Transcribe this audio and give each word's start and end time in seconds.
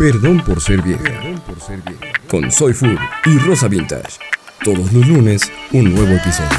Perdón 0.00 0.42
por 0.42 0.62
ser 0.62 0.80
vieja. 0.80 1.20
Con 2.26 2.50
Soy 2.50 2.72
Food 2.72 2.98
y 3.26 3.36
Rosa 3.40 3.68
Vintage. 3.68 4.18
Todos 4.64 4.90
los 4.94 5.06
lunes, 5.06 5.52
un 5.72 5.94
nuevo 5.94 6.14
episodio. 6.14 6.58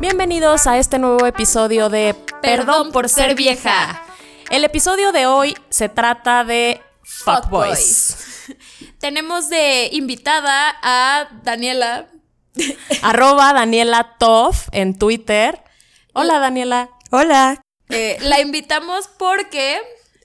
Bienvenidos 0.00 0.66
a 0.66 0.78
este 0.78 0.98
nuevo 0.98 1.26
episodio 1.26 1.90
de 1.90 2.16
Perdón 2.40 2.92
por 2.92 3.10
ser 3.10 3.34
vieja. 3.34 4.06
El 4.48 4.64
episodio 4.64 5.12
de 5.12 5.26
hoy 5.26 5.54
se 5.68 5.90
trata 5.90 6.44
de 6.44 6.80
Fuckboys. 7.02 8.46
Tenemos 9.00 9.50
de 9.50 9.90
invitada 9.92 10.74
a 10.82 11.28
Daniela. 11.42 12.08
Arroba 13.02 13.52
Daniela 13.52 14.16
Toff 14.18 14.68
en 14.72 14.96
Twitter. 14.96 15.62
Hola 16.14 16.38
Daniela. 16.38 16.88
Hola. 17.10 17.62
Eh, 17.90 18.16
la 18.22 18.40
invitamos 18.40 19.10
porque 19.18 19.78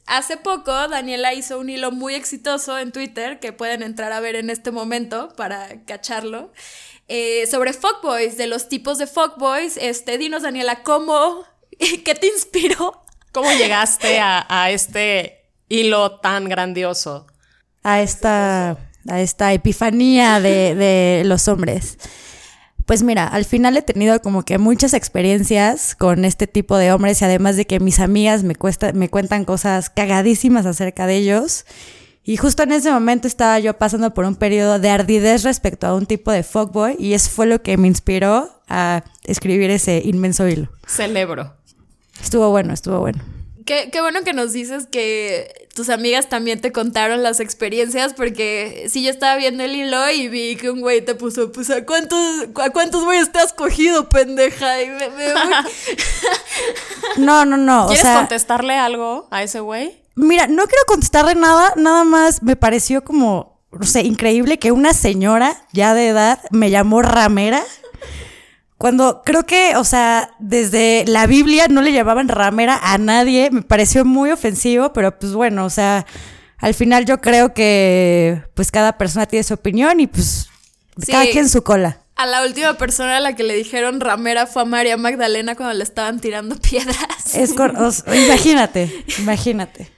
hace 0.07 0.37
poco 0.37 0.71
Daniela 0.87 1.33
hizo 1.33 1.59
un 1.59 1.69
hilo 1.69 1.91
muy 1.91 2.15
exitoso 2.15 2.77
en 2.79 2.91
Twitter 2.91 3.39
que 3.39 3.53
pueden 3.53 3.83
entrar 3.83 4.11
a 4.11 4.19
ver 4.19 4.35
en 4.35 4.49
este 4.49 4.71
momento 4.71 5.29
para 5.35 5.83
cacharlo. 5.85 6.51
eh, 7.07 7.47
sobre 7.47 7.73
fuckboys, 7.73 8.37
de 8.37 8.47
los 8.47 8.67
tipos 8.67 8.97
de 8.97 9.07
fuckboys. 9.07 9.77
Este, 9.77 10.17
dinos, 10.17 10.43
Daniela, 10.43 10.83
¿cómo? 10.83 11.45
¿Qué 12.05 12.15
te 12.15 12.27
inspiró? 12.27 13.03
¿Cómo 13.31 13.51
llegaste 13.51 14.19
a, 14.19 14.45
a 14.49 14.71
este 14.71 15.45
hilo 15.69 16.19
tan 16.19 16.49
grandioso? 16.49 17.27
A 17.83 18.01
esta, 18.01 18.71
a 19.07 19.21
esta 19.21 19.53
epifanía 19.53 20.39
de, 20.41 20.75
de 20.75 21.23
los 21.25 21.47
hombres. 21.47 21.97
Pues 22.87 23.03
mira, 23.03 23.27
al 23.27 23.43
final 23.43 23.75
he 23.75 23.81
tenido 23.81 24.21
como 24.21 24.43
que 24.43 24.57
muchas 24.57 24.93
experiencias 24.93 25.93
con 25.93 26.23
este 26.23 26.47
tipo 26.47 26.77
de 26.77 26.93
hombres 26.93 27.21
y 27.21 27.25
además 27.25 27.57
de 27.57 27.67
que 27.67 27.81
mis 27.81 27.99
amigas 27.99 28.43
me, 28.43 28.55
cuesta, 28.55 28.93
me 28.93 29.09
cuentan 29.09 29.43
cosas 29.43 29.89
cagadísimas 29.89 30.65
acerca 30.65 31.05
de 31.05 31.17
ellos. 31.17 31.65
Y 32.23 32.37
justo 32.37 32.63
en 32.63 32.71
ese 32.71 32.89
momento 32.89 33.27
estaba 33.27 33.59
yo 33.59 33.77
pasando 33.77 34.13
por 34.13 34.23
un 34.23 34.37
periodo 34.37 34.79
de 34.79 34.89
ardidez 34.89 35.43
respecto 35.43 35.85
a 35.85 35.95
un 35.95 36.05
tipo 36.05 36.31
de 36.31 36.43
fuckboy 36.43 36.95
y 36.97 37.13
eso 37.13 37.29
fue 37.29 37.45
lo 37.45 37.61
que 37.61 37.75
me 37.75 37.89
inspiró 37.89 38.61
a 38.69 39.03
escribir 39.25 39.69
ese 39.69 40.01
inmenso 40.05 40.47
hilo. 40.47 40.69
Celebro. 40.87 41.57
Estuvo 42.21 42.51
bueno, 42.51 42.73
estuvo 42.73 43.01
bueno. 43.01 43.21
Qué, 43.67 43.89
qué 43.91 44.01
bueno 44.01 44.21
que 44.23 44.31
nos 44.33 44.53
dices 44.53 44.87
que 44.87 45.67
tus 45.75 45.89
amigas 45.89 46.29
también 46.29 46.59
te 46.61 46.71
contaron 46.71 47.21
las 47.21 47.39
experiencias, 47.39 48.13
porque 48.13 48.87
sí, 48.89 49.03
yo 49.03 49.11
estaba 49.11 49.35
viendo 49.35 49.63
el 49.63 49.75
hilo 49.75 50.09
y 50.09 50.29
vi 50.29 50.55
que 50.55 50.71
un 50.71 50.79
güey 50.81 51.01
te 51.05 51.13
puso, 51.13 51.51
pues, 51.51 51.69
¿a 51.69 51.85
cuántos, 51.85 52.19
a 52.55 52.69
cuántos 52.71 53.03
güeyes 53.03 53.31
te 53.31 53.39
has 53.39 53.51
cogido, 53.53 54.09
pendeja? 54.09 54.81
Y 54.81 54.87
me, 54.87 55.09
me- 55.09 55.33
No, 57.17 57.45
no, 57.45 57.57
no. 57.57 57.83
O 57.85 57.87
¿Quieres 57.87 58.03
sea, 58.05 58.15
contestarle 58.15 58.73
algo 58.75 59.27
a 59.31 59.43
ese 59.43 59.59
güey? 59.59 59.97
Mira, 60.15 60.47
no 60.47 60.65
quiero 60.65 60.83
contestarle 60.87 61.35
nada, 61.35 61.73
nada 61.75 62.03
más 62.03 62.41
me 62.41 62.55
pareció 62.55 63.03
como, 63.03 63.59
no 63.71 63.85
sé, 63.85 64.01
increíble 64.01 64.57
que 64.59 64.71
una 64.71 64.93
señora 64.93 65.61
ya 65.73 65.93
de 65.93 66.07
edad 66.07 66.39
me 66.51 66.69
llamó 66.71 67.01
ramera. 67.01 67.63
Cuando 68.77 69.23
creo 69.25 69.45
que, 69.45 69.75
o 69.75 69.83
sea, 69.83 70.31
desde 70.39 71.03
la 71.07 71.25
Biblia 71.25 71.67
no 71.67 71.81
le 71.81 71.91
llamaban 71.93 72.27
ramera 72.27 72.79
a 72.81 72.97
nadie, 72.99 73.49
me 73.49 73.63
pareció 73.63 74.05
muy 74.05 74.29
ofensivo, 74.31 74.93
pero 74.93 75.17
pues 75.17 75.33
bueno, 75.33 75.65
o 75.65 75.69
sea, 75.69 76.05
al 76.59 76.73
final 76.75 77.05
yo 77.05 77.19
creo 77.19 77.53
que 77.53 78.43
pues 78.53 78.69
cada 78.71 78.97
persona 78.97 79.25
tiene 79.25 79.43
su 79.43 79.55
opinión 79.55 79.99
y 79.99 80.07
pues 80.07 80.49
Sí. 80.99 81.11
cada 81.11 81.25
quien 81.27 81.47
su 81.47 81.63
cola. 81.63 81.99
A 82.15 82.25
la 82.25 82.41
última 82.43 82.73
persona 82.73 83.17
a 83.17 83.19
la 83.19 83.35
que 83.35 83.43
le 83.43 83.53
dijeron 83.53 83.99
ramera 83.99 84.47
fue 84.47 84.63
a 84.63 84.65
María 84.65 84.97
Magdalena 84.97 85.53
cuando 85.55 85.75
le 85.75 85.83
estaban 85.83 86.19
tirando 86.19 86.55
piedras. 86.61 87.35
Es 87.35 87.51
imagínate, 87.51 89.05
imagínate. 89.19 89.91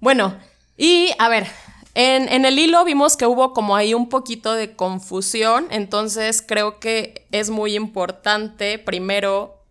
Bueno, 0.00 0.34
y 0.78 1.10
a 1.18 1.28
ver, 1.28 1.46
en, 1.94 2.28
en 2.28 2.44
el 2.44 2.58
hilo 2.58 2.84
vimos 2.84 3.16
que 3.16 3.26
hubo 3.26 3.52
como 3.52 3.76
ahí 3.76 3.94
un 3.94 4.08
poquito 4.08 4.54
de 4.54 4.74
confusión, 4.74 5.66
entonces 5.70 6.42
creo 6.46 6.80
que 6.80 7.26
es 7.30 7.50
muy 7.50 7.74
importante 7.74 8.78
primero 8.78 9.62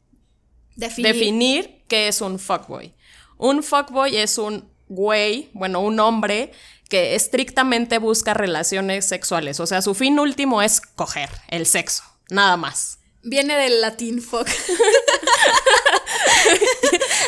Definir. 0.76 1.14
definir 1.14 1.84
qué 1.88 2.08
es 2.08 2.22
un 2.22 2.40
fuckboy. 2.40 2.94
Un 3.38 3.62
fuckboy 3.62 4.16
es 4.16 4.38
un 4.38 4.72
güey, 4.88 5.50
bueno, 5.54 5.82
un 5.82 6.00
hombre 6.00 6.52
que 6.90 7.16
estrictamente 7.16 7.98
busca 7.98 8.34
relaciones 8.34 9.06
sexuales, 9.06 9.60
o 9.60 9.66
sea, 9.66 9.82
su 9.82 9.96
fin 9.96 10.20
último 10.20 10.62
es 10.62 10.80
coger, 10.82 11.30
el 11.50 11.66
sexo, 11.66 12.04
nada 12.30 12.56
más. 12.58 13.00
Viene 13.24 13.56
del 13.56 13.82
latín 13.82 14.22
fuck. 14.22 14.48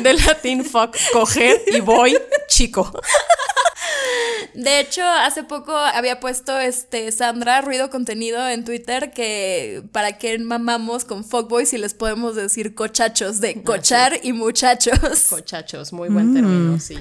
Del 0.02 0.18
latín 0.26 0.66
fuck, 0.66 0.96
coger 1.14 1.62
y 1.68 1.80
voy 1.80 2.18
chico. 2.48 2.92
De 4.56 4.80
hecho, 4.80 5.04
hace 5.04 5.44
poco 5.44 5.76
había 5.76 6.20
puesto 6.20 6.58
este 6.58 7.12
Sandra 7.12 7.62
Ruido 7.62 7.90
Contenido 7.90 8.48
en 8.48 8.64
Twitter 8.64 9.12
que 9.12 9.84
para 9.92 10.18
qué 10.18 10.38
mamamos 10.40 11.04
con 11.04 11.26
fuckboys 11.26 11.74
y 11.74 11.78
les 11.78 11.94
podemos 11.94 12.36
decir 12.36 12.74
cochachos, 12.74 13.42
de 13.42 13.62
cochar 13.64 14.20
y 14.24 14.34
muchachos. 14.34 15.28
Cochachos, 15.30 15.92
muy 15.92 16.10
buen 16.10 16.34
término, 16.34 16.80
sí. 16.80 16.98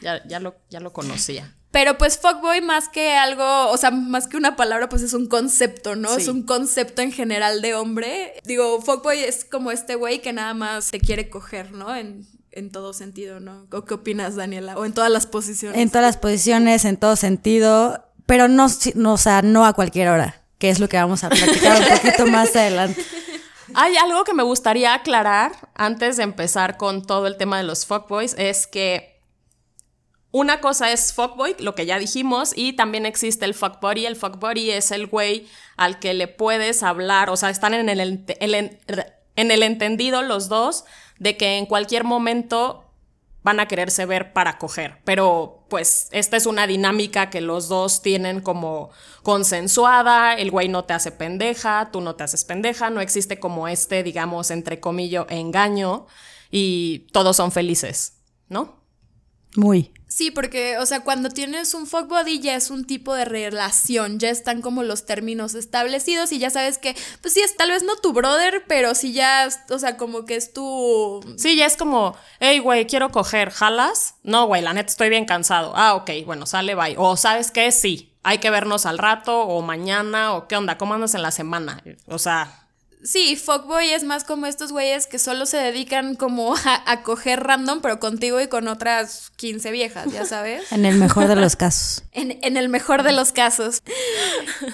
Ya, 0.00 0.26
ya, 0.26 0.40
lo, 0.40 0.56
ya 0.68 0.80
lo 0.80 0.92
conocía. 0.92 1.54
Pero 1.70 1.98
pues 1.98 2.18
fuckboy 2.18 2.60
más 2.60 2.88
que 2.88 3.14
algo, 3.14 3.70
o 3.70 3.76
sea, 3.76 3.90
más 3.90 4.26
que 4.26 4.36
una 4.36 4.56
palabra, 4.56 4.88
pues 4.88 5.02
es 5.02 5.12
un 5.12 5.26
concepto, 5.26 5.94
¿no? 5.94 6.14
Sí. 6.14 6.22
Es 6.22 6.28
un 6.28 6.42
concepto 6.42 7.02
en 7.02 7.12
general 7.12 7.60
de 7.60 7.74
hombre. 7.74 8.34
Digo, 8.44 8.80
fuckboy 8.80 9.18
es 9.18 9.44
como 9.44 9.70
este 9.70 9.94
güey 9.94 10.20
que 10.20 10.32
nada 10.32 10.54
más 10.54 10.90
te 10.90 11.00
quiere 11.00 11.28
coger, 11.28 11.72
¿no? 11.72 11.94
En, 11.94 12.26
en 12.56 12.70
todo 12.72 12.92
sentido, 12.92 13.38
¿no? 13.40 13.66
¿O 13.72 13.84
¿Qué 13.84 13.94
opinas, 13.94 14.34
Daniela? 14.36 14.76
O 14.76 14.84
en 14.84 14.92
todas 14.92 15.10
las 15.10 15.26
posiciones. 15.26 15.78
En 15.80 15.88
todas 15.90 16.04
las 16.06 16.16
posiciones, 16.16 16.84
en 16.84 16.96
todo 16.96 17.14
sentido, 17.16 18.04
pero 18.26 18.48
no, 18.48 18.66
o 18.66 19.16
sea, 19.18 19.42
no 19.42 19.64
a 19.66 19.72
cualquier 19.74 20.08
hora, 20.08 20.42
que 20.58 20.70
es 20.70 20.80
lo 20.80 20.88
que 20.88 20.96
vamos 20.96 21.22
a 21.24 21.28
platicar 21.28 21.80
un 21.80 21.88
poquito 22.02 22.26
más 22.26 22.54
adelante. 22.56 23.04
Hay 23.74 23.96
algo 23.96 24.24
que 24.24 24.32
me 24.34 24.42
gustaría 24.42 24.94
aclarar 24.94 25.52
antes 25.74 26.16
de 26.16 26.22
empezar 26.22 26.76
con 26.76 27.04
todo 27.04 27.26
el 27.26 27.36
tema 27.36 27.58
de 27.58 27.64
los 27.64 27.84
fuckboys, 27.86 28.34
es 28.38 28.66
que 28.66 29.20
una 30.30 30.60
cosa 30.60 30.92
es 30.92 31.12
fuckboy, 31.14 31.56
lo 31.60 31.74
que 31.74 31.86
ya 31.86 31.98
dijimos, 31.98 32.52
y 32.54 32.74
también 32.74 33.06
existe 33.06 33.44
el 33.44 33.54
fuckbuddy. 33.54 34.04
El 34.06 34.16
fuckbuddy 34.16 34.70
es 34.70 34.90
el 34.90 35.06
güey 35.06 35.46
al 35.76 35.98
que 35.98 36.12
le 36.14 36.28
puedes 36.28 36.82
hablar, 36.82 37.30
o 37.30 37.36
sea, 37.36 37.48
están 37.50 37.72
en 37.74 37.88
el, 37.88 38.00
ente- 38.00 38.36
el 38.40 38.54
en- 38.54 38.78
en 39.36 39.50
el 39.50 39.62
entendido 39.62 40.22
los 40.22 40.48
dos 40.48 40.84
de 41.18 41.36
que 41.36 41.58
en 41.58 41.66
cualquier 41.66 42.04
momento 42.04 42.86
van 43.42 43.60
a 43.60 43.68
quererse 43.68 44.06
ver 44.06 44.32
para 44.32 44.58
coger. 44.58 44.98
Pero 45.04 45.64
pues 45.68 46.08
esta 46.10 46.36
es 46.36 46.46
una 46.46 46.66
dinámica 46.66 47.30
que 47.30 47.40
los 47.40 47.68
dos 47.68 48.02
tienen 48.02 48.40
como 48.40 48.90
consensuada, 49.22 50.34
el 50.34 50.50
güey 50.50 50.68
no 50.68 50.84
te 50.84 50.94
hace 50.94 51.12
pendeja, 51.12 51.90
tú 51.92 52.00
no 52.00 52.16
te 52.16 52.24
haces 52.24 52.44
pendeja, 52.44 52.90
no 52.90 53.00
existe 53.00 53.38
como 53.38 53.68
este, 53.68 54.02
digamos, 54.02 54.50
entre 54.50 54.80
comillas, 54.80 55.26
engaño 55.28 56.06
y 56.50 57.06
todos 57.12 57.36
son 57.36 57.52
felices, 57.52 58.20
¿no? 58.48 58.85
Muy. 59.56 59.92
Sí, 60.08 60.30
porque, 60.30 60.78
o 60.78 60.86
sea, 60.86 61.00
cuando 61.00 61.28
tienes 61.30 61.74
un 61.74 61.86
fuck 61.86 62.08
body 62.08 62.38
ya 62.38 62.54
es 62.54 62.70
un 62.70 62.86
tipo 62.86 63.12
de 63.12 63.24
relación, 63.24 64.18
ya 64.18 64.30
están 64.30 64.62
como 64.62 64.82
los 64.82 65.04
términos 65.04 65.54
establecidos 65.54 66.32
y 66.32 66.38
ya 66.38 66.48
sabes 66.48 66.78
que, 66.78 66.96
pues 67.20 67.34
sí, 67.34 67.40
es 67.40 67.56
tal 67.56 67.70
vez 67.70 67.82
no 67.82 67.96
tu 67.96 68.12
brother, 68.12 68.64
pero 68.68 68.94
sí 68.94 69.12
ya, 69.12 69.48
o 69.68 69.78
sea, 69.78 69.96
como 69.96 70.24
que 70.24 70.36
es 70.36 70.52
tu... 70.52 71.20
Sí, 71.36 71.56
ya 71.56 71.66
es 71.66 71.76
como, 71.76 72.16
hey, 72.40 72.60
güey, 72.60 72.86
quiero 72.86 73.10
coger, 73.10 73.50
¿jalas? 73.50 74.14
No, 74.22 74.46
güey, 74.46 74.62
la 74.62 74.72
neta 74.72 74.88
estoy 74.88 75.10
bien 75.10 75.26
cansado. 75.26 75.72
Ah, 75.74 75.94
ok, 75.96 76.10
bueno, 76.24 76.46
sale, 76.46 76.74
bye. 76.74 76.94
O, 76.96 77.16
¿sabes 77.16 77.50
qué? 77.50 77.72
Sí, 77.72 78.14
hay 78.22 78.38
que 78.38 78.50
vernos 78.50 78.86
al 78.86 78.98
rato 78.98 79.42
o 79.42 79.60
mañana 79.60 80.34
o 80.34 80.48
qué 80.48 80.56
onda, 80.56 80.78
¿cómo 80.78 80.94
andas 80.94 81.14
en 81.14 81.22
la 81.22 81.30
semana? 81.30 81.82
O 82.06 82.18
sea, 82.18 82.65
Sí, 83.02 83.36
fuckboy 83.36 83.90
es 83.90 84.02
más 84.02 84.24
como 84.24 84.46
estos 84.46 84.72
güeyes 84.72 85.06
que 85.06 85.18
solo 85.18 85.46
se 85.46 85.58
dedican 85.58 86.16
como 86.16 86.54
a, 86.64 86.90
a 86.90 87.02
coger 87.02 87.42
random, 87.42 87.80
pero 87.80 88.00
contigo 88.00 88.40
y 88.40 88.48
con 88.48 88.68
otras 88.68 89.30
15 89.36 89.70
viejas, 89.70 90.12
ya 90.12 90.24
sabes. 90.24 90.64
En 90.72 90.84
el 90.84 90.96
mejor 90.96 91.28
de 91.28 91.36
los 91.36 91.56
casos. 91.56 92.02
En, 92.12 92.38
en 92.42 92.56
el 92.56 92.70
mejor 92.70 93.02
de 93.02 93.12
los 93.12 93.32
casos. 93.32 93.82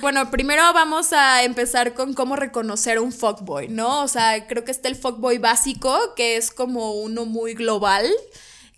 Bueno, 0.01 0.31
primero 0.31 0.63
vamos 0.73 1.13
a 1.13 1.43
empezar 1.43 1.93
con 1.93 2.15
cómo 2.15 2.37
reconocer 2.37 3.01
un 3.01 3.13
fuckboy, 3.13 3.69
¿no? 3.69 4.03
O 4.03 4.09
sea, 4.09 4.47
creo 4.47 4.65
que 4.65 4.71
está 4.71 4.89
el 4.89 4.95
fuckboy 4.95 5.39
básico, 5.39 6.15
que 6.15 6.37
es 6.37 6.53
como 6.53 6.93
uno 6.93 7.25
muy 7.25 7.55
global, 7.55 8.09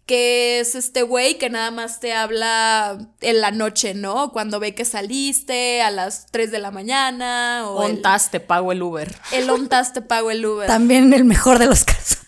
que 0.07 0.61
es 0.61 0.75
este 0.75 1.03
güey 1.03 1.39
que 1.39 1.49
nada 1.49 1.71
más 1.71 2.01
te 2.01 2.13
habla 2.13 2.99
en 3.21 3.41
la 3.41 3.51
noche, 3.51 3.95
¿no? 3.95 4.33
Cuando 4.33 4.61
ve 4.61 4.75
que 4.75 4.85
saliste 4.85 5.81
a 5.83 5.91
las 5.91 6.27
3 6.27 6.51
de 6.51 6.59
la 6.59 6.71
mañana 6.71 7.69
o 7.69 7.85
el, 7.85 7.93
ontas, 7.93 8.31
te 8.31 8.41
pago 8.41 8.73
el 8.73 8.83
Uber. 8.83 9.15
el 9.33 9.49
ontas 9.49 9.93
te 9.93 10.03
pago 10.03 10.31
el 10.31 10.45
Uber. 10.45 10.67
También 10.67 11.05
en 11.05 11.13
el 11.15 11.25
mejor 11.25 11.59
de 11.59 11.67
los 11.67 11.85
casos. 11.85 12.19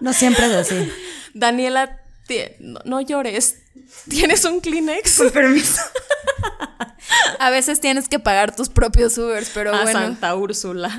No 0.00 0.12
siempre 0.12 0.46
es 0.46 0.52
así. 0.52 0.92
Daniela, 1.32 2.00
no, 2.58 2.80
no 2.84 3.00
llores. 3.00 3.56
¿Tienes 4.08 4.44
un 4.44 4.60
Kleenex? 4.60 5.22
permiso. 5.32 5.80
A 7.38 7.50
veces 7.50 7.80
tienes 7.80 8.08
que 8.08 8.18
pagar 8.18 8.54
tus 8.54 8.68
propios 8.68 9.16
Ubers, 9.18 9.50
pero 9.52 9.74
a 9.74 9.82
bueno. 9.82 9.98
Santa 9.98 10.34
Úrsula. 10.34 10.90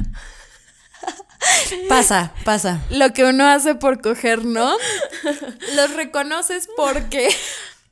Pasa, 1.90 2.34
pasa. 2.44 2.82
Lo 2.90 3.14
que 3.14 3.24
uno 3.24 3.46
hace 3.48 3.76
por 3.76 4.02
coger, 4.02 4.46
¿no? 4.46 4.76
Los 5.76 5.94
reconoces 5.96 6.68
porque. 6.76 7.30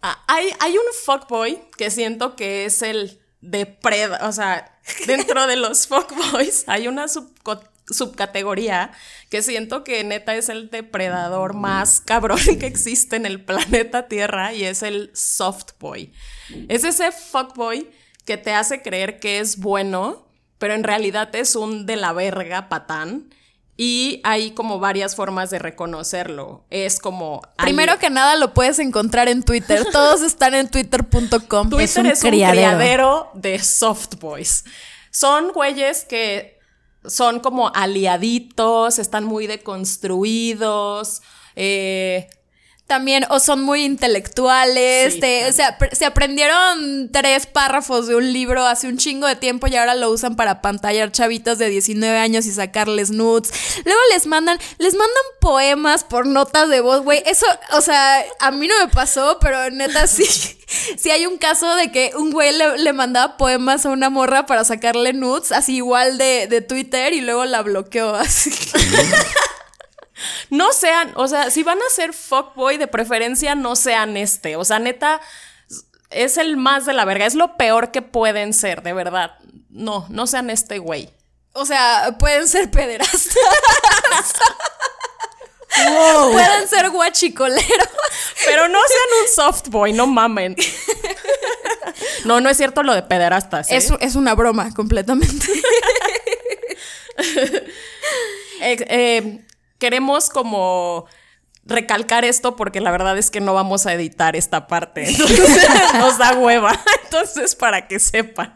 Ah, 0.02 0.22
hay, 0.28 0.50
hay 0.60 0.74
un 0.78 0.84
fuckboy 1.06 1.62
que 1.78 1.90
siento 1.90 2.36
que 2.36 2.66
es 2.66 2.81
el 2.81 3.22
depredador. 3.42 4.28
O 4.28 4.31
sea, 4.34 4.78
dentro 5.08 5.48
de 5.48 5.56
los 5.56 5.88
fuckboys 5.88 6.66
hay 6.68 6.88
una 6.90 7.06
subco- 7.06 7.70
subcategoría 7.90 8.92
que 9.30 9.42
siento 9.42 9.84
que 9.86 10.04
neta 10.04 10.36
es 10.36 10.50
el 10.50 10.69
depredador 10.69 11.54
más 11.54 12.02
cabrón 12.02 12.40
que 12.60 12.66
existe 12.68 13.16
en 13.16 13.26
el 13.26 13.44
planeta 13.44 14.08
Tierra 14.10 14.54
y 14.54 14.66
es 14.66 14.84
el 14.84 15.10
softboy. 15.14 16.12
Es 16.68 16.84
ese 16.84 17.12
fuckboy 17.14 17.90
que 18.26 18.36
te 18.38 18.54
hace 18.54 18.81
creer 18.81 19.19
que 19.19 19.40
es 19.40 19.58
bueno, 19.58 20.28
pero 20.58 20.74
en 20.74 20.84
realidad 20.84 21.34
es 21.36 21.56
un 21.56 21.86
de 21.86 21.96
la 21.96 22.12
verga 22.14 22.68
patán. 22.69 23.34
Y 23.75 24.22
hay 24.24 24.52
como 24.52 24.80
varias 24.80 25.16
formas 25.16 25.50
de 25.50 25.58
reconocerlo. 25.60 26.64
Es 26.70 27.00
como... 27.00 27.42
Primero 27.58 27.98
que 27.98 28.10
nada 28.12 28.36
lo 28.36 28.54
puedes 28.54 28.78
encontrar 28.80 29.28
en 29.30 29.42
Twitter. 29.44 29.84
Todos 29.92 30.22
están 30.22 30.54
en 30.54 30.70
twitter.com. 30.70 31.70
Twitter 31.70 31.81
Es 31.84 31.98
un 31.98 32.06
es 32.06 32.24
un 32.24 32.30
criadero. 32.30 32.54
criadero 32.78 33.31
de 33.34 33.58
soft 33.60 34.16
boys. 34.20 34.66
Son 35.10 35.52
güeyes 35.54 36.06
que 36.06 36.60
son 37.06 37.40
como 37.40 37.70
aliaditos, 37.74 39.00
están 39.00 39.24
muy 39.25 39.48
deconstruidos. 39.48 41.22
eh, 41.56 42.30
También, 42.85 43.25
o 43.30 43.39
son 43.39 43.63
muy 43.63 43.85
intelectuales, 43.85 45.13
Sí, 45.13 45.19
te- 45.21 45.41
también. 45.45 45.53
se, 45.53 45.63
apre- 45.63 45.94
se 45.95 46.06
aprendieron 46.06 47.09
tres 47.12 47.45
párrafos 47.45 48.07
de 48.07 48.15
un 48.15 48.31
libro 48.33 48.65
hace 48.68 48.88
un 48.88 48.97
chingo 48.97 49.25
de 49.25 49.38
tiempo 49.38 49.68
y 49.68 49.75
ahora 49.77 49.95
lo 49.95 50.09
usan 50.12 50.35
para 50.35 50.62
pantallar 50.62 51.12
chavitas 51.12 51.57
de 51.57 51.69
19 51.69 52.18
años 52.19 52.45
y 52.45 52.51
sacarles 52.51 53.09
nudes. 53.09 53.51
Luego 53.85 54.00
les 54.12 54.27
mandan, 54.27 54.59
les 54.80 54.94
mandan 54.95 55.24
poemas 55.39 56.03
por 56.03 56.27
notas 56.27 56.68
de 56.69 56.81
voz, 56.81 57.01
güey. 57.03 57.24
Eso, 57.25 57.45
o 57.71 57.81
sea, 57.81 58.24
a 58.41 58.51
mí 58.51 58.68
no 58.68 58.75
me 58.85 58.91
pasó, 58.91 59.38
pero 59.39 59.69
neta 59.71 60.06
sí. 60.07 60.25
Sí 60.97 61.09
hay 61.09 61.25
un 61.25 61.38
caso 61.38 61.75
de 61.75 61.91
que 61.91 62.12
un 62.18 62.31
güey 62.31 62.51
le, 62.56 62.77
le 62.80 62.94
mandaba 62.94 63.38
poemas 63.38 63.85
a 63.85 63.89
una 63.89 64.09
morra 64.09 64.45
para 64.45 64.65
sacarle 64.65 65.13
nudes, 65.13 65.51
así 65.53 65.77
igual 65.77 66.18
de, 66.18 66.47
de 66.47 66.62
Twitter, 66.62 67.13
y 67.13 67.21
luego 67.21 67.45
la 67.45 67.62
bloqueó 67.62 68.13
así. 68.13 68.51
no 70.54 70.72
sean, 70.72 71.14
o 71.16 71.28
sea, 71.28 71.50
si 71.50 71.64
van 71.64 71.80
a 71.80 71.90
ser 71.90 72.14
fuckboy, 72.14 72.78
de 72.78 72.86
preferencia 72.86 73.56
no 73.56 73.76
sean 73.76 74.16
este. 74.18 74.56
O 74.56 74.64
sea, 74.64 74.78
neta, 74.78 75.20
es 76.12 76.38
el 76.38 76.58
más 76.58 76.86
de 76.86 76.94
la 76.94 77.06
verga. 77.06 77.26
Es 77.26 77.34
lo 77.34 77.58
peor 77.58 77.90
que 77.90 78.04
pueden 78.04 78.54
ser, 78.54 78.84
de 78.84 78.94
verdad. 78.94 79.32
No, 79.70 80.06
no 80.10 80.28
sean 80.28 80.52
este 80.52 80.78
güey. 80.78 81.10
O 81.54 81.66
sea, 81.66 82.18
pueden 82.20 82.48
ser 82.48 82.70
pederastas. 82.70 83.36
Pueden 86.32 86.68
ser 86.68 86.92
guachicoleros. 86.92 87.90
Pero 88.46 88.68
no 88.68 88.78
sean 88.78 89.22
un 89.24 89.36
softboy, 89.36 89.92
no 89.92 90.06
mamen. 90.06 90.56
No, 92.26 92.40
no 92.42 92.50
es 92.50 92.58
cierto 92.58 92.84
lo 92.84 92.94
de 92.94 93.02
pederastas. 93.02 93.72
¿eh? 93.72 93.78
Es, 93.78 93.92
es 94.00 94.16
una 94.16 94.36
broma, 94.36 94.72
completamente. 94.74 95.48
Eh, 98.62 98.78
eh, 98.88 99.46
queremos 99.83 100.30
como 100.30 101.06
recalcar 101.65 102.25
esto 102.25 102.57
porque 102.57 102.81
la 102.81 102.92
verdad 102.92 103.18
es 103.18 103.31
que 103.31 103.39
no 103.39 103.54
vamos 103.54 103.86
a 103.86 103.94
editar 103.94 104.36
esta 104.36 104.68
parte. 104.68 105.10
Entonces 105.10 105.69
nos 105.98 106.18
da 106.18 106.36
hueva. 106.36 106.77
Entonces, 107.06 107.56
para 107.56 107.88
que 107.88 108.00
sepan. 108.00 108.54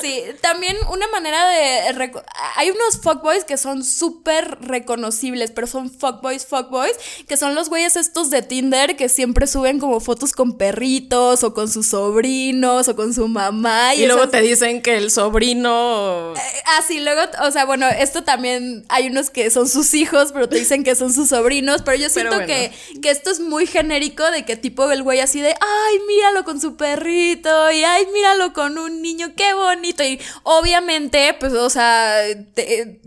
Sí, 0.00 0.22
también 0.40 0.76
una 0.90 1.06
manera 1.08 1.48
de... 1.48 2.12
Hay 2.56 2.70
unos 2.70 3.00
fuckboys 3.02 3.44
que 3.44 3.56
son 3.56 3.84
súper 3.84 4.58
reconocibles, 4.60 5.50
pero 5.50 5.66
son 5.66 5.90
fuckboys, 5.90 6.46
fuckboys, 6.46 6.96
que 7.28 7.36
son 7.36 7.54
los 7.54 7.68
güeyes 7.68 7.96
estos 7.96 8.30
de 8.30 8.42
Tinder 8.42 8.96
que 8.96 9.08
siempre 9.08 9.46
suben 9.46 9.78
como 9.78 10.00
fotos 10.00 10.32
con 10.32 10.56
perritos 10.56 11.44
o 11.44 11.54
con 11.54 11.68
sus 11.68 11.88
sobrinos 11.88 12.88
o 12.88 12.96
con 12.96 13.12
su 13.14 13.28
mamá. 13.28 13.94
Y, 13.94 14.06
luego 14.06 14.28
te 14.28 14.40
dicen 14.40 14.82
que 14.82 14.96
el 14.96 15.10
sobrino. 15.10 16.32
Ah, 16.66 16.82
sí, 16.86 17.00
luego, 17.00 17.22
o 17.42 17.50
sea, 17.50 17.64
bueno, 17.64 17.86
esto 17.88 18.24
también 18.24 18.84
hay 18.88 19.08
unos 19.08 19.30
que 19.30 19.50
son 19.50 19.68
sus 19.68 19.92
hijos, 19.94 20.32
pero 20.32 20.48
te 20.48 20.56
dicen 20.56 20.84
que 20.84 20.94
son 20.94 21.12
sus 21.12 21.28
sobrinos, 21.28 21.82
pero 21.82 21.98
yo 21.98 22.08
siento 22.28 22.36
bueno. 22.36 22.46
que, 22.46 23.00
que 23.00 23.10
esto 23.10 23.30
es 23.30 23.40
muy 23.40 23.66
genérico 23.66 24.30
de 24.30 24.44
que 24.44 24.56
tipo 24.56 24.90
el 24.90 25.02
güey 25.02 25.20
así 25.20 25.40
de, 25.40 25.48
ay, 25.48 25.98
míralo 26.06 26.44
con 26.44 26.60
su 26.60 26.76
perrito, 26.76 27.70
y 27.70 27.84
ay, 27.84 28.06
míralo 28.12 28.52
con 28.52 28.78
un 28.78 29.02
niño, 29.02 29.32
qué 29.36 29.54
bonito, 29.54 30.02
y 30.02 30.20
obviamente, 30.42 31.36
pues, 31.38 31.52
o 31.52 31.70
sea, 31.70 32.22
te, 32.54 33.00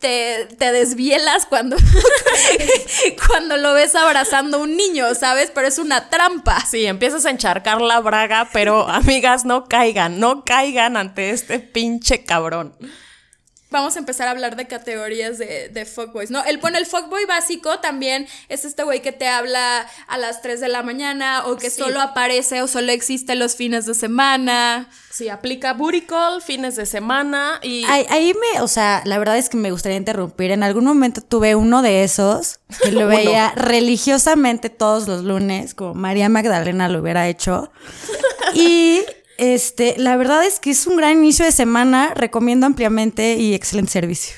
te, 0.00 0.48
te 0.58 0.72
desvielas 0.72 1.46
cuando, 1.46 1.76
cuando 3.26 3.56
lo 3.56 3.74
ves 3.74 3.94
abrazando 3.94 4.58
a 4.58 4.60
un 4.60 4.76
niño, 4.76 5.14
¿sabes? 5.14 5.50
Pero 5.54 5.66
es 5.66 5.78
una 5.78 6.08
trampa. 6.10 6.60
Sí, 6.66 6.86
empiezas 6.86 7.26
a 7.26 7.30
encharcar 7.30 7.80
la 7.80 8.00
braga, 8.00 8.48
pero 8.52 8.88
amigas, 8.88 9.44
no 9.44 9.66
caigan, 9.66 10.20
no 10.20 10.44
caigan 10.44 10.96
ante 10.96 11.30
este 11.30 11.60
pinche 11.60 12.24
cabrón. 12.24 12.74
Vamos 13.72 13.96
a 13.96 13.98
empezar 13.98 14.28
a 14.28 14.30
hablar 14.30 14.54
de 14.54 14.66
categorías 14.68 15.38
de, 15.38 15.68
de 15.70 15.84
fuckboys, 15.84 16.30
¿no? 16.30 16.44
El, 16.44 16.58
bueno, 16.58 16.78
el 16.78 16.86
fuckboy 16.86 17.24
básico 17.24 17.78
también 17.80 18.28
es 18.48 18.64
este 18.64 18.84
güey 18.84 19.00
que 19.02 19.10
te 19.12 19.26
habla 19.26 19.86
a 20.06 20.18
las 20.18 20.42
3 20.42 20.60
de 20.60 20.68
la 20.68 20.82
mañana 20.82 21.44
o 21.46 21.56
que 21.56 21.70
Sí. 21.70 21.80
solo 21.80 22.00
aparece 22.00 22.62
o 22.62 22.68
solo 22.68 22.92
existe 22.92 23.34
los 23.34 23.56
fines 23.56 23.86
de 23.86 23.94
semana. 23.94 24.88
Sí, 25.10 25.28
aplica 25.28 25.72
booty 25.72 26.02
call, 26.02 26.40
fines 26.42 26.76
de 26.76 26.86
semana 26.86 27.58
y. 27.62 27.84
Ahí, 27.84 28.06
ahí 28.10 28.34
me, 28.34 28.60
o 28.60 28.68
sea, 28.68 29.02
la 29.04 29.18
verdad 29.18 29.36
es 29.38 29.48
que 29.48 29.56
me 29.56 29.70
gustaría 29.70 29.98
interrumpir. 29.98 30.50
En 30.52 30.62
algún 30.62 30.84
momento 30.84 31.20
tuve 31.22 31.54
uno 31.54 31.82
de 31.82 32.04
esos 32.04 32.60
que 32.82 32.92
lo 32.92 33.06
veía 33.08 33.52
religiosamente 33.56 34.70
todos 34.70 35.08
los 35.08 35.24
lunes, 35.24 35.74
como 35.74 35.94
María 35.94 36.28
Magdalena 36.28 36.88
lo 36.88 37.00
hubiera 37.00 37.28
hecho. 37.28 37.72
Y 38.54 39.00
este, 39.42 39.96
la 39.98 40.16
verdad 40.16 40.44
es 40.44 40.60
que 40.60 40.70
es 40.70 40.86
un 40.86 40.96
gran 40.96 41.18
inicio 41.18 41.44
de 41.44 41.50
semana. 41.50 42.12
Recomiendo 42.14 42.64
ampliamente 42.64 43.34
y 43.34 43.54
excelente 43.54 43.90
servicio. 43.90 44.36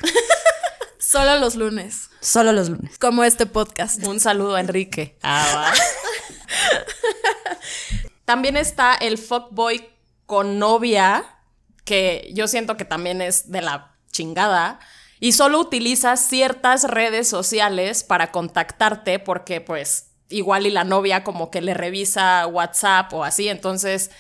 Solo 0.99 1.39
los 1.39 1.57
lunes, 1.57 2.09
Solo 2.21 2.53
los 2.53 2.71
lunes. 2.71 2.99
como 2.99 3.23
este 3.23 3.45
podcast. 3.45 4.03
Un 4.07 4.19
saludo 4.19 4.55
a 4.55 4.61
Enrique. 4.61 5.19
Ah, 5.23 5.71
también 8.25 8.57
está 8.57 8.95
el 8.95 9.19
fuckboy 9.19 9.87
con 10.25 10.59
novia, 10.59 11.25
que 11.85 12.31
yo 12.33 12.49
siento 12.49 12.79
que 12.79 12.87
también 12.87 13.21
es 13.21 13.51
de 13.51 13.61
la 13.61 13.95
chingada. 14.11 14.81
Y 15.21 15.33
solo 15.33 15.61
utiliza 15.61 16.17
ciertas 16.17 16.85
redes 16.85 17.29
sociales 17.29 18.05
para 18.05 18.33
contactarte 18.33 19.19
porque 19.19 19.61
pues 19.61 20.07
igual 20.31 20.67
y 20.67 20.71
la 20.71 20.85
novia 20.85 21.25
como 21.25 21.51
que 21.51 21.61
le 21.61 21.75
revisa 21.75 22.47
WhatsApp 22.47 23.13
o 23.13 23.23
así. 23.23 23.51
Entonces 23.51 24.11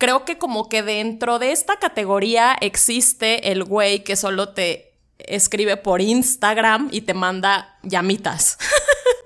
creo 0.00 0.24
que 0.24 0.38
como 0.38 0.68
que 0.68 0.82
dentro 0.82 1.38
de 1.38 1.52
esta 1.52 1.76
categoría 1.76 2.56
existe 2.60 3.52
el 3.52 3.62
güey 3.62 4.02
que 4.02 4.16
solo 4.16 4.48
te 4.48 4.94
escribe 5.18 5.76
por 5.76 6.00
Instagram 6.00 6.88
y 6.90 7.02
te 7.02 7.14
manda 7.14 7.78
llamitas. 7.84 8.58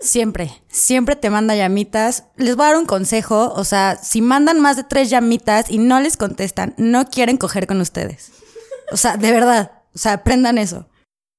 Siempre, 0.01 0.53
siempre 0.69 1.17
te 1.17 1.31
manda 1.31 1.57
llamitas. 1.57 2.25
Les 2.37 2.57
voy 2.57 2.67
a 2.67 2.69
dar 2.69 2.77
un 2.77 2.85
consejo, 2.85 3.55
o 3.57 3.65
sea, 3.65 3.97
si 3.97 4.21
mandan 4.21 4.61
más 4.61 4.77
de 4.77 4.85
tres 4.85 5.09
llamitas 5.09 5.71
y 5.71 5.79
no 5.79 5.99
les 5.99 6.19
contestan, 6.19 6.75
no 6.77 7.07
quieren 7.07 7.39
coger 7.39 7.67
con 7.67 7.81
ustedes. 7.81 8.31
O 8.93 8.99
sea, 8.99 9.17
de 9.17 9.33
verdad, 9.33 9.73
o 9.95 9.99
sea, 9.99 10.13
aprendan 10.13 10.59
eso. 10.59 10.87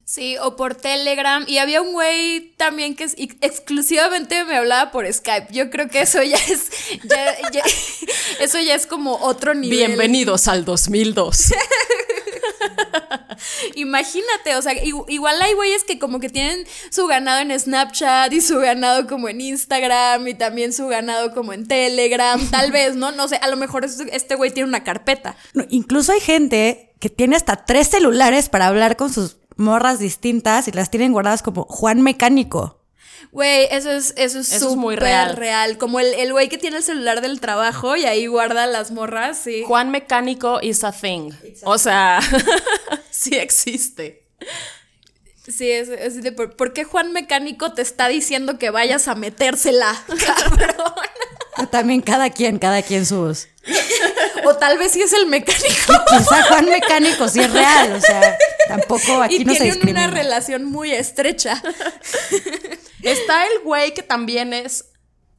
Sí, 0.08 0.38
o 0.38 0.56
por 0.56 0.76
Telegram. 0.76 1.44
Y 1.48 1.58
había 1.58 1.82
un 1.82 1.92
güey 1.94 2.54
también 2.58 2.96
que 2.96 3.06
exclusivamente 3.42 4.44
me 4.46 4.56
hablaba 4.56 4.92
por 4.92 5.12
Skype. 5.12 5.48
Yo 5.52 5.72
creo 5.72 5.90
que 5.90 6.02
eso 6.02 6.22
ya 6.22 6.38
es. 6.38 6.70
ya- 7.04 7.50
ya- 7.52 7.64
eso 8.40 8.60
ya 8.60 8.76
es 8.76 8.86
como 8.86 9.16
otro 9.16 9.56
nivel. 9.56 9.88
Bienvenidos 9.88 10.48
al 10.48 10.64
2002. 10.64 11.54
Imagínate, 13.76 14.56
o 14.56 14.62
sea, 14.62 14.74
igual 15.08 15.42
hay 15.42 15.54
güeyes 15.54 15.84
que 15.84 15.98
como 15.98 16.20
que 16.20 16.30
tienen 16.30 16.66
su 16.92 17.08
ganado 17.08 17.40
en 17.42 17.60
Snapchat 17.60 18.32
y 18.32 18.42
su 18.42 18.60
ganado 18.60 19.08
como 19.08 19.28
en 19.28 19.42
Instagram 19.42 20.28
y 20.28 20.36
también 20.36 20.72
su 20.72 20.88
ganado 20.88 21.34
como 21.34 21.52
en 21.52 21.68
Telegram, 21.68 22.40
tal 22.52 22.72
vez, 22.72 22.96
¿no? 22.96 23.12
No 23.12 23.28
sé, 23.28 23.38
a 23.38 23.48
lo 23.48 23.58
mejor 23.58 23.86
es- 23.86 24.00
este 24.12 24.36
güey 24.36 24.52
tiene 24.52 24.70
una 24.70 24.84
carpeta. 24.84 25.36
No, 25.54 25.66
incluso 25.70 26.12
hay 26.12 26.20
gente 26.22 26.94
que 27.00 27.10
tiene 27.10 27.36
hasta 27.36 27.66
tres 27.66 27.88
celulares 27.90 28.50
para 28.50 28.68
hablar 28.68 28.96
con 28.98 29.12
sus 29.12 29.38
morras 29.56 30.00
distintas 30.00 30.68
y 30.68 30.72
las 30.72 30.90
tienen 30.90 31.12
guardadas 31.12 31.42
como 31.42 31.64
Juan 31.66 32.02
Mecánico. 32.02 32.82
Güey, 33.32 33.68
eso 33.72 33.92
es 33.92 34.14
eso 34.18 34.40
es 34.40 34.54
Eso 34.54 34.70
es 34.70 34.76
muy 34.76 34.96
real. 34.96 35.36
real. 35.36 35.78
Como 35.78 36.00
el 36.00 36.14
el 36.14 36.32
güey 36.32 36.48
que 36.48 36.58
tiene 36.58 36.78
el 36.78 36.84
celular 36.84 37.22
del 37.22 37.42
trabajo 37.42 37.96
y 37.96 38.06
ahí 38.06 38.28
guarda 38.28 38.66
las 38.68 38.92
morras, 38.92 39.38
sí. 39.38 39.64
Juan 39.68 39.92
Mecánico 39.92 40.60
is 40.62 40.84
a 40.84 40.92
thing. 40.92 41.32
O 41.64 41.78
sea, 41.78 42.20
sí 43.10 43.36
existe. 43.36 44.24
Sí, 45.48 45.70
es, 45.72 45.90
es 45.90 46.22
de 46.24 46.32
por, 46.32 46.56
¿por 46.56 46.74
qué 46.74 46.84
Juan 46.84 47.12
Mecánico 47.14 47.74
te 47.74 47.82
está 47.82 48.08
diciendo 48.08 48.58
que 48.58 48.70
vayas 48.72 49.08
a 49.08 49.16
metérsela, 49.16 49.94
cabrón? 50.25 50.94
También 51.72 52.02
cada 52.02 52.30
quien, 52.30 52.58
cada 52.60 52.82
quien 52.82 53.06
sus. 53.06 53.48
O 54.44 54.56
tal 54.58 54.78
vez 54.78 54.92
sí 54.92 55.02
es 55.02 55.14
el 55.14 55.25
mecánico. 55.28 55.94
Quizá 56.10 56.44
Juan 56.50 56.66
Mecánico 56.66 57.28
sí 57.30 57.40
es 57.40 57.52
real, 57.52 57.94
o 57.94 58.02
sea. 58.02 58.38
Tampoco 58.68 59.22
aquí 59.24 59.38
y 59.38 59.46
no 59.46 59.54
se 59.54 59.60
tienen 59.60 59.74
discrimina. 59.75 60.06
una 60.06 60.14
relación 60.14 60.66
muy 60.66 60.92
estrecha. 60.92 61.62
Está 63.02 63.46
el 63.46 63.60
güey 63.64 63.94
que 63.94 64.04
también 64.04 64.54
es 64.54 64.86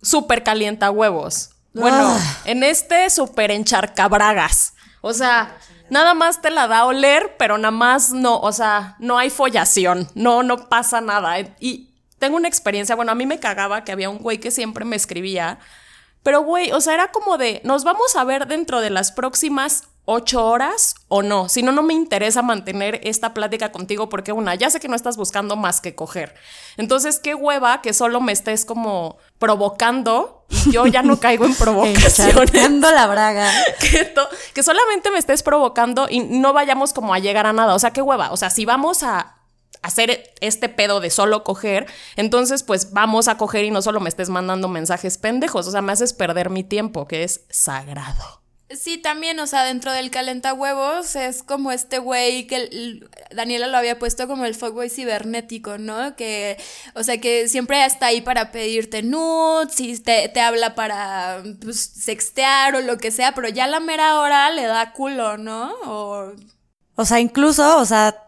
súper 0.03 0.43
calienta 0.43 0.91
huevos. 0.91 1.51
Bueno, 1.73 2.17
Ah. 2.19 2.43
en 2.47 2.63
este 2.63 3.11
súper 3.11 3.51
encharcabragas. 3.51 4.73
O 5.03 5.13
sea, 5.13 5.57
nada 5.91 6.15
más 6.15 6.41
te 6.43 6.51
la 6.51 6.69
da 6.69 6.79
a 6.79 6.85
oler, 6.87 7.37
pero 7.39 7.59
nada 7.59 7.71
más 7.71 8.13
no, 8.13 8.39
o 8.39 8.53
sea, 8.53 8.97
no 8.99 9.19
hay 9.19 9.31
follación, 9.31 10.09
no, 10.15 10.43
no 10.43 10.69
pasa 10.69 11.01
nada. 11.01 11.39
Y 11.61 11.91
tengo 12.19 12.37
una 12.37 12.49
experiencia, 12.49 12.97
bueno, 12.97 13.13
a 13.13 13.15
mí 13.15 13.27
me 13.27 13.41
cagaba 13.41 13.85
que 13.85 13.93
había 13.93 14.11
un 14.11 14.19
güey 14.19 14.39
que 14.39 14.51
siempre 14.51 14.85
me 14.85 14.97
escribía, 14.97 15.59
pero 16.23 16.43
güey, 16.43 16.73
o 16.73 16.81
sea, 16.81 16.95
era 16.95 17.13
como 17.13 17.39
de, 17.39 17.61
nos 17.65 17.85
vamos 17.85 18.17
a 18.17 18.25
ver 18.25 18.47
dentro 18.47 18.81
de 18.81 18.91
las 18.91 19.13
próximas 19.13 19.85
ocho 20.07 20.47
horas 20.47 20.95
o 21.09 21.23
no. 21.23 21.49
Si 21.49 21.63
no, 21.63 21.73
no 21.73 21.83
me 21.83 21.93
interesa 21.93 22.41
mantener 22.41 23.01
esta 23.03 23.35
plática 23.35 23.73
contigo 23.73 24.09
porque 24.09 24.33
una, 24.33 24.55
ya 24.55 24.71
sé 24.71 24.81
que 24.81 24.89
no 24.89 24.97
estás 24.97 25.17
buscando 25.17 25.57
más 25.57 25.81
que 25.81 25.95
coger. 25.95 26.35
Entonces, 26.77 27.19
qué 27.19 27.35
hueva 27.35 27.83
que 27.83 27.93
solo 27.93 28.21
me 28.21 28.33
estés 28.33 28.65
como 28.65 29.19
provocando 29.39 30.47
y 30.49 30.71
yo 30.71 30.87
ya 30.87 31.03
no 31.03 31.19
caigo 31.19 31.45
en 31.45 31.55
provocaciones. 31.59 32.53
La 32.81 33.07
braga. 33.09 33.53
que, 33.81 34.15
que 34.55 34.63
solamente 34.63 35.11
me 35.11 35.19
estés 35.19 35.43
provocando 35.43 36.07
y 36.09 36.21
no 36.21 36.53
vayamos 36.53 36.93
como 36.93 37.13
a 37.13 37.19
llegar 37.19 37.47
a 37.47 37.53
nada. 37.53 37.75
O 37.75 37.79
sea, 37.79 37.91
qué 37.91 38.01
hueva. 38.01 38.31
O 38.31 38.37
sea, 38.37 38.51
si 38.51 38.65
vamos 38.65 39.03
a 39.03 39.35
hacer 39.83 40.33
este 40.41 40.69
pedo 40.69 41.01
de 41.01 41.11
solo 41.11 41.43
coger, 41.43 41.87
entonces 42.15 42.63
pues 42.63 42.93
vamos 42.93 43.29
a 43.29 43.37
coger 43.37 43.65
y 43.65 43.71
no 43.71 43.83
solo 43.83 44.01
me 44.01 44.09
estés 44.09 44.31
mandando 44.31 44.69
mensajes 44.69 45.19
pendejos. 45.19 45.67
O 45.67 45.73
sea, 45.73 45.83
me 45.83 45.93
haces 45.93 46.13
perder 46.13 46.49
mi 46.49 46.63
tiempo, 46.63 47.09
que 47.09 47.25
es 47.25 47.41
sagrado. 47.51 48.46
Sí, 48.69 48.99
también, 48.99 49.39
o 49.39 49.47
sea, 49.47 49.63
dentro 49.63 49.93
del 49.93 50.11
calentahuevos 50.11 51.15
es 51.15 51.45
como 51.45 51.71
este 51.71 51.99
güey 52.01 52.49
que 52.49 52.57
el- 52.57 53.09
Daniela 53.31 53.69
lo 53.69 53.77
había 53.79 53.97
puesto 54.01 54.27
como 54.27 54.45
el 54.45 54.57
fuckboy 54.57 54.91
cibernético, 54.91 55.79
¿no? 55.79 56.17
Que, 56.17 56.57
o 56.95 57.05
sea, 57.05 57.19
que 57.21 57.49
siempre 57.49 57.85
está 57.85 58.07
ahí 58.07 58.23
para 58.23 58.51
pedirte 58.51 59.05
nudes 59.05 59.79
y 59.81 59.97
te, 60.01 60.29
te 60.31 60.41
habla 60.41 60.75
para 60.75 61.45
pues, 61.63 61.79
sextear 61.81 62.75
o 62.75 62.81
lo 62.81 62.99
que 62.99 63.13
sea, 63.13 63.35
pero 63.37 63.49
ya 63.49 63.69
la 63.69 63.79
mera 63.79 64.19
hora 64.19 64.51
le 64.51 64.65
da 64.65 64.93
culo, 64.93 65.39
¿no? 65.39 65.73
O 65.85 66.33
O 66.97 67.05
sea, 67.05 67.21
incluso, 67.21 67.79
o 67.79 67.85
sea, 67.85 68.26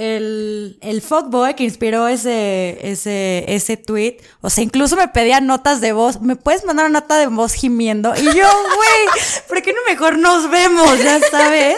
el, 0.00 0.78
el 0.80 1.02
fuckboy 1.02 1.54
que 1.54 1.64
inspiró 1.64 2.08
ese, 2.08 2.78
ese, 2.80 3.44
ese 3.48 3.76
tweet, 3.76 4.16
o 4.40 4.48
sea, 4.48 4.64
incluso 4.64 4.96
me 4.96 5.08
pedía 5.08 5.40
notas 5.40 5.82
de 5.82 5.92
voz. 5.92 6.22
¿Me 6.22 6.36
puedes 6.36 6.64
mandar 6.64 6.86
una 6.86 7.00
nota 7.00 7.18
de 7.18 7.26
voz 7.26 7.52
gimiendo? 7.52 8.14
Y 8.16 8.24
yo, 8.24 8.32
güey, 8.32 9.22
¿por 9.46 9.62
qué 9.62 9.74
no 9.74 9.80
mejor 9.88 10.18
nos 10.18 10.50
vemos? 10.50 11.02
Ya 11.02 11.20
sabes. 11.30 11.76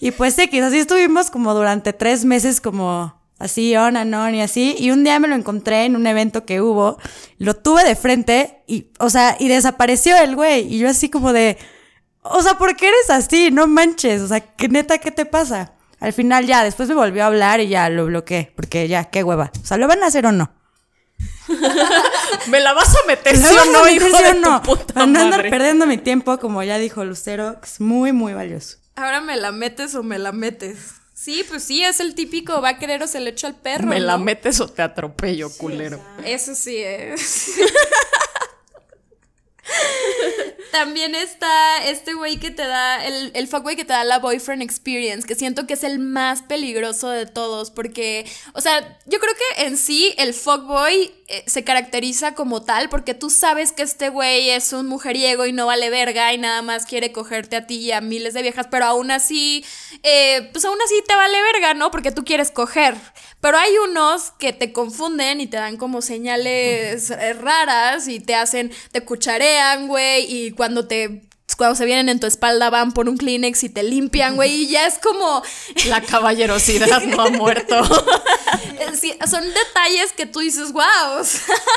Y 0.00 0.12
pues 0.12 0.38
X, 0.38 0.62
así 0.62 0.78
estuvimos 0.78 1.30
como 1.30 1.52
durante 1.52 1.92
tres 1.92 2.24
meses 2.24 2.60
como 2.60 3.20
así, 3.38 3.76
on 3.76 3.98
and 3.98 4.14
on 4.14 4.34
y 4.34 4.40
así. 4.40 4.74
Y 4.78 4.90
un 4.90 5.04
día 5.04 5.20
me 5.20 5.28
lo 5.28 5.34
encontré 5.34 5.84
en 5.84 5.94
un 5.94 6.06
evento 6.06 6.46
que 6.46 6.62
hubo, 6.62 6.96
lo 7.36 7.54
tuve 7.54 7.84
de 7.84 7.96
frente 7.96 8.62
y, 8.66 8.86
o 8.98 9.10
sea, 9.10 9.36
y 9.38 9.48
desapareció 9.48 10.16
el 10.16 10.36
güey. 10.36 10.74
Y 10.74 10.78
yo 10.78 10.88
así 10.88 11.10
como 11.10 11.34
de, 11.34 11.58
o 12.22 12.40
sea, 12.40 12.56
¿por 12.56 12.76
qué 12.76 12.88
eres 12.88 13.10
así? 13.10 13.50
No 13.50 13.66
manches. 13.66 14.22
O 14.22 14.28
sea, 14.28 14.40
¿qué 14.40 14.68
neta 14.68 14.96
qué 14.96 15.10
te 15.10 15.26
pasa? 15.26 15.74
Al 16.02 16.12
final 16.12 16.46
ya, 16.46 16.64
después 16.64 16.88
me 16.88 16.96
volvió 16.96 17.22
a 17.22 17.26
hablar 17.28 17.60
y 17.60 17.68
ya 17.68 17.88
lo 17.88 18.06
bloqueé. 18.06 18.52
Porque 18.56 18.88
ya, 18.88 19.04
qué 19.04 19.22
hueva. 19.22 19.52
O 19.62 19.64
sea, 19.64 19.76
¿lo 19.76 19.86
van 19.86 20.02
a 20.02 20.06
hacer 20.08 20.26
o 20.26 20.32
no? 20.32 20.52
¿Me 22.48 22.58
la 22.60 22.72
vas 22.72 22.88
a 22.94 23.06
meter 23.06 23.38
¿Lo 23.38 23.48
sí 23.48 23.54
o 23.54 23.64
no, 23.72 23.88
hijo 23.88 24.06
sí 24.06 24.22
de 24.24 24.30
o 24.30 24.34
no? 24.34 24.60
tu 24.62 24.70
puta 24.76 25.06
no 25.06 25.20
andar 25.20 25.48
perdiendo 25.48 25.86
mi 25.86 25.98
tiempo, 25.98 26.38
como 26.38 26.62
ya 26.64 26.78
dijo 26.78 27.04
Lucero, 27.04 27.60
que 27.60 27.66
es 27.66 27.80
muy, 27.80 28.10
muy 28.12 28.32
valioso. 28.34 28.78
ahora 28.96 29.20
me 29.20 29.36
la 29.36 29.52
metes 29.52 29.94
o 29.94 30.02
me 30.02 30.18
la 30.18 30.32
metes. 30.32 30.78
Sí, 31.14 31.44
pues 31.48 31.62
sí, 31.62 31.84
es 31.84 32.00
el 32.00 32.16
típico, 32.16 32.60
va 32.60 32.70
a 32.70 32.78
querer 32.78 33.00
o 33.02 33.06
se 33.06 33.20
le 33.20 33.30
echo 33.30 33.46
al 33.46 33.54
perro. 33.54 33.86
Me 33.86 34.00
la 34.00 34.18
metes 34.18 34.60
o 34.60 34.66
te 34.66 34.82
atropello, 34.82 35.50
culero. 35.56 36.00
Eso 36.24 36.54
sí 36.56 36.78
es. 36.78 37.52
También 40.72 41.14
está 41.14 41.84
este 41.86 42.14
güey 42.14 42.38
que 42.38 42.50
te 42.50 42.66
da, 42.66 43.04
el, 43.06 43.30
el 43.34 43.46
fuckboy 43.46 43.76
que 43.76 43.84
te 43.84 43.92
da 43.92 44.04
la 44.04 44.18
boyfriend 44.18 44.62
experience, 44.62 45.26
que 45.26 45.34
siento 45.34 45.66
que 45.66 45.74
es 45.74 45.84
el 45.84 45.98
más 45.98 46.42
peligroso 46.42 47.10
de 47.10 47.26
todos, 47.26 47.70
porque, 47.70 48.24
o 48.54 48.62
sea, 48.62 48.98
yo 49.04 49.18
creo 49.20 49.34
que 49.34 49.64
en 49.64 49.76
sí 49.76 50.14
el 50.16 50.32
fuckboy 50.32 51.12
eh, 51.28 51.44
se 51.46 51.62
caracteriza 51.62 52.34
como 52.34 52.62
tal, 52.62 52.88
porque 52.88 53.12
tú 53.12 53.28
sabes 53.28 53.72
que 53.72 53.82
este 53.82 54.08
güey 54.08 54.48
es 54.48 54.72
un 54.72 54.86
mujeriego 54.86 55.44
y 55.44 55.52
no 55.52 55.66
vale 55.66 55.90
verga 55.90 56.32
y 56.32 56.38
nada 56.38 56.62
más 56.62 56.86
quiere 56.86 57.12
cogerte 57.12 57.56
a 57.56 57.66
ti 57.66 57.76
y 57.76 57.92
a 57.92 58.00
miles 58.00 58.32
de 58.32 58.40
viejas, 58.40 58.68
pero 58.70 58.86
aún 58.86 59.10
así, 59.10 59.64
eh, 60.02 60.48
pues 60.52 60.64
aún 60.64 60.78
así 60.82 60.94
te 61.06 61.14
vale 61.14 61.36
verga, 61.52 61.74
¿no? 61.74 61.90
Porque 61.90 62.12
tú 62.12 62.24
quieres 62.24 62.50
coger. 62.50 62.96
Pero 63.42 63.58
hay 63.58 63.76
unos 63.76 64.30
que 64.38 64.52
te 64.52 64.72
confunden 64.72 65.40
y 65.40 65.48
te 65.48 65.56
dan 65.56 65.76
como 65.76 66.00
señales 66.00 67.10
eh, 67.10 67.32
raras 67.32 68.06
y 68.06 68.20
te 68.20 68.36
hacen, 68.36 68.70
te 68.92 69.00
cucharean, 69.04 69.88
güey, 69.88 70.24
y 70.28 70.52
cuando 70.52 70.86
te 70.86 71.22
cuando 71.62 71.76
se 71.76 71.84
vienen 71.84 72.08
en 72.08 72.18
tu 72.18 72.26
espalda 72.26 72.70
van 72.70 72.90
por 72.90 73.08
un 73.08 73.16
Kleenex 73.16 73.62
y 73.62 73.68
te 73.68 73.84
limpian, 73.84 74.34
güey, 74.34 74.64
y 74.64 74.66
ya 74.66 74.84
es 74.84 74.98
como 74.98 75.44
La 75.86 76.00
caballerosidad 76.00 77.02
no 77.04 77.22
ha 77.22 77.28
muerto. 77.30 77.76
sí, 78.94 79.14
son 79.30 79.44
detalles 79.44 80.12
que 80.16 80.26
tú 80.26 80.40
dices, 80.40 80.72
wow. 80.72 81.20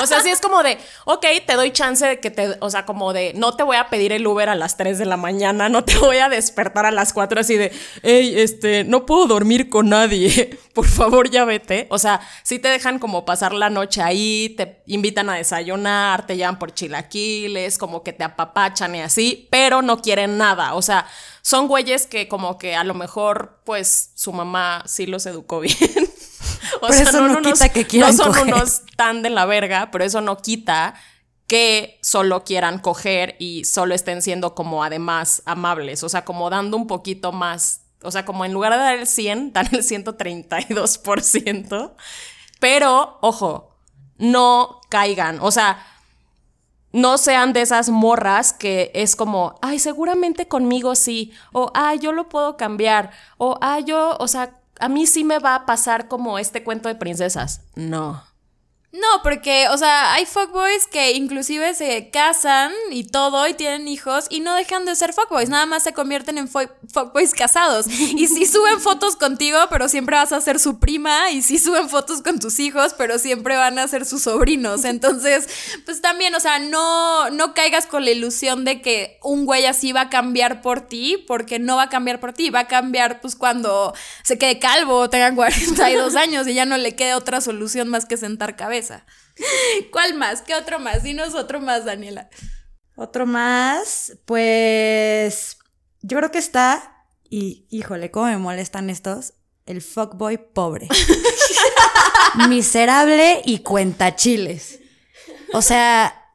O 0.02 0.08
sea, 0.08 0.22
sí 0.22 0.30
es 0.30 0.40
como 0.42 0.64
de, 0.64 0.80
ok, 1.06 1.24
te 1.46 1.54
doy 1.54 1.72
chance 1.72 2.06
de 2.06 2.20
que 2.20 2.32
te, 2.32 2.58
o 2.62 2.70
sea, 2.72 2.86
como 2.86 3.14
de, 3.14 3.34
no 3.36 3.56
te 3.56 3.62
voy 3.62 3.78
a 3.78 3.90
pedir 3.90 4.12
el 4.12 4.26
Uber 4.26 4.50
a 4.50 4.56
las 4.56 4.76
3 4.78 4.98
de 4.98 5.06
la 5.06 5.18
mañana, 5.18 5.70
no 5.70 5.84
te 5.84 5.98
voy 5.98 6.18
a 6.18 6.30
despertar 6.30 6.86
a 6.86 6.92
las 6.92 7.14
4 7.14 7.42
así 7.42 7.56
de, 7.56 7.72
hey, 8.02 8.34
este, 8.38 8.84
no 8.86 9.06
puedo 9.06 9.28
dormir 9.28 9.70
con 9.70 9.90
nadie, 9.90 10.58
por 10.74 10.88
favor 10.88 11.30
ya 11.30 11.46
vete. 11.46 11.86
O 11.92 12.00
sea, 12.00 12.22
sí 12.44 12.58
te 12.58 12.70
dejan 12.70 12.98
como 12.98 13.24
pasar 13.24 13.54
la 13.54 13.70
noche 13.70 14.02
ahí, 14.02 14.56
te 14.58 14.82
invitan 14.88 15.30
a 15.30 15.36
desayunar, 15.36 16.26
te 16.26 16.38
llevan 16.38 16.58
por 16.58 16.74
chilaquiles, 16.74 17.78
como 17.78 18.04
que 18.04 18.14
te 18.14 18.24
apapachan 18.24 18.96
y 18.96 19.02
así, 19.02 19.48
pero 19.52 19.75
no 19.82 20.02
quieren 20.02 20.38
nada. 20.38 20.74
O 20.74 20.82
sea, 20.82 21.08
son 21.42 21.68
güeyes 21.68 22.08
que 22.08 22.28
como 22.28 22.58
que 22.58 22.76
a 22.76 22.84
lo 22.84 22.94
mejor, 22.94 23.62
pues, 23.66 24.12
su 24.16 24.34
mamá 24.34 24.84
sí 24.86 25.06
los 25.06 25.26
educó 25.26 25.60
bien. 25.62 25.78
O 26.82 26.88
Pero 26.88 27.02
eso 27.02 27.28
no 27.28 27.42
quita 27.42 27.70
que 27.70 27.86
quieran 27.86 28.12
no 28.12 28.18
son 28.24 28.34
coger. 28.34 28.54
unos 28.54 28.82
tan 28.98 29.22
de 29.22 29.30
la 29.30 29.46
verga, 29.46 29.90
pero 29.92 30.04
eso 30.04 30.22
no 30.22 30.38
quita 30.38 30.96
que 31.48 32.00
solo 32.02 32.44
quieran 32.44 32.80
coger 32.80 33.36
y 33.40 33.66
solo 33.66 33.94
estén 33.94 34.22
siendo 34.22 34.56
como 34.56 34.84
además 34.84 35.44
amables, 35.46 36.04
o 36.04 36.10
sea, 36.10 36.26
como 36.26 36.50
dando 36.50 36.76
un 36.76 36.88
poquito 36.88 37.32
más, 37.32 37.82
o 38.02 38.12
sea, 38.12 38.26
como 38.26 38.46
en 38.46 38.54
lugar 38.54 38.74
de 38.74 38.80
dar 38.80 38.96
el 38.96 39.08
100, 39.08 39.54
dan 39.54 39.68
el 39.72 39.84
132%, 39.84 41.94
pero 42.60 43.20
ojo, 43.22 43.78
no 44.18 44.82
caigan, 44.90 45.40
o 45.42 45.52
sea, 45.52 45.86
no 46.96 47.18
sean 47.18 47.52
de 47.52 47.62
esas 47.62 47.90
morras 47.90 48.54
que 48.54 48.90
es 48.94 49.18
como, 49.18 49.60
ay, 49.62 49.80
seguramente 49.80 50.48
conmigo 50.48 50.96
sí, 50.96 51.34
o 51.52 51.70
ay, 51.74 52.00
yo 52.00 52.14
lo 52.14 52.30
puedo 52.30 52.56
cambiar, 52.56 53.12
o 53.38 53.58
ay, 53.62 53.84
yo, 53.84 54.16
o 54.18 54.28
sea, 54.30 54.54
a 54.80 54.88
mí 54.88 55.06
sí 55.06 55.26
me 55.26 55.40
va 55.40 55.56
a 55.56 55.66
pasar 55.66 56.08
como 56.08 56.40
este 56.40 56.64
cuento 56.64 56.88
de 56.88 56.96
princesas. 56.96 57.62
No. 57.76 58.24
No, 59.02 59.22
porque, 59.24 59.68
o 59.70 59.78
sea, 59.78 60.14
hay 60.14 60.26
fuckboys 60.26 60.88
que 60.88 61.12
inclusive 61.14 61.74
se 61.74 62.10
casan 62.12 62.72
y 62.92 63.04
todo 63.04 63.46
y 63.48 63.54
tienen 63.54 63.88
hijos 63.90 64.26
y 64.30 64.40
no 64.40 64.54
dejan 64.56 64.86
de 64.86 64.96
ser 64.96 65.12
fuckboys, 65.12 65.50
nada 65.50 65.66
más 65.66 65.84
se 65.84 65.92
convierten 65.92 66.38
en 66.38 66.48
fu- 66.48 66.70
fuckboys 66.94 67.34
casados. 67.34 67.88
Y 67.88 68.28
sí 68.28 68.46
suben 68.52 68.80
fotos 68.80 69.16
contigo, 69.16 69.58
pero 69.70 69.90
siempre 69.90 70.16
vas 70.16 70.32
a 70.32 70.40
ser 70.40 70.60
su 70.60 70.80
prima 70.80 71.32
y 71.32 71.42
sí 71.42 71.58
suben 71.60 71.90
fotos 71.90 72.22
con 72.22 72.40
tus 72.40 72.60
hijos, 72.60 72.94
pero 72.98 73.20
siempre 73.20 73.58
van 73.58 73.80
a 73.80 73.88
ser 73.88 74.06
sus 74.06 74.22
sobrinos. 74.22 74.86
Entonces, 74.86 75.50
pues 75.84 76.00
también, 76.02 76.34
o 76.36 76.40
sea, 76.40 76.60
no, 76.60 77.30
no 77.32 77.54
caigas 77.54 77.88
con 77.88 78.06
la 78.06 78.12
ilusión 78.12 78.64
de 78.64 78.82
que 78.82 79.18
un 79.24 79.46
güey 79.46 79.66
así 79.66 79.92
va 79.92 80.02
a 80.02 80.10
cambiar 80.10 80.62
por 80.62 80.82
ti, 80.82 81.18
porque 81.28 81.60
no 81.60 81.76
va 81.76 81.84
a 81.84 81.90
cambiar 81.90 82.20
por 82.22 82.32
ti, 82.34 82.50
va 82.50 82.62
a 82.62 82.68
cambiar 82.68 83.20
pues 83.20 83.36
cuando 83.36 83.94
se 84.24 84.38
quede 84.38 84.60
calvo, 84.60 85.10
tenga 85.10 85.34
42 85.36 86.16
años 86.16 86.48
y 86.48 86.54
ya 86.54 86.66
no 86.66 86.78
le 86.78 86.96
quede 86.96 87.14
otra 87.16 87.42
solución 87.42 87.90
más 87.90 88.06
que 88.06 88.16
sentar 88.16 88.56
cabeza. 88.56 88.85
¿Cuál 89.92 90.16
más? 90.16 90.42
¿Qué 90.42 90.56
otro 90.56 90.80
más? 90.80 91.04
Dinos 91.04 91.36
otro 91.36 91.60
más, 91.60 91.86
Daniela. 91.86 92.30
Otro 92.96 93.26
más, 93.26 94.18
pues 94.26 95.58
yo 96.02 96.18
creo 96.18 96.32
que 96.32 96.38
está, 96.38 97.06
y 97.30 97.68
híjole, 97.70 98.10
cómo 98.12 98.28
me 98.28 98.38
molestan 98.38 98.90
estos, 98.90 99.34
el 99.66 99.82
fuckboy 99.82 100.38
pobre. 100.54 100.88
Miserable 102.48 103.42
y 103.44 103.60
cuentachiles. 103.60 104.80
O 105.54 105.62
sea, 105.62 106.32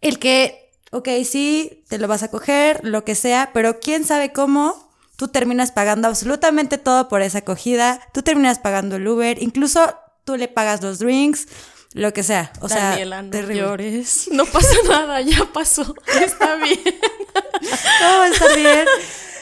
el 0.00 0.18
que, 0.18 0.72
ok, 0.90 1.08
sí, 1.24 1.84
te 1.88 1.98
lo 1.98 2.08
vas 2.08 2.22
a 2.22 2.30
coger, 2.30 2.80
lo 2.82 3.04
que 3.04 3.14
sea, 3.14 3.50
pero 3.52 3.78
quién 3.80 4.04
sabe 4.04 4.32
cómo, 4.32 4.92
tú 5.16 5.28
terminas 5.28 5.72
pagando 5.72 6.08
absolutamente 6.08 6.78
todo 6.78 7.08
por 7.08 7.22
esa 7.22 7.38
acogida, 7.38 8.00
tú 8.14 8.22
terminas 8.22 8.58
pagando 8.58 8.96
el 8.96 9.06
Uber, 9.06 9.42
incluso 9.42 9.94
tú 10.28 10.36
le 10.36 10.46
pagas 10.46 10.82
los 10.82 10.98
drinks, 10.98 11.48
lo 11.94 12.12
que 12.12 12.22
sea. 12.22 12.52
O 12.60 12.68
sea, 12.68 13.02
no 13.02 13.30
terrible. 13.30 13.62
llores. 13.62 14.28
No 14.32 14.44
pasa 14.44 14.76
nada, 14.86 15.22
ya 15.22 15.50
pasó. 15.54 15.94
Está 16.22 16.56
bien. 16.56 16.78
A 18.02 18.26
estar 18.26 18.54
bien. 18.54 18.86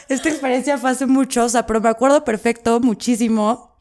esta 0.07 0.29
experiencia 0.29 0.77
fue 0.77 0.91
hace 0.91 1.05
mucho, 1.05 1.43
o 1.43 1.49
sea, 1.49 1.67
pero 1.67 1.81
me 1.81 1.89
acuerdo 1.89 2.23
perfecto, 2.23 2.79
muchísimo, 2.79 3.77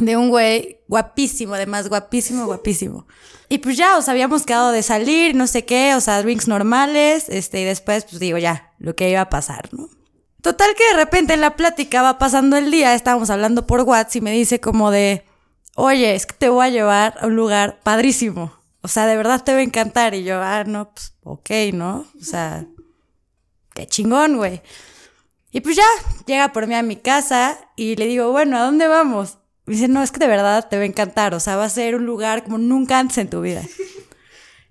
de 0.00 0.16
un 0.16 0.28
güey 0.28 0.80
guapísimo, 0.88 1.54
además, 1.54 1.88
guapísimo, 1.88 2.46
guapísimo. 2.46 3.06
Y 3.48 3.58
pues 3.58 3.76
ya, 3.76 3.96
os 3.96 4.08
habíamos 4.08 4.44
quedado 4.44 4.72
de 4.72 4.82
salir, 4.82 5.36
no 5.36 5.46
sé 5.46 5.64
qué, 5.64 5.94
o 5.94 6.00
sea, 6.00 6.20
drinks 6.20 6.48
normales, 6.48 7.26
este, 7.28 7.60
y 7.60 7.64
después, 7.64 8.04
pues 8.04 8.18
digo, 8.18 8.38
ya, 8.38 8.72
lo 8.80 8.96
que 8.96 9.08
iba 9.08 9.20
a 9.20 9.30
pasar, 9.30 9.68
¿no? 9.72 9.88
Total 10.42 10.74
que 10.74 10.96
de 10.96 11.04
repente 11.04 11.34
en 11.34 11.42
la 11.42 11.54
plática 11.54 12.02
va 12.02 12.18
pasando 12.18 12.56
el 12.56 12.72
día, 12.72 12.94
estábamos 12.94 13.30
hablando 13.30 13.68
por 13.68 13.82
WhatsApp 13.82 14.16
y 14.16 14.20
me 14.20 14.32
dice 14.32 14.58
como 14.58 14.90
de, 14.90 15.24
oye, 15.80 16.14
es 16.14 16.26
que 16.26 16.34
te 16.34 16.48
voy 16.48 16.66
a 16.66 16.70
llevar 16.70 17.16
a 17.20 17.26
un 17.26 17.36
lugar 17.36 17.80
padrísimo. 17.82 18.52
O 18.82 18.88
sea, 18.88 19.06
de 19.06 19.16
verdad 19.16 19.42
te 19.42 19.52
va 19.52 19.58
a 19.58 19.62
encantar. 19.62 20.14
Y 20.14 20.24
yo, 20.24 20.40
ah, 20.42 20.64
no, 20.64 20.92
pues, 20.92 21.14
ok, 21.22 21.50
¿no? 21.72 22.06
O 22.20 22.24
sea, 22.24 22.66
qué 23.74 23.86
chingón, 23.86 24.36
güey. 24.36 24.62
Y 25.52 25.60
pues 25.60 25.76
ya, 25.76 25.86
llega 26.26 26.52
por 26.52 26.66
mí 26.66 26.74
a 26.74 26.82
mi 26.82 26.96
casa 26.96 27.58
y 27.76 27.96
le 27.96 28.06
digo, 28.06 28.30
bueno, 28.30 28.56
¿a 28.56 28.62
dónde 28.62 28.86
vamos? 28.86 29.38
Me 29.66 29.74
dice, 29.74 29.88
no, 29.88 30.02
es 30.02 30.12
que 30.12 30.20
de 30.20 30.28
verdad 30.28 30.68
te 30.68 30.76
va 30.76 30.82
a 30.82 30.86
encantar. 30.86 31.34
O 31.34 31.40
sea, 31.40 31.56
va 31.56 31.64
a 31.64 31.70
ser 31.70 31.96
un 31.96 32.06
lugar 32.06 32.44
como 32.44 32.58
nunca 32.58 32.98
antes 32.98 33.18
en 33.18 33.30
tu 33.30 33.40
vida. 33.40 33.62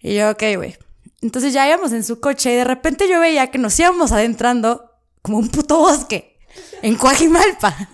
Y 0.01 0.15
yo, 0.15 0.29
ok, 0.29 0.43
güey. 0.55 0.77
Entonces 1.21 1.51
ya 1.51 1.67
íbamos 1.67 1.91
en 1.91 2.05
su 2.05 2.21
coche 2.21 2.53
y 2.53 2.55
de 2.55 2.63
repente 2.63 3.09
yo 3.09 3.19
veía 3.19 3.51
que 3.51 3.57
nos 3.57 3.77
íbamos 3.77 4.13
adentrando 4.13 4.89
como 5.21 5.39
un 5.39 5.49
puto 5.49 5.77
bosque 5.77 6.39
en 6.81 6.95
Coajimalpa. 6.95 7.75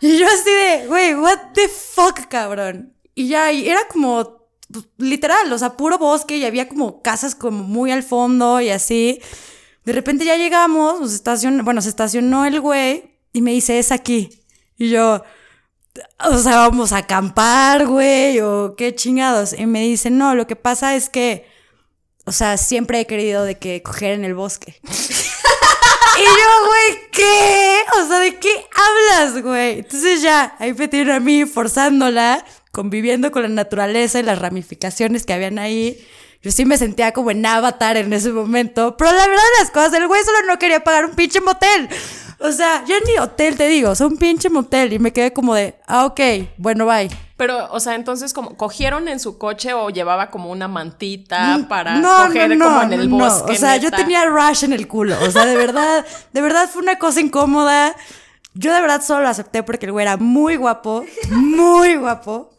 y 0.00 0.18
yo 0.18 0.26
así 0.26 0.50
de, 0.50 0.86
güey, 0.86 1.14
what 1.14 1.52
the 1.54 1.68
fuck, 1.68 2.26
cabrón. 2.28 2.94
Y 3.14 3.28
ya, 3.28 3.52
y 3.52 3.68
era 3.68 3.86
como 3.88 4.48
pues, 4.72 4.86
literal, 4.98 5.52
o 5.52 5.58
sea, 5.58 5.76
puro 5.76 5.98
bosque 5.98 6.36
y 6.36 6.44
había 6.44 6.68
como 6.68 7.02
casas 7.02 7.34
como 7.34 7.62
muy 7.62 7.90
al 7.90 8.02
fondo 8.02 8.60
y 8.60 8.70
así. 8.70 9.20
De 9.84 9.92
repente 9.92 10.24
ya 10.24 10.36
llegamos, 10.36 11.00
nos 11.00 11.14
estacionó, 11.14 11.62
bueno, 11.62 11.80
se 11.80 11.88
estacionó 11.88 12.44
el 12.44 12.60
güey 12.60 13.16
y 13.32 13.42
me 13.42 13.52
dice, 13.52 13.78
es 13.78 13.92
aquí. 13.92 14.42
Y 14.76 14.90
yo, 14.90 15.22
o 16.24 16.38
sea, 16.38 16.56
vamos 16.56 16.92
a 16.92 16.98
acampar, 16.98 17.86
güey, 17.86 18.40
o 18.40 18.74
qué 18.76 18.94
chingados. 18.94 19.54
Y 19.56 19.66
me 19.66 19.82
dice, 19.82 20.10
no, 20.10 20.34
lo 20.34 20.46
que 20.46 20.56
pasa 20.56 20.96
es 20.96 21.08
que, 21.08 21.46
o 22.24 22.32
sea, 22.32 22.56
siempre 22.56 23.00
he 23.00 23.06
querido 23.06 23.44
de 23.44 23.58
que 23.58 23.82
coger 23.82 24.12
en 24.12 24.24
el 24.24 24.34
bosque. 24.34 24.80
Y 26.18 26.24
yo, 26.24 26.66
güey, 26.66 27.10
¿qué? 27.12 27.76
O 28.00 28.08
sea, 28.08 28.18
¿de 28.20 28.36
qué 28.38 28.66
hablas, 28.74 29.42
güey? 29.42 29.80
Entonces 29.80 30.22
ya, 30.22 30.56
ahí 30.58 30.72
me 30.72 30.88
tienen 30.88 31.14
a 31.14 31.20
mí 31.20 31.44
forzándola, 31.44 32.44
conviviendo 32.72 33.30
con 33.30 33.42
la 33.42 33.48
naturaleza 33.48 34.18
y 34.18 34.22
las 34.22 34.38
ramificaciones 34.38 35.26
que 35.26 35.34
habían 35.34 35.58
ahí. 35.58 36.06
Yo 36.42 36.52
sí 36.52 36.64
me 36.64 36.78
sentía 36.78 37.12
como 37.12 37.30
en 37.30 37.44
avatar 37.44 37.96
en 37.96 38.12
ese 38.12 38.30
momento. 38.30 38.96
Pero 38.96 39.10
la 39.10 39.26
verdad 39.26 39.42
de 39.42 39.64
las 39.64 39.70
cosas, 39.70 39.92
el 39.94 40.06
güey 40.06 40.22
solo 40.24 40.38
no 40.46 40.58
quería 40.58 40.84
pagar 40.84 41.04
un 41.06 41.14
pinche 41.14 41.40
motel. 41.40 41.88
O 42.38 42.52
sea, 42.52 42.84
ya 42.86 42.96
ni 43.06 43.18
hotel 43.18 43.56
te 43.56 43.66
digo, 43.68 43.90
o 43.90 43.94
sea, 43.94 44.06
un 44.06 44.18
pinche 44.18 44.50
motel. 44.50 44.92
Y 44.92 44.98
me 44.98 45.12
quedé 45.12 45.32
como 45.32 45.54
de, 45.54 45.76
ah, 45.86 46.04
ok, 46.04 46.20
bueno, 46.58 46.86
bye. 46.86 47.08
Pero, 47.36 47.70
o 47.70 47.80
sea, 47.80 47.94
entonces, 47.94 48.32
como 48.32 48.56
cogieron 48.56 49.08
en 49.08 49.20
su 49.20 49.38
coche 49.38 49.72
o 49.74 49.90
llevaba 49.90 50.30
como 50.30 50.50
una 50.50 50.68
mantita 50.68 51.58
mm, 51.58 51.68
para 51.68 52.00
coger 52.00 52.58
como 52.58 52.82
en 52.82 52.92
el 52.94 53.08
bosque. 53.08 53.52
O 53.52 53.54
sea, 53.56 53.76
yo 53.76 53.90
tenía 53.90 54.24
rush 54.24 54.64
en 54.64 54.72
el 54.72 54.86
culo. 54.88 55.16
O 55.22 55.30
sea, 55.30 55.44
de 55.44 55.56
verdad, 55.56 56.04
de 56.32 56.40
verdad 56.40 56.68
fue 56.68 56.82
una 56.82 56.98
cosa 56.98 57.20
incómoda. 57.20 57.94
Yo 58.54 58.72
de 58.72 58.80
verdad 58.80 59.02
solo 59.02 59.22
lo 59.22 59.28
acepté 59.28 59.62
porque 59.62 59.84
el 59.84 59.92
güey 59.92 60.04
era 60.04 60.16
muy 60.16 60.56
guapo, 60.56 61.04
muy 61.30 61.96
guapo. 61.96 62.54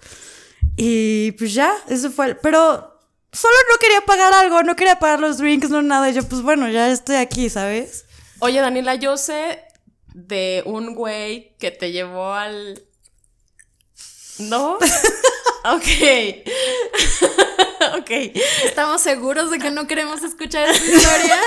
Y 0.75 1.31
pues 1.33 1.55
ya, 1.55 1.73
eso 1.87 2.11
fue. 2.11 2.35
Pero 2.35 2.99
solo 3.31 3.55
no 3.71 3.79
quería 3.79 4.01
pagar 4.01 4.31
algo, 4.33 4.61
no 4.61 4.75
quería 4.75 4.99
pagar 4.99 5.19
los 5.19 5.39
drinks, 5.39 5.71
no 5.71 5.81
nada. 5.81 6.09
Y 6.09 6.13
yo, 6.13 6.23
pues 6.23 6.43
bueno, 6.43 6.69
ya 6.69 6.89
estoy 6.89 7.15
aquí, 7.15 7.49
¿sabes? 7.49 8.05
Oye, 8.39 8.61
Daniela, 8.61 8.93
yo 8.93 9.17
sé 9.17 9.63
de 10.17 10.63
un 10.65 10.95
güey 10.95 11.55
que 11.59 11.69
te 11.69 11.91
llevó 11.91 12.33
al 12.33 12.81
¿No? 14.39 14.73
ok. 15.65 15.87
ok. 17.99 18.09
¿Estamos 18.65 19.01
seguros 19.01 19.51
de 19.51 19.59
que 19.59 19.69
no 19.69 19.87
queremos 19.87 20.23
escuchar 20.23 20.67
esa 20.69 20.83
historia? 20.83 21.37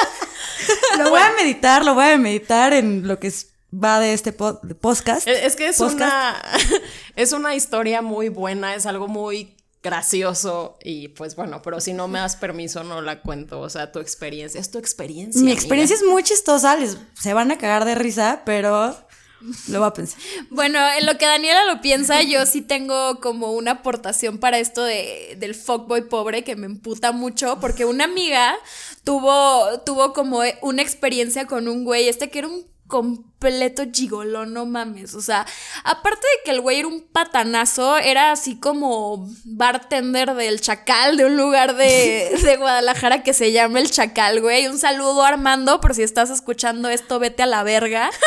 lo 0.98 1.10
voy 1.10 1.20
a 1.20 1.32
meditar, 1.32 1.84
lo 1.84 1.94
voy 1.94 2.06
a 2.06 2.16
meditar 2.16 2.72
en 2.72 3.08
lo 3.08 3.18
que 3.18 3.32
va 3.72 3.98
de 3.98 4.12
este 4.12 4.32
podcast. 4.32 5.26
Es, 5.26 5.56
que 5.56 5.66
es 5.66 5.80
una, 5.80 6.40
es 7.16 7.32
una 7.32 7.56
historia 7.56 8.02
muy 8.02 8.28
buena, 8.28 8.74
es 8.74 8.86
algo 8.86 9.08
muy 9.08 9.56
gracioso 9.82 10.78
y 10.82 11.08
pues 11.08 11.36
bueno, 11.36 11.62
pero 11.62 11.80
si 11.80 11.92
no 11.92 12.06
me 12.06 12.18
das 12.18 12.36
permiso 12.36 12.84
no 12.84 13.00
la 13.00 13.22
cuento, 13.22 13.60
o 13.60 13.70
sea, 13.70 13.92
tu 13.92 13.98
experiencia, 13.98 14.60
es 14.60 14.70
tu 14.70 14.78
experiencia. 14.78 15.42
Mi 15.42 15.52
experiencia 15.52 15.96
es 15.96 16.02
muy 16.02 16.22
chistosa, 16.22 16.76
les, 16.76 16.98
se 17.14 17.32
van 17.34 17.50
a 17.50 17.58
cagar 17.58 17.84
de 17.84 17.94
risa, 17.94 18.42
pero 18.44 18.94
lo 19.68 19.80
va 19.80 19.86
a 19.86 19.92
pensar. 19.94 20.20
Bueno, 20.50 20.78
en 20.98 21.06
lo 21.06 21.16
que 21.16 21.24
Daniela 21.24 21.64
lo 21.64 21.80
piensa, 21.80 22.22
yo 22.22 22.44
sí 22.44 22.60
tengo 22.60 23.20
como 23.20 23.52
una 23.52 23.72
aportación 23.72 24.38
para 24.38 24.58
esto 24.58 24.82
de, 24.82 25.36
del 25.38 25.54
fuckboy 25.54 26.08
pobre 26.08 26.44
que 26.44 26.56
me 26.56 26.66
emputa 26.66 27.12
mucho, 27.12 27.58
porque 27.58 27.86
una 27.86 28.04
amiga 28.04 28.54
tuvo, 29.02 29.80
tuvo 29.86 30.12
como 30.12 30.40
una 30.60 30.82
experiencia 30.82 31.46
con 31.46 31.68
un 31.68 31.84
güey, 31.84 32.08
este 32.08 32.28
que 32.28 32.40
era 32.40 32.48
un 32.48 32.66
completo 32.90 33.84
gigolón, 33.90 34.52
no 34.52 34.66
mames. 34.66 35.14
O 35.14 35.22
sea, 35.22 35.46
aparte 35.82 36.20
de 36.20 36.44
que 36.44 36.50
el 36.50 36.60
güey 36.60 36.80
era 36.80 36.88
un 36.88 37.00
patanazo, 37.00 37.96
era 37.96 38.32
así 38.32 38.60
como 38.60 39.26
bartender 39.44 40.34
del 40.34 40.60
Chacal, 40.60 41.16
de 41.16 41.24
un 41.24 41.38
lugar 41.38 41.76
de, 41.76 42.36
de 42.42 42.56
Guadalajara 42.58 43.22
que 43.22 43.32
se 43.32 43.52
llama 43.52 43.80
El 43.80 43.90
Chacal, 43.90 44.42
güey. 44.42 44.66
Un 44.66 44.78
saludo, 44.78 45.22
Armando, 45.22 45.80
por 45.80 45.94
si 45.94 46.02
estás 46.02 46.28
escuchando 46.28 46.90
esto, 46.90 47.18
vete 47.18 47.42
a 47.42 47.46
la 47.46 47.62
verga. 47.62 48.10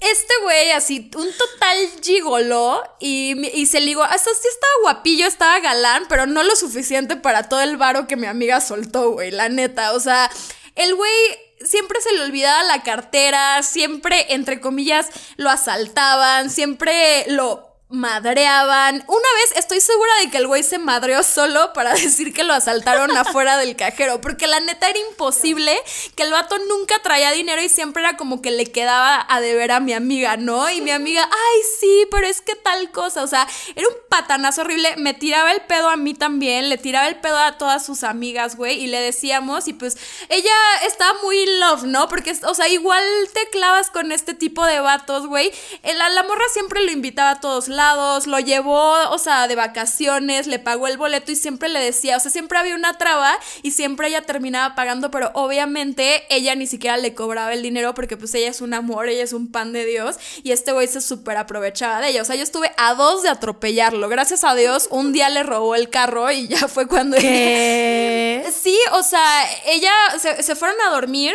Este 0.00 0.34
güey, 0.42 0.70
así, 0.72 1.10
un 1.16 1.28
total 1.32 1.76
gigoló 2.02 2.82
y, 3.00 3.46
y 3.58 3.66
se 3.66 3.80
ligó. 3.80 4.02
Hasta 4.02 4.30
sí 4.34 4.48
estaba 4.48 4.72
guapillo, 4.82 5.26
estaba 5.26 5.60
galán, 5.60 6.04
pero 6.08 6.26
no 6.26 6.42
lo 6.42 6.56
suficiente 6.56 7.16
para 7.16 7.48
todo 7.48 7.60
el 7.60 7.76
varo 7.76 8.06
que 8.06 8.16
mi 8.16 8.26
amiga 8.26 8.60
soltó, 8.60 9.12
güey, 9.12 9.30
la 9.30 9.48
neta. 9.48 9.92
O 9.92 10.00
sea, 10.00 10.30
el 10.74 10.94
güey 10.94 11.12
siempre 11.60 12.00
se 12.00 12.12
le 12.14 12.22
olvidaba 12.22 12.62
la 12.64 12.82
cartera, 12.82 13.62
siempre, 13.62 14.34
entre 14.34 14.60
comillas, 14.60 15.10
lo 15.36 15.50
asaltaban, 15.50 16.50
siempre 16.50 17.24
lo 17.28 17.73
madreaban. 17.94 19.04
Una 19.06 19.28
vez 19.40 19.56
estoy 19.56 19.80
segura 19.80 20.10
de 20.20 20.30
que 20.30 20.38
el 20.38 20.46
güey 20.46 20.62
se 20.62 20.78
madreó 20.78 21.22
solo 21.22 21.72
para 21.72 21.94
decir 21.94 22.34
que 22.34 22.44
lo 22.44 22.52
asaltaron 22.52 23.16
afuera 23.16 23.56
del 23.56 23.76
cajero, 23.76 24.20
porque 24.20 24.46
la 24.46 24.60
neta 24.60 24.88
era 24.90 24.98
imposible 24.98 25.74
que 26.16 26.24
el 26.24 26.32
vato 26.32 26.58
nunca 26.68 26.98
traía 27.02 27.30
dinero 27.30 27.62
y 27.62 27.68
siempre 27.68 28.02
era 28.02 28.16
como 28.16 28.42
que 28.42 28.50
le 28.50 28.66
quedaba 28.66 29.24
a 29.28 29.40
deber 29.40 29.70
a 29.70 29.80
mi 29.80 29.92
amiga, 29.92 30.36
¿no? 30.36 30.68
Y 30.70 30.80
mi 30.80 30.90
amiga, 30.90 31.22
ay, 31.22 31.60
sí, 31.80 32.06
pero 32.10 32.26
es 32.26 32.40
que 32.40 32.56
tal 32.56 32.90
cosa, 32.90 33.22
o 33.22 33.26
sea, 33.26 33.46
era 33.76 33.88
un 33.88 33.94
patanazo 34.08 34.62
horrible, 34.62 34.96
me 34.96 35.14
tiraba 35.14 35.52
el 35.52 35.62
pedo 35.62 35.88
a 35.88 35.96
mí 35.96 36.14
también, 36.14 36.68
le 36.68 36.78
tiraba 36.78 37.06
el 37.08 37.16
pedo 37.16 37.38
a 37.38 37.58
todas 37.58 37.86
sus 37.86 38.02
amigas, 38.02 38.56
güey, 38.56 38.82
y 38.82 38.86
le 38.88 39.00
decíamos, 39.00 39.68
y 39.68 39.72
pues 39.72 39.96
ella 40.28 40.52
estaba 40.86 41.20
muy 41.22 41.46
love, 41.58 41.84
¿no? 41.84 42.08
Porque, 42.08 42.36
o 42.44 42.54
sea, 42.54 42.68
igual 42.68 43.04
te 43.32 43.48
clavas 43.50 43.90
con 43.90 44.10
este 44.10 44.34
tipo 44.34 44.66
de 44.66 44.80
vatos, 44.80 45.26
güey. 45.28 45.52
La, 45.82 46.08
la 46.10 46.22
morra 46.24 46.44
siempre 46.52 46.82
lo 46.82 46.90
invitaba 46.90 47.30
a 47.30 47.40
todos 47.40 47.68
lados 47.68 47.83
lo 48.26 48.38
llevó, 48.38 48.92
o 49.10 49.18
sea, 49.18 49.48
de 49.48 49.54
vacaciones, 49.54 50.46
le 50.46 50.58
pagó 50.58 50.86
el 50.86 50.96
boleto 50.96 51.32
y 51.32 51.36
siempre 51.36 51.68
le 51.68 51.80
decía, 51.80 52.16
o 52.16 52.20
sea, 52.20 52.30
siempre 52.30 52.58
había 52.58 52.74
una 52.74 52.98
traba 52.98 53.38
y 53.62 53.72
siempre 53.72 54.08
ella 54.08 54.22
terminaba 54.22 54.74
pagando, 54.74 55.10
pero 55.10 55.30
obviamente 55.34 56.24
ella 56.30 56.54
ni 56.54 56.66
siquiera 56.66 56.96
le 56.96 57.14
cobraba 57.14 57.52
el 57.52 57.62
dinero 57.62 57.94
porque 57.94 58.16
pues 58.16 58.34
ella 58.34 58.48
es 58.48 58.60
un 58.60 58.74
amor, 58.74 59.08
ella 59.08 59.22
es 59.22 59.32
un 59.32 59.50
pan 59.50 59.72
de 59.72 59.84
Dios 59.84 60.16
y 60.42 60.52
este 60.52 60.72
güey 60.72 60.88
se 60.88 61.00
súper 61.00 61.36
aprovechaba 61.36 62.00
de 62.00 62.10
ella. 62.10 62.22
O 62.22 62.24
sea, 62.24 62.36
yo 62.36 62.42
estuve 62.42 62.72
a 62.76 62.94
dos 62.94 63.22
de 63.22 63.28
atropellarlo. 63.28 64.08
Gracias 64.08 64.44
a 64.44 64.54
Dios, 64.54 64.88
un 64.90 65.12
día 65.12 65.28
le 65.28 65.42
robó 65.42 65.74
el 65.74 65.90
carro 65.90 66.30
y 66.30 66.48
ya 66.48 66.68
fue 66.68 66.86
cuando... 66.86 67.16
sí, 67.20 68.78
o 68.92 69.02
sea, 69.02 69.48
ella 69.66 69.92
se, 70.18 70.42
se 70.42 70.54
fueron 70.54 70.76
a 70.80 70.90
dormir 70.90 71.34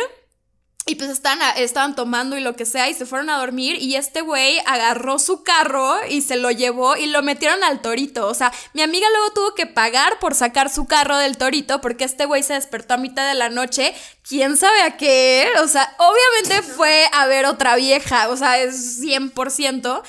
y 0.90 0.96
pues 0.96 1.08
estaban, 1.08 1.38
estaban 1.56 1.94
tomando 1.94 2.36
y 2.36 2.40
lo 2.40 2.56
que 2.56 2.66
sea 2.66 2.90
y 2.90 2.94
se 2.94 3.06
fueron 3.06 3.30
a 3.30 3.38
dormir 3.38 3.76
y 3.80 3.94
este 3.94 4.22
güey 4.22 4.58
agarró 4.66 5.20
su 5.20 5.44
carro 5.44 5.96
y 6.08 6.22
se 6.22 6.34
lo 6.34 6.50
llevó 6.50 6.96
y 6.96 7.06
lo 7.06 7.22
metieron 7.22 7.62
al 7.62 7.80
torito. 7.80 8.26
O 8.26 8.34
sea, 8.34 8.52
mi 8.74 8.82
amiga 8.82 9.06
luego 9.12 9.32
tuvo 9.32 9.54
que 9.54 9.66
pagar 9.66 10.18
por 10.18 10.34
sacar 10.34 10.68
su 10.68 10.86
carro 10.86 11.16
del 11.16 11.36
torito 11.36 11.80
porque 11.80 12.02
este 12.02 12.24
güey 12.24 12.42
se 12.42 12.54
despertó 12.54 12.94
a 12.94 12.96
mitad 12.96 13.28
de 13.28 13.34
la 13.34 13.50
noche. 13.50 13.94
¿Quién 14.28 14.56
sabe 14.56 14.82
a 14.82 14.96
qué? 14.96 15.48
O 15.62 15.68
sea, 15.68 15.94
obviamente 15.98 16.62
fue 16.62 17.06
a 17.12 17.26
ver 17.26 17.46
otra 17.46 17.76
vieja, 17.76 18.28
o 18.28 18.36
sea, 18.36 18.58
es 18.58 19.00
100%. 19.00 20.02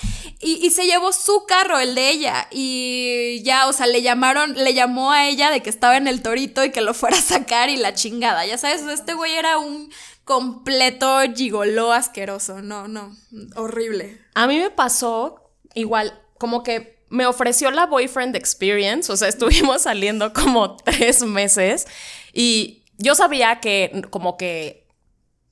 Y, 0.43 0.65
y 0.65 0.71
se 0.71 0.87
llevó 0.87 1.13
su 1.13 1.45
carro, 1.45 1.77
el 1.77 1.93
de 1.93 2.09
ella. 2.09 2.47
Y 2.49 3.43
ya, 3.43 3.67
o 3.67 3.73
sea, 3.73 3.85
le 3.85 4.01
llamaron, 4.01 4.55
le 4.55 4.73
llamó 4.73 5.11
a 5.11 5.27
ella 5.27 5.51
de 5.51 5.61
que 5.61 5.69
estaba 5.69 5.97
en 5.97 6.07
el 6.07 6.23
torito 6.23 6.63
y 6.63 6.71
que 6.71 6.81
lo 6.81 6.95
fuera 6.95 7.17
a 7.17 7.21
sacar 7.21 7.69
y 7.69 7.77
la 7.77 7.93
chingada. 7.93 8.45
Ya 8.47 8.57
sabes, 8.57 8.81
este 8.81 9.13
güey 9.13 9.33
era 9.33 9.59
un 9.59 9.91
completo 10.31 11.19
gigoló 11.35 11.91
asqueroso. 11.91 12.61
No, 12.61 12.87
no, 12.87 13.13
horrible. 13.57 14.17
A 14.33 14.47
mí 14.47 14.57
me 14.59 14.69
pasó 14.69 15.51
igual, 15.73 16.17
como 16.37 16.63
que 16.63 17.03
me 17.09 17.25
ofreció 17.25 17.69
la 17.69 17.85
boyfriend 17.85 18.37
experience, 18.37 19.11
o 19.11 19.17
sea, 19.17 19.27
estuvimos 19.27 19.81
saliendo 19.81 20.31
como 20.31 20.77
tres 20.77 21.21
meses 21.23 21.85
y 22.31 22.85
yo 22.97 23.13
sabía 23.13 23.59
que 23.59 24.03
como 24.09 24.37
que 24.37 24.87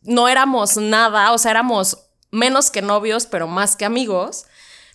no 0.03 0.29
éramos 0.29 0.77
nada, 0.77 1.33
o 1.33 1.37
sea, 1.37 1.51
éramos 1.51 1.97
menos 2.31 2.71
que 2.71 2.81
novios, 2.81 3.25
pero 3.25 3.47
más 3.47 3.75
que 3.75 3.83
amigos. 3.83 4.45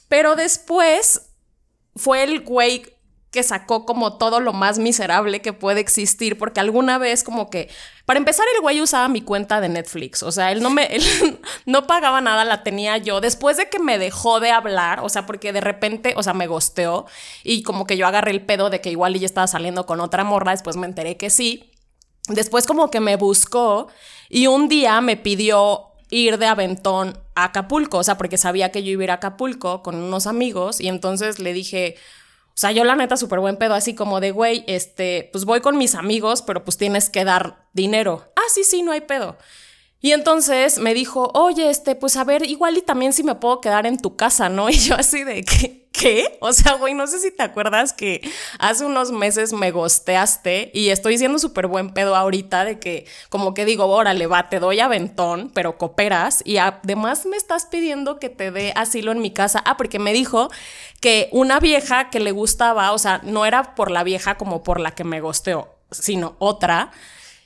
Pero 0.08 0.34
después 0.34 1.28
fue 1.94 2.22
el 2.22 2.40
güey 2.40 2.93
que 3.34 3.42
sacó 3.42 3.84
como 3.84 4.16
todo 4.16 4.38
lo 4.38 4.52
más 4.52 4.78
miserable 4.78 5.42
que 5.42 5.52
puede 5.52 5.80
existir, 5.80 6.38
porque 6.38 6.60
alguna 6.60 6.98
vez 6.98 7.24
como 7.24 7.50
que, 7.50 7.68
para 8.06 8.18
empezar, 8.18 8.46
el 8.54 8.60
güey 8.60 8.80
usaba 8.80 9.08
mi 9.08 9.22
cuenta 9.22 9.60
de 9.60 9.68
Netflix, 9.68 10.22
o 10.22 10.30
sea, 10.30 10.52
él 10.52 10.62
no 10.62 10.70
me, 10.70 10.84
él 10.94 11.02
no 11.66 11.88
pagaba 11.88 12.20
nada, 12.20 12.44
la 12.44 12.62
tenía 12.62 12.96
yo, 12.96 13.20
después 13.20 13.56
de 13.56 13.68
que 13.68 13.80
me 13.80 13.98
dejó 13.98 14.38
de 14.38 14.52
hablar, 14.52 15.00
o 15.00 15.08
sea, 15.08 15.26
porque 15.26 15.52
de 15.52 15.60
repente, 15.60 16.14
o 16.16 16.22
sea, 16.22 16.32
me 16.32 16.46
gosteó 16.46 17.06
y 17.42 17.64
como 17.64 17.88
que 17.88 17.96
yo 17.96 18.06
agarré 18.06 18.30
el 18.30 18.46
pedo 18.46 18.70
de 18.70 18.80
que 18.80 18.92
igual 18.92 19.16
ella 19.16 19.26
estaba 19.26 19.48
saliendo 19.48 19.84
con 19.84 19.98
otra 19.98 20.22
morra, 20.22 20.52
después 20.52 20.76
me 20.76 20.86
enteré 20.86 21.16
que 21.16 21.28
sí, 21.28 21.72
después 22.28 22.68
como 22.68 22.88
que 22.88 23.00
me 23.00 23.16
buscó 23.16 23.88
y 24.28 24.46
un 24.46 24.68
día 24.68 25.00
me 25.00 25.16
pidió 25.16 25.88
ir 26.08 26.38
de 26.38 26.46
aventón 26.46 27.18
a 27.34 27.46
Acapulco, 27.46 27.98
o 27.98 28.04
sea, 28.04 28.16
porque 28.16 28.38
sabía 28.38 28.70
que 28.70 28.84
yo 28.84 28.92
iba 28.92 29.02
a 29.02 29.04
ir 29.04 29.10
a 29.10 29.14
Acapulco 29.14 29.82
con 29.82 29.96
unos 29.96 30.28
amigos 30.28 30.80
y 30.80 30.86
entonces 30.86 31.40
le 31.40 31.52
dije, 31.52 31.96
o 32.54 32.56
sea, 32.56 32.70
yo 32.70 32.84
la 32.84 32.94
neta 32.94 33.16
súper 33.16 33.40
buen 33.40 33.56
pedo, 33.56 33.74
así 33.74 33.96
como 33.96 34.20
de, 34.20 34.30
güey, 34.30 34.62
este, 34.68 35.28
pues 35.32 35.44
voy 35.44 35.60
con 35.60 35.76
mis 35.76 35.96
amigos, 35.96 36.40
pero 36.40 36.62
pues 36.62 36.76
tienes 36.76 37.10
que 37.10 37.24
dar 37.24 37.66
dinero. 37.72 38.30
Ah, 38.36 38.44
sí, 38.48 38.62
sí, 38.62 38.82
no 38.82 38.92
hay 38.92 39.00
pedo. 39.00 39.36
Y 40.04 40.12
entonces 40.12 40.78
me 40.78 40.92
dijo, 40.92 41.30
oye, 41.32 41.70
este, 41.70 41.94
pues 41.94 42.18
a 42.18 42.24
ver, 42.24 42.44
igual 42.44 42.76
y 42.76 42.82
también 42.82 43.14
si 43.14 43.22
me 43.22 43.36
puedo 43.36 43.62
quedar 43.62 43.86
en 43.86 43.96
tu 43.96 44.16
casa, 44.16 44.50
¿no? 44.50 44.68
Y 44.74 44.74
yo 44.74 44.96
así 44.96 45.24
de, 45.24 45.42
¿qué? 45.92 46.36
O 46.42 46.52
sea, 46.52 46.74
güey, 46.74 46.92
no 46.92 47.06
sé 47.06 47.20
si 47.20 47.30
te 47.30 47.42
acuerdas 47.42 47.94
que 47.94 48.20
hace 48.58 48.84
unos 48.84 49.12
meses 49.12 49.54
me 49.54 49.70
gosteaste 49.70 50.70
y 50.74 50.90
estoy 50.90 51.16
siendo 51.16 51.38
súper 51.38 51.68
buen 51.68 51.94
pedo 51.94 52.16
ahorita 52.16 52.66
de 52.66 52.78
que 52.78 53.06
como 53.30 53.54
que 53.54 53.64
digo, 53.64 53.86
órale, 53.86 54.26
va, 54.26 54.50
te 54.50 54.60
doy 54.60 54.78
aventón, 54.80 55.50
pero 55.54 55.78
cooperas 55.78 56.42
y 56.44 56.58
además 56.58 57.24
me 57.24 57.38
estás 57.38 57.64
pidiendo 57.64 58.18
que 58.18 58.28
te 58.28 58.50
dé 58.50 58.74
asilo 58.76 59.10
en 59.10 59.22
mi 59.22 59.30
casa. 59.30 59.62
Ah, 59.64 59.78
porque 59.78 59.98
me 59.98 60.12
dijo 60.12 60.50
que 61.00 61.30
una 61.32 61.60
vieja 61.60 62.10
que 62.10 62.20
le 62.20 62.32
gustaba, 62.32 62.92
o 62.92 62.98
sea, 62.98 63.22
no 63.24 63.46
era 63.46 63.74
por 63.74 63.90
la 63.90 64.04
vieja 64.04 64.36
como 64.36 64.62
por 64.62 64.80
la 64.80 64.90
que 64.90 65.04
me 65.04 65.22
gosteó, 65.22 65.70
sino 65.90 66.36
otra 66.40 66.92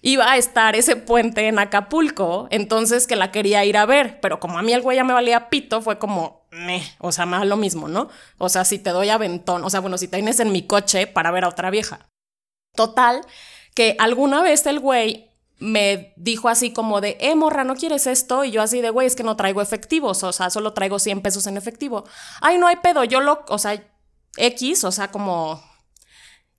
iba 0.02 0.30
a 0.30 0.36
estar 0.36 0.76
ese 0.76 0.96
puente 0.96 1.48
en 1.48 1.58
Acapulco, 1.58 2.48
entonces 2.50 3.06
que 3.06 3.16
la 3.16 3.30
quería 3.30 3.64
ir 3.64 3.76
a 3.76 3.86
ver, 3.86 4.20
pero 4.20 4.40
como 4.40 4.58
a 4.58 4.62
mí 4.62 4.72
el 4.72 4.82
güey 4.82 4.96
ya 4.96 5.04
me 5.04 5.12
valía 5.12 5.48
pito, 5.48 5.82
fue 5.82 5.98
como, 5.98 6.46
me, 6.50 6.82
o 6.98 7.12
sea, 7.12 7.26
más 7.26 7.46
lo 7.46 7.56
mismo, 7.56 7.88
¿no? 7.88 8.08
O 8.38 8.48
sea, 8.48 8.64
si 8.64 8.78
te 8.78 8.90
doy 8.90 9.08
aventón, 9.08 9.64
o 9.64 9.70
sea, 9.70 9.80
bueno, 9.80 9.98
si 9.98 10.08
te 10.08 10.16
vienes 10.16 10.40
en 10.40 10.52
mi 10.52 10.66
coche 10.66 11.06
para 11.06 11.30
ver 11.30 11.44
a 11.44 11.48
otra 11.48 11.70
vieja. 11.70 12.08
Total, 12.74 13.22
que 13.74 13.96
alguna 13.98 14.42
vez 14.42 14.66
el 14.66 14.80
güey 14.80 15.28
me 15.58 16.12
dijo 16.16 16.48
así 16.48 16.72
como 16.72 17.00
de, 17.00 17.16
eh, 17.20 17.34
morra, 17.34 17.64
¿no 17.64 17.74
quieres 17.74 18.06
esto? 18.06 18.44
Y 18.44 18.52
yo 18.52 18.62
así 18.62 18.80
de, 18.80 18.90
güey, 18.90 19.06
es 19.06 19.16
que 19.16 19.24
no 19.24 19.36
traigo 19.36 19.60
efectivos, 19.60 20.22
o 20.22 20.32
sea, 20.32 20.50
solo 20.50 20.72
traigo 20.72 20.98
100 20.98 21.20
pesos 21.20 21.46
en 21.46 21.56
efectivo. 21.56 22.04
Ay, 22.40 22.58
no 22.58 22.68
hay 22.68 22.76
pedo, 22.76 23.04
yo 23.04 23.20
lo, 23.20 23.44
o 23.48 23.58
sea, 23.58 23.82
X, 24.36 24.84
o 24.84 24.92
sea, 24.92 25.08
como 25.10 25.60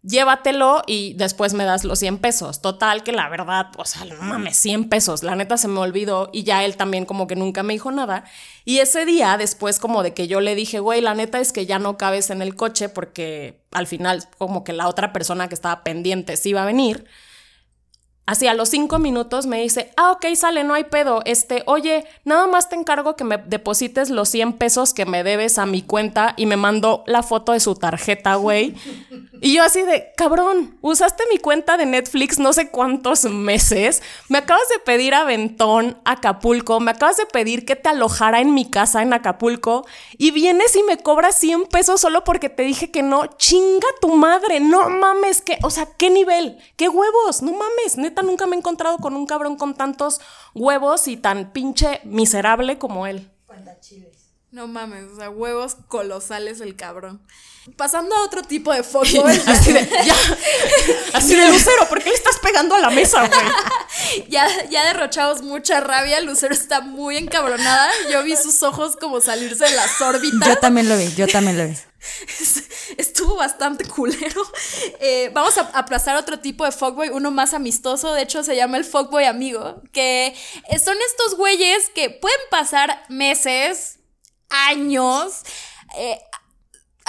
llévatelo 0.01 0.81
y 0.87 1.13
después 1.13 1.53
me 1.53 1.65
das 1.65 1.83
los 1.83 1.99
100 1.99 2.19
pesos. 2.19 2.61
Total, 2.61 3.03
que 3.03 3.11
la 3.11 3.29
verdad, 3.29 3.67
o 3.77 3.85
sea, 3.85 4.05
no 4.05 4.21
mames, 4.21 4.57
100 4.57 4.89
pesos. 4.89 5.23
La 5.23 5.35
neta 5.35 5.57
se 5.57 5.67
me 5.67 5.79
olvidó 5.79 6.29
y 6.31 6.43
ya 6.43 6.63
él 6.63 6.77
también 6.77 7.05
como 7.05 7.27
que 7.27 7.35
nunca 7.35 7.63
me 7.63 7.73
dijo 7.73 7.91
nada. 7.91 8.23
Y 8.65 8.79
ese 8.79 9.05
día, 9.05 9.37
después 9.37 9.79
como 9.79 10.03
de 10.03 10.13
que 10.13 10.27
yo 10.27 10.41
le 10.41 10.55
dije, 10.55 10.79
güey, 10.79 11.01
la 11.01 11.15
neta 11.15 11.39
es 11.39 11.51
que 11.51 11.65
ya 11.65 11.79
no 11.79 11.97
cabes 11.97 12.29
en 12.29 12.41
el 12.41 12.55
coche 12.55 12.89
porque 12.89 13.61
al 13.71 13.87
final 13.87 14.23
como 14.37 14.63
que 14.63 14.73
la 14.73 14.87
otra 14.87 15.13
persona 15.13 15.47
que 15.47 15.55
estaba 15.55 15.83
pendiente 15.83 16.37
sí 16.37 16.49
iba 16.49 16.63
a 16.63 16.65
venir. 16.65 17.05
Así 18.29 18.45
a 18.45 18.53
los 18.53 18.69
cinco 18.69 18.99
minutos 18.99 19.47
me 19.47 19.59
dice, 19.59 19.91
ah, 19.97 20.11
ok, 20.11 20.23
sale, 20.35 20.63
no 20.63 20.75
hay 20.75 20.83
pedo. 20.83 21.23
Este, 21.25 21.63
oye, 21.65 22.05
nada 22.25 22.45
más 22.45 22.69
te 22.69 22.75
encargo 22.75 23.15
que 23.15 23.23
me 23.23 23.37
deposites 23.39 24.11
los 24.11 24.29
100 24.29 24.53
pesos 24.53 24.93
que 24.93 25.07
me 25.07 25.23
debes 25.23 25.57
a 25.57 25.65
mi 25.65 25.81
cuenta 25.81 26.35
y 26.37 26.45
me 26.45 26.55
mandó 26.55 27.03
la 27.07 27.23
foto 27.23 27.53
de 27.53 27.59
su 27.59 27.73
tarjeta, 27.73 28.35
güey. 28.35 28.75
Y 29.41 29.53
yo 29.53 29.63
así 29.63 29.83
de, 29.83 30.11
cabrón, 30.17 30.77
usaste 30.81 31.23
mi 31.31 31.37
cuenta 31.37 31.77
de 31.77 31.85
Netflix 31.85 32.39
no 32.39 32.51
sé 32.51 32.69
cuántos 32.69 33.23
meses. 33.23 34.03
Me 34.27 34.39
acabas 34.39 34.67
de 34.67 34.79
pedir 34.79 35.13
aventón 35.13 35.97
Acapulco, 36.03 36.81
me 36.81 36.91
acabas 36.91 37.15
de 37.15 37.25
pedir 37.25 37.63
que 37.63 37.77
te 37.77 37.87
alojara 37.87 38.41
en 38.41 38.53
mi 38.53 38.69
casa 38.69 39.01
en 39.01 39.13
Acapulco 39.13 39.85
y 40.17 40.31
vienes 40.31 40.75
y 40.75 40.83
me 40.83 40.97
cobras 40.97 41.35
100 41.37 41.67
pesos 41.67 42.01
solo 42.01 42.25
porque 42.25 42.49
te 42.49 42.63
dije 42.63 42.91
que 42.91 43.01
no. 43.01 43.27
Chinga 43.37 43.87
tu 44.01 44.09
madre, 44.09 44.59
no 44.59 44.89
mames, 44.89 45.39
que, 45.39 45.57
o 45.63 45.69
sea, 45.69 45.87
¿qué 45.97 46.09
nivel? 46.09 46.57
¿Qué 46.75 46.89
huevos? 46.89 47.41
No 47.41 47.53
mames, 47.53 47.97
neta 47.97 48.18
nunca 48.21 48.47
me 48.47 48.55
he 48.55 48.59
encontrado 48.59 48.97
con 48.97 49.15
un 49.15 49.25
cabrón 49.25 49.55
con 49.55 49.75
tantos 49.75 50.21
huevos 50.53 51.07
y 51.07 51.17
tan 51.17 51.51
pinche 51.51 52.01
miserable 52.03 52.77
como 52.77 53.07
él. 53.07 53.29
No 54.51 54.67
mames, 54.67 55.11
o 55.11 55.15
sea, 55.15 55.29
huevos 55.29 55.77
colosales 55.87 56.59
el 56.59 56.75
cabrón. 56.75 57.21
Pasando 57.77 58.15
a 58.15 58.23
otro 58.23 58.41
tipo 58.41 58.73
de 58.73 58.81
fuckboy. 58.81 59.39
así 59.45 59.73
de, 59.73 59.87
ya, 60.03 60.15
así 61.13 61.35
de 61.35 61.47
Lucero, 61.49 61.87
¿por 61.87 62.01
qué 62.01 62.09
le 62.09 62.15
estás 62.15 62.39
pegando 62.39 62.73
a 62.73 62.79
la 62.79 62.89
mesa, 62.89 63.27
güey? 63.27 63.39
ya, 64.29 64.47
ya 64.69 64.85
derrochamos 64.85 65.43
mucha 65.43 65.81
rabia, 65.81 66.19
Lucero 66.21 66.53
está 66.55 66.81
muy 66.81 67.17
encabronada. 67.17 67.91
Yo 68.11 68.23
vi 68.23 68.35
sus 68.35 68.63
ojos 68.63 68.95
como 68.95 69.21
salirse 69.21 69.65
de 69.65 69.75
las 69.75 70.01
órbitas. 70.01 70.49
Yo 70.49 70.57
también 70.57 70.89
lo 70.89 70.97
vi, 70.97 71.13
yo 71.13 71.27
también 71.27 71.55
lo 71.55 71.67
vi. 71.67 71.75
Estuvo 72.97 73.35
bastante 73.35 73.85
culero. 73.85 74.41
Eh, 74.99 75.29
vamos 75.33 75.57
a 75.57 75.61
aplazar 75.73 76.15
otro 76.15 76.39
tipo 76.39 76.65
de 76.65 76.71
fuckboy, 76.71 77.09
uno 77.09 77.31
más 77.31 77.53
amistoso. 77.53 78.13
De 78.13 78.23
hecho, 78.23 78.43
se 78.43 78.55
llama 78.55 78.77
el 78.77 78.85
fuckboy 78.85 79.25
amigo. 79.25 79.81
Que 79.91 80.35
son 80.83 80.95
estos 81.09 81.35
güeyes 81.37 81.89
que 81.93 82.09
pueden 82.09 82.39
pasar 82.49 83.03
meses, 83.09 83.99
años. 84.49 85.43
Eh, 85.97 86.19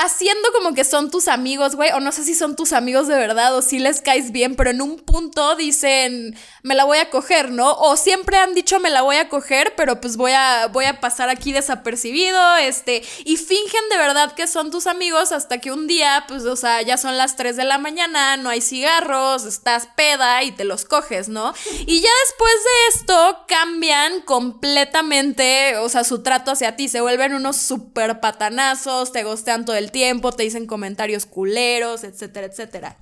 haciendo 0.01 0.49
como 0.53 0.75
que 0.75 0.85
son 0.85 1.11
tus 1.11 1.29
amigos, 1.29 1.77
güey, 1.77 1.91
o 1.93 2.01
no 2.01 2.11
sé 2.11 2.25
si 2.25 2.35
son 2.35 2.57
tus 2.57 2.73
amigos 2.73 3.07
de 3.07 3.17
verdad 3.17 3.55
o 3.55 3.61
si 3.61 3.79
les 3.79 4.01
caes 4.01 4.33
bien, 4.33 4.57
pero 4.57 4.71
en 4.71 4.81
un 4.81 4.99
punto 4.99 5.57
dicen, 5.57 6.35
me 6.63 6.75
la 6.75 6.85
voy 6.85 6.99
a 6.99 7.11
coger, 7.11 7.51
¿no? 7.51 7.73
O 7.75 7.97
siempre 7.97 8.39
han 8.39 8.55
dicho, 8.55 8.81
me 8.81 8.89
la 8.89 9.03
voy 9.03 9.17
a 9.17 9.29
coger, 9.29 9.75
pero 9.77 10.01
pues 10.01 10.17
voy 10.17 10.33
a, 10.33 10.69
voy 10.69 10.87
a 10.87 11.01
pasar 11.01 11.29
aquí 11.29 11.53
desapercibido, 11.53 12.57
este, 12.57 13.03
y 13.27 13.37
fingen 13.37 13.89
de 13.91 13.99
verdad 13.99 14.33
que 14.33 14.47
son 14.47 14.71
tus 14.71 14.87
amigos 14.87 15.33
hasta 15.33 15.59
que 15.59 15.71
un 15.71 15.87
día, 15.87 16.25
pues, 16.29 16.45
o 16.45 16.57
sea, 16.57 16.81
ya 16.81 16.97
son 16.97 17.19
las 17.19 17.37
3 17.37 17.57
de 17.57 17.65
la 17.65 17.77
mañana, 17.77 18.39
no 18.39 18.49
hay 18.49 18.63
cigarros, 18.63 19.45
estás 19.45 19.87
peda 19.97 20.43
y 20.45 20.53
te 20.53 20.65
los 20.65 20.87
coges, 20.87 21.29
¿no? 21.29 21.53
Y 21.87 22.01
ya 22.01 22.11
después 22.25 22.55
de 22.55 22.99
esto 22.99 23.45
cambian 23.47 24.23
completamente, 24.23 25.77
o 25.77 25.91
sea, 25.91 26.05
su 26.05 26.23
trato 26.23 26.53
hacia 26.53 26.77
ti, 26.77 26.89
se 26.89 27.03
vuelven 27.03 27.35
unos 27.35 27.57
super 27.57 28.21
patanazos, 28.21 29.13
te 29.13 29.25
gostean 29.25 29.67
todo 29.67 29.77
el 29.77 29.90
tiempo, 29.91 30.33
te 30.33 30.43
dicen 30.43 30.67
comentarios 30.67 31.27
culeros, 31.27 32.05
etcétera, 32.05 32.47
etcétera. 32.47 32.99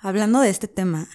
Hablando 0.00 0.40
de 0.40 0.50
este 0.50 0.68
tema, 0.68 1.08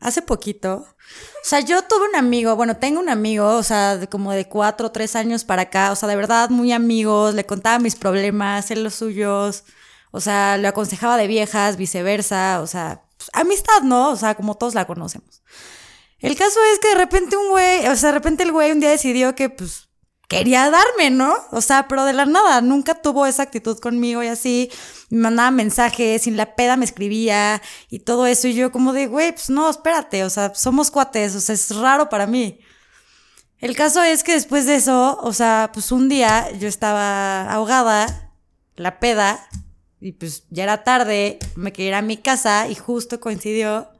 hace 0.00 0.22
poquito, 0.22 0.86
o 0.86 1.44
sea, 1.44 1.60
yo 1.60 1.82
tuve 1.82 2.08
un 2.08 2.16
amigo, 2.16 2.54
bueno, 2.56 2.76
tengo 2.76 3.00
un 3.00 3.08
amigo, 3.08 3.56
o 3.56 3.62
sea, 3.62 4.00
como 4.10 4.32
de 4.32 4.48
cuatro 4.48 4.88
o 4.88 4.92
tres 4.92 5.16
años 5.16 5.44
para 5.44 5.62
acá, 5.62 5.92
o 5.92 5.96
sea, 5.96 6.08
de 6.08 6.16
verdad 6.16 6.50
muy 6.50 6.72
amigos, 6.72 7.34
le 7.34 7.46
contaba 7.46 7.78
mis 7.78 7.96
problemas, 7.96 8.70
él 8.70 8.84
los 8.84 8.94
suyos, 8.94 9.64
o 10.10 10.20
sea, 10.20 10.56
le 10.56 10.68
aconsejaba 10.68 11.16
de 11.16 11.26
viejas, 11.26 11.76
viceversa, 11.76 12.60
o 12.60 12.66
sea, 12.66 13.04
pues, 13.16 13.30
amistad, 13.32 13.82
¿no? 13.82 14.10
O 14.10 14.16
sea, 14.16 14.34
como 14.34 14.56
todos 14.56 14.74
la 14.74 14.86
conocemos. 14.86 15.42
El 16.20 16.36
caso 16.36 16.58
es 16.72 16.78
que 16.80 16.88
de 16.88 16.94
repente 16.94 17.36
un 17.36 17.50
güey, 17.50 17.86
o 17.86 17.96
sea, 17.96 18.08
de 18.10 18.14
repente 18.18 18.42
el 18.42 18.52
güey 18.52 18.72
un 18.72 18.80
día 18.80 18.90
decidió 18.90 19.34
que, 19.34 19.50
pues, 19.50 19.87
quería 20.28 20.70
darme, 20.70 21.10
¿no? 21.10 21.34
O 21.50 21.60
sea, 21.60 21.88
pero 21.88 22.04
de 22.04 22.12
la 22.12 22.26
nada, 22.26 22.60
nunca 22.60 22.94
tuvo 22.94 23.26
esa 23.26 23.42
actitud 23.42 23.78
conmigo 23.78 24.22
y 24.22 24.28
así, 24.28 24.70
me 25.10 25.20
mandaba 25.20 25.50
mensajes, 25.50 26.22
sin 26.22 26.36
la 26.36 26.54
peda 26.54 26.76
me 26.76 26.84
escribía 26.84 27.62
y 27.88 28.00
todo 28.00 28.26
eso, 28.26 28.46
y 28.46 28.54
yo 28.54 28.70
como 28.70 28.92
de, 28.92 29.06
güey, 29.06 29.32
pues 29.32 29.50
no, 29.50 29.68
espérate, 29.68 30.24
o 30.24 30.30
sea, 30.30 30.54
somos 30.54 30.90
cuates, 30.90 31.34
o 31.34 31.40
sea, 31.40 31.54
es 31.54 31.74
raro 31.74 32.08
para 32.10 32.26
mí. 32.26 32.60
El 33.58 33.74
caso 33.74 34.02
es 34.02 34.22
que 34.22 34.32
después 34.32 34.66
de 34.66 34.76
eso, 34.76 35.18
o 35.20 35.32
sea, 35.32 35.70
pues 35.72 35.90
un 35.90 36.08
día 36.08 36.50
yo 36.58 36.68
estaba 36.68 37.50
ahogada, 37.50 38.32
la 38.76 39.00
peda, 39.00 39.48
y 40.00 40.12
pues 40.12 40.44
ya 40.50 40.62
era 40.64 40.84
tarde, 40.84 41.38
me 41.56 41.72
quería 41.72 41.88
ir 41.88 41.94
a 41.94 42.02
mi 42.02 42.18
casa 42.18 42.68
y 42.68 42.74
justo 42.74 43.18
coincidió 43.18 43.90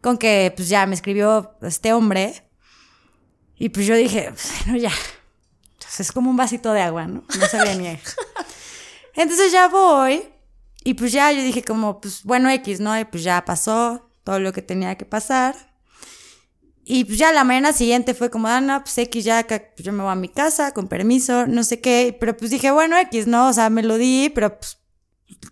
con 0.00 0.18
que 0.18 0.52
pues 0.54 0.68
ya 0.68 0.86
me 0.86 0.94
escribió 0.94 1.56
este 1.62 1.92
hombre 1.92 2.48
y 3.56 3.70
pues 3.70 3.86
yo 3.86 3.96
dije, 3.96 4.32
bueno, 4.66 4.78
ya, 4.78 4.92
es 5.98 6.12
como 6.12 6.30
un 6.30 6.36
vasito 6.36 6.72
de 6.72 6.82
agua, 6.82 7.06
¿no? 7.06 7.24
No 7.38 7.46
sabía 7.46 7.74
ni. 7.74 7.98
Entonces 9.14 9.52
ya 9.52 9.68
voy 9.68 10.22
y 10.84 10.94
pues 10.94 11.10
ya 11.12 11.32
yo 11.32 11.42
dije 11.42 11.64
como, 11.64 12.00
pues 12.00 12.22
bueno, 12.22 12.50
X, 12.50 12.80
¿no? 12.80 12.98
Y 12.98 13.04
pues 13.04 13.24
ya 13.24 13.44
pasó 13.44 14.08
todo 14.24 14.38
lo 14.38 14.52
que 14.52 14.62
tenía 14.62 14.96
que 14.96 15.04
pasar. 15.04 15.56
Y 16.84 17.04
pues 17.04 17.18
ya 17.18 17.32
la 17.32 17.42
mañana 17.42 17.72
siguiente 17.72 18.14
fue 18.14 18.30
como, 18.30 18.46
ah, 18.46 18.60
no, 18.60 18.84
pues 18.84 18.96
X 18.96 19.24
ya, 19.24 19.44
pues 19.48 19.62
yo 19.78 19.92
me 19.92 20.04
voy 20.04 20.12
a 20.12 20.14
mi 20.14 20.28
casa, 20.28 20.72
con 20.72 20.86
permiso, 20.86 21.46
no 21.48 21.64
sé 21.64 21.80
qué. 21.80 22.16
Pero 22.20 22.36
pues 22.36 22.50
dije, 22.50 22.70
bueno, 22.70 22.96
X, 22.98 23.26
¿no? 23.26 23.48
O 23.48 23.52
sea, 23.52 23.70
me 23.70 23.82
lo 23.82 23.98
di, 23.98 24.30
pero 24.32 24.56
pues 24.58 24.78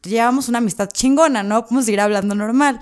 llevamos 0.05 0.49
una 0.49 0.59
amistad 0.59 0.89
chingona, 0.93 1.43
¿no? 1.43 1.65
Podemos 1.65 1.87
seguir 1.87 2.01
hablando 2.01 2.37
normal. 2.37 2.79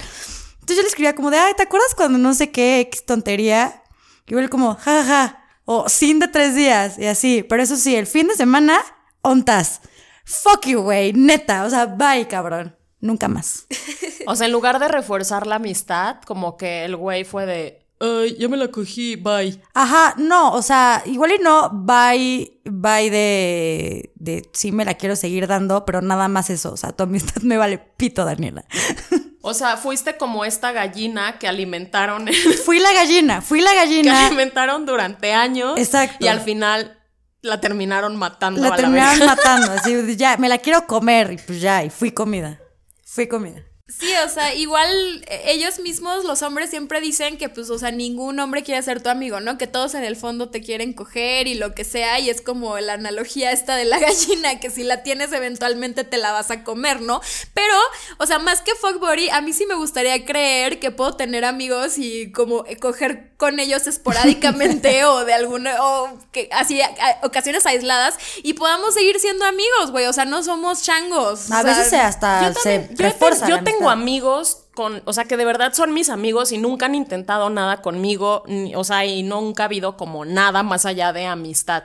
Entonces 0.55 0.77
yo 0.77 0.83
le 0.83 0.89
escribía 0.89 1.15
como 1.15 1.31
de, 1.31 1.39
ay, 1.39 1.55
¿te 1.57 1.63
acuerdas 1.63 1.95
cuando 1.97 2.19
no 2.19 2.35
sé 2.35 2.51
qué 2.51 2.81
X 2.81 3.07
tontería? 3.07 3.83
Y 4.27 4.35
él 4.35 4.51
como, 4.51 4.75
jajaja. 4.75 5.05
Ja, 5.05 5.42
O 5.65 5.89
sin 5.89 6.19
de 6.19 6.29
tres 6.29 6.55
días 6.55 6.99
y 6.99 7.07
así. 7.07 7.45
Pero 7.49 7.63
eso 7.63 7.77
sí, 7.77 7.95
el 7.95 8.07
fin 8.07 8.29
de 8.29 8.35
semana, 8.35 8.79
ontas. 9.23 9.81
Fuck 10.25 10.67
you, 10.67 10.83
güey. 10.83 11.13
Neta. 11.13 11.65
O 11.65 11.71
sea, 11.71 11.87
bye, 11.87 12.27
cabrón. 12.29 12.77
Nunca 13.01 13.29
más. 13.29 13.67
O 14.25 14.37
sea, 14.37 14.47
en 14.47 14.53
lugar 14.53 14.79
de 14.79 14.87
reforzar 14.87 15.49
la 15.49 15.57
amistad, 15.57 16.21
como 16.25 16.57
que 16.57 16.85
el 16.85 16.95
güey 16.95 17.25
fue 17.25 17.45
de, 17.45 17.85
ay, 17.99 18.37
ya 18.39 18.49
me 18.49 18.57
la 18.57 18.69
cogí, 18.69 19.17
bye. 19.17 19.61
Ajá, 19.75 20.15
no, 20.17 20.53
o 20.53 20.63
sea, 20.63 21.03
igual 21.07 21.33
y 21.33 21.43
no, 21.43 21.71
bye, 21.73 22.61
bye 22.65 23.11
de, 23.11 24.13
de 24.15 24.49
sí 24.53 24.71
me 24.71 24.85
la 24.85 24.95
quiero 24.95 25.17
seguir 25.17 25.49
dando, 25.49 25.85
pero 25.85 26.03
nada 26.03 26.29
más 26.29 26.51
eso. 26.51 26.73
O 26.73 26.77
sea, 26.77 26.93
tu 26.93 27.03
amistad 27.03 27.43
me 27.43 27.57
vale 27.57 27.79
pito, 27.79 28.25
Daniela. 28.25 28.65
O 29.45 29.55
sea, 29.55 29.77
fuiste 29.77 30.17
como 30.17 30.45
esta 30.45 30.71
gallina 30.73 31.39
que 31.39 31.49
alimentaron, 31.49 32.29
fui 32.65 32.79
la 32.79 32.93
gallina, 32.93 33.43
fui 33.43 33.61
la 33.61 33.71
que 33.73 33.77
gallina. 33.77 34.27
alimentaron 34.27 34.87
durante 34.87 35.33
años. 35.33 35.75
Exacto. 35.77 36.25
Y 36.25 36.29
al 36.29 36.41
final 36.41 36.99
la 37.43 37.61
terminaron 37.61 38.15
matando 38.17 38.61
La 38.61 38.69
a 38.69 38.71
la 38.71 38.77
terminaron 38.77 39.19
verga. 39.19 39.35
matando, 39.35 39.73
así, 39.73 40.17
ya, 40.17 40.37
me 40.37 40.49
la 40.49 40.59
quiero 40.59 40.87
comer, 40.87 41.33
y 41.33 41.39
pues 41.39 41.61
ya, 41.61 41.83
y 41.85 41.91
fui 41.91 42.13
comida. 42.13 42.61
Fui 43.05 43.27
comida. 43.27 43.63
Sí, 43.99 44.11
o 44.25 44.29
sea, 44.29 44.55
igual 44.55 44.89
eh, 45.29 45.43
ellos 45.47 45.79
mismos, 45.79 46.25
los 46.25 46.43
hombres, 46.43 46.71
siempre 46.71 47.01
dicen 47.01 47.37
que, 47.39 47.49
pues, 47.49 47.71
o 47.71 47.79
sea, 47.79 47.91
ningún 47.93 48.39
hombre 48.41 48.63
quiere 48.63 48.83
ser 48.83 49.03
tu 49.03 49.09
amigo, 49.11 49.41
¿no? 49.41 49.59
Que 49.59 49.67
todos 49.67 49.95
en 49.95 50.03
el 50.05 50.17
fondo 50.17 50.49
te 50.51 50.61
quieren 50.61 50.93
coger 50.93 51.47
y 51.47 51.55
lo 51.55 51.75
que 51.75 51.85
sea, 51.85 52.19
y 52.19 52.29
es 52.31 52.41
como 52.41 52.79
la 52.79 52.95
analogía 52.95 53.53
esta 53.53 53.77
de 53.77 53.85
la 53.85 53.99
gallina, 54.01 54.59
que 54.61 54.71
si 54.71 54.83
la 54.83 55.03
tienes 55.03 55.33
eventualmente 55.33 56.05
te 56.05 56.17
la 56.19 56.33
vas 56.33 56.51
a 56.51 56.65
comer, 56.65 57.01
¿no? 57.01 57.21
Pero, 57.55 57.75
o 58.19 58.27
sea, 58.27 58.39
más 58.39 58.61
que 58.63 58.75
fuck 58.75 58.99
buddy, 58.99 59.29
a 59.31 59.41
mí 59.41 59.53
sí 59.53 59.67
me 59.67 59.75
gustaría 59.75 60.25
creer 60.25 60.81
que 60.81 60.91
puedo 60.91 61.15
tener 61.17 61.45
amigos 61.45 61.99
y 61.99 62.33
como 62.33 62.65
eh, 62.67 62.77
coger 62.77 63.31
con 63.37 63.61
ellos 63.61 63.87
esporádicamente 63.87 65.05
o 65.05 65.25
de 65.25 65.33
alguna, 65.35 65.77
o 65.85 66.19
que 66.33 66.49
así, 66.53 66.81
a- 66.81 66.87
a- 66.87 67.27
ocasiones 67.27 67.67
aisladas, 67.67 68.17
y 68.43 68.55
podamos 68.55 68.95
seguir 68.95 69.19
siendo 69.21 69.45
amigos, 69.45 69.91
güey, 69.91 70.07
o 70.07 70.13
sea, 70.13 70.25
no 70.25 70.43
somos 70.43 70.83
changos. 70.83 71.51
A 71.51 71.61
o 71.61 71.63
sea, 71.63 71.63
veces 71.63 71.93
hasta 71.95 72.49
Yo, 72.49 72.55
se 72.61 72.79
también- 72.79 72.89
yo 72.91 72.97
te- 72.97 73.03
refuerza 73.03 73.49
yo 73.49 73.57
la 73.57 73.63
tengo 73.83 73.91
amigos 73.91 74.69
con, 74.75 75.03
o 75.05 75.13
sea, 75.13 75.25
que 75.25 75.37
de 75.37 75.45
verdad 75.45 75.73
son 75.75 75.93
mis 75.93 76.09
amigos 76.11 76.53
y 76.53 76.59
nunca 76.59 76.87
han 76.87 76.95
intentado 76.95 77.51
nada 77.51 77.83
conmigo, 77.83 78.43
ni- 78.47 78.75
o 78.75 78.85
sea, 78.85 79.05
y 79.05 79.23
nunca 79.23 79.65
ha 79.65 79.67
habido 79.67 79.97
como 79.97 80.25
nada 80.25 80.63
más 80.63 80.87
allá 80.87 81.13
de 81.13 81.27
amistad. 81.27 81.85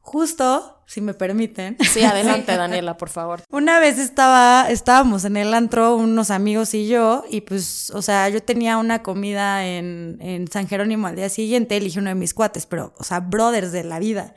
Justo, 0.00 0.82
si 0.86 1.00
me 1.00 1.14
permiten. 1.14 1.76
Sí, 1.90 2.02
adelante, 2.04 2.56
Daniela, 2.56 2.96
por 2.98 3.08
favor. 3.08 3.40
Una 3.50 3.78
vez 3.78 3.98
estaba, 3.98 4.66
estábamos 4.68 5.24
en 5.24 5.36
el 5.38 5.54
antro, 5.54 5.96
unos 5.96 6.30
amigos 6.30 6.74
y 6.74 6.86
yo, 6.88 7.24
y 7.30 7.40
pues, 7.40 7.90
o 7.90 8.02
sea, 8.02 8.28
yo 8.28 8.42
tenía 8.42 8.76
una 8.76 9.02
comida 9.02 9.64
en, 9.66 10.18
en 10.20 10.46
San 10.50 10.68
Jerónimo 10.68 11.06
al 11.06 11.16
día 11.16 11.28
siguiente, 11.30 11.76
elige 11.76 11.98
uno 12.00 12.10
de 12.10 12.14
mis 12.16 12.34
cuates, 12.34 12.66
pero, 12.66 12.92
o 12.98 13.04
sea, 13.04 13.20
brothers 13.20 13.72
de 13.72 13.84
la 13.84 13.98
vida. 13.98 14.34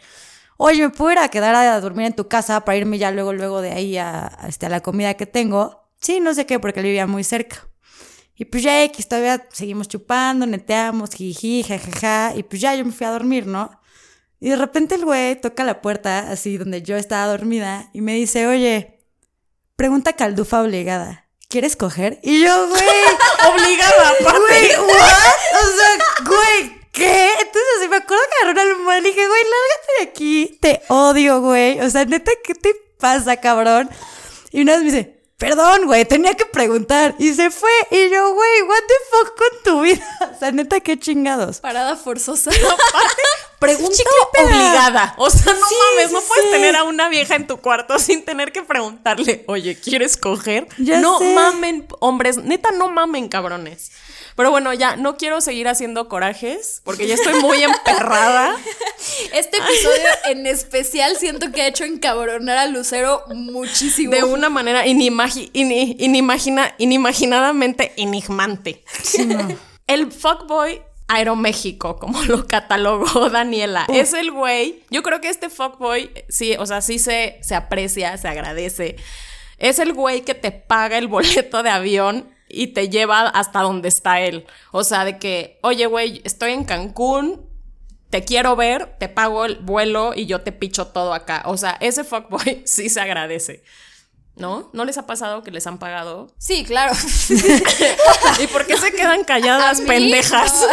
Oye, 0.56 0.82
¿me 0.82 0.90
puedo 0.90 1.12
ir 1.12 1.20
a 1.20 1.28
quedar 1.30 1.54
a 1.54 1.80
dormir 1.82 2.08
en 2.08 2.16
tu 2.16 2.28
casa 2.28 2.62
para 2.66 2.78
irme 2.78 2.98
ya 2.98 3.12
luego, 3.12 3.34
luego 3.34 3.62
de 3.62 3.72
ahí 3.74 3.98
a, 3.98 4.26
a, 4.40 4.48
este, 4.48 4.66
a 4.66 4.70
la 4.70 4.80
comida 4.80 5.14
que 5.16 5.26
tengo? 5.26 5.87
Sí, 6.00 6.20
no 6.20 6.34
sé 6.34 6.46
qué, 6.46 6.60
porque 6.60 6.80
él 6.80 6.86
vivía 6.86 7.08
muy 7.08 7.24
cerca. 7.24 7.68
Y 8.36 8.46
pues 8.46 8.62
ya 8.62 8.84
X, 8.84 9.08
todavía 9.08 9.48
seguimos 9.52 9.88
chupando, 9.88 10.46
neteamos, 10.46 11.12
jiji, 11.12 11.64
jajaja, 11.64 12.34
y 12.36 12.44
pues 12.44 12.62
ya 12.62 12.76
yo 12.76 12.86
me 12.86 12.92
fui 12.92 13.08
a 13.08 13.12
dormir, 13.12 13.48
¿no? 13.48 13.82
Y 14.40 14.50
de 14.50 14.56
repente 14.56 14.94
el 14.94 15.06
güey 15.06 15.42
toca 15.42 15.64
la 15.64 15.82
puerta, 15.82 16.32
así 16.32 16.58
donde 16.58 16.84
yo 16.84 16.98
estaba 16.98 17.26
dormida, 17.26 17.90
y 17.94 18.02
me 18.02 18.14
dice, 18.14 18.46
oye, 18.46 19.02
pregunta 19.76 20.14
caldufa 20.14 20.62
obligada, 20.62 21.28
¿quieres 21.50 21.76
coger? 21.76 22.20
Y 22.22 22.42
yo, 22.42 22.68
güey, 22.70 22.84
Obligada, 23.52 24.14
güey, 24.20 24.70
¿what? 24.78 25.64
O 25.64 25.78
sea, 25.78 26.26
güey, 26.28 26.82
¿qué? 26.92 27.30
Entonces, 27.32 27.64
así 27.80 27.90
me 27.90 27.98
acuerdo 27.98 28.24
que 28.30 28.46
agarró 28.46 28.62
una 28.62 28.72
almohada 28.72 29.00
y 29.00 29.04
dije, 29.04 29.28
güey, 29.28 29.42
lárgate 29.44 29.94
de 29.98 30.10
aquí, 30.10 30.58
te 30.62 30.82
odio, 30.90 31.42
güey. 31.42 31.80
O 31.82 31.90
sea, 31.90 32.06
neta, 32.06 32.32
¿qué 32.44 32.54
te 32.54 32.76
pasa, 33.00 33.38
cabrón? 33.38 33.90
Y 34.52 34.62
una 34.62 34.74
vez 34.74 34.82
me 34.84 34.92
dice, 34.92 35.17
perdón, 35.38 35.86
güey, 35.86 36.04
tenía 36.06 36.34
que 36.36 36.46
preguntar. 36.46 37.16
Y 37.20 37.34
se 37.34 37.50
fue. 37.52 37.70
Y 37.92 38.10
yo, 38.10 38.34
güey, 38.34 38.62
what 38.64 38.82
the 38.88 38.94
fuck 39.12 39.38
con 39.38 39.64
tu 39.64 39.82
vida? 39.82 40.04
O 40.36 40.40
sea, 40.40 40.52
neta, 40.52 40.80
qué 40.80 41.00
chingados. 41.00 41.60
Parada 41.60 41.96
forzosa. 41.96 42.52
Pregunta 43.60 43.92
Chicle 43.96 44.12
peda. 44.34 44.46
obligada. 44.46 45.16
O 45.18 45.30
sea, 45.32 45.54
no 45.54 45.68
Sí, 45.68 45.76
mames, 45.96 46.10
sí, 46.10 46.14
no 46.14 46.22
puedes 46.22 46.44
sí. 46.46 46.52
tener 46.52 46.76
a 46.76 46.84
una 46.84 47.10
vieja 47.10 47.36
en 47.36 47.48
tu 47.48 47.58
cuarto 47.58 47.98
sin 47.98 48.24
tener 48.24 48.52
que 48.52 48.62
preguntarle, 48.62 49.44
oye, 49.48 49.80
¿quieres 49.80 50.16
coger? 50.16 50.68
Ya 50.78 51.00
no 51.00 51.18
sé. 51.18 51.34
mamen, 51.34 51.88
hombres, 52.00 52.38
neta, 52.38 52.70
no 52.72 52.90
mamen, 52.90 53.28
cabrones. 53.30 53.92
Pero 54.38 54.52
bueno, 54.52 54.72
ya 54.74 54.96
no 54.96 55.18
quiero 55.18 55.42
seguir 55.42 55.68
haciendo 55.68 56.08
corajes 56.08 56.82
porque 56.86 57.08
ya 57.08 57.16
estoy 57.16 57.42
muy 57.42 57.62
emperrada. 57.64 58.56
Este 59.34 59.58
episodio 59.58 60.08
en 60.30 60.46
especial 60.48 61.16
siento 61.18 61.52
que 61.52 61.62
ha 61.64 61.68
hecho 61.68 61.84
encabronar 61.84 62.58
a 62.58 62.66
Lucero 62.68 63.24
muchísimo. 63.34 64.12
De 64.14 64.24
una 64.24 64.50
manera 64.50 64.86
inimagi- 64.86 65.50
ini- 65.54 65.96
inimagina- 66.00 66.74
inimaginadamente 66.78 67.94
enigmante. 67.98 68.84
El 69.88 70.12
fuckboy 70.12 70.82
Aeroméxico, 71.08 71.98
como 71.98 72.22
lo 72.24 72.46
catalogó 72.48 73.30
Daniela, 73.30 73.86
es 73.94 74.14
el 74.14 74.32
güey. 74.32 74.84
Yo 74.90 75.04
creo 75.04 75.22
que 75.22 75.30
este 75.30 75.50
fuckboy, 75.50 76.12
sí, 76.30 76.56
o 76.60 76.66
sea, 76.66 76.82
sí 76.82 77.00
se, 77.00 77.38
se 77.42 77.56
aprecia, 77.56 78.18
se 78.18 78.28
agradece. 78.28 78.98
Es 79.58 79.80
el 79.80 79.94
güey 79.94 80.22
que 80.22 80.34
te 80.36 80.52
paga 80.52 80.98
el 80.98 81.08
boleto 81.08 81.64
de 81.64 81.70
avión 81.70 82.30
y 82.58 82.68
te 82.68 82.90
lleva 82.90 83.28
hasta 83.30 83.62
donde 83.62 83.88
está 83.88 84.20
él. 84.22 84.46
O 84.72 84.84
sea, 84.84 85.06
de 85.06 85.20
que, 85.20 85.60
oye, 85.62 85.86
güey, 85.86 86.22
estoy 86.26 86.54
en 86.54 86.66
Cancún, 86.66 87.48
te 88.10 88.24
quiero 88.24 88.56
ver, 88.56 88.98
te 89.00 89.10
pago 89.10 89.46
el 89.46 89.58
vuelo 89.58 90.14
y 90.16 90.26
yo 90.26 90.42
te 90.42 90.52
picho 90.52 90.88
todo 90.88 91.14
acá. 91.14 91.44
O 91.46 91.58
sea, 91.58 91.78
ese 91.80 92.04
fuckboy 92.04 92.64
sí 92.66 92.90
se 92.90 93.00
agradece. 93.00 93.64
¿No? 94.36 94.70
¿No 94.72 94.86
les 94.86 95.00
ha 95.00 95.08
pasado 95.08 95.42
que 95.42 95.50
les 95.50 95.66
han 95.66 95.80
pagado? 95.80 96.28
Sí, 96.38 96.64
claro. 96.64 96.94
¿Y 98.40 98.48
por 98.48 98.68
qué 98.68 98.78
se 98.78 98.92
quedan 98.92 99.24
calladas, 99.24 99.82
pendejas? 99.88 100.62
no. 100.62 100.68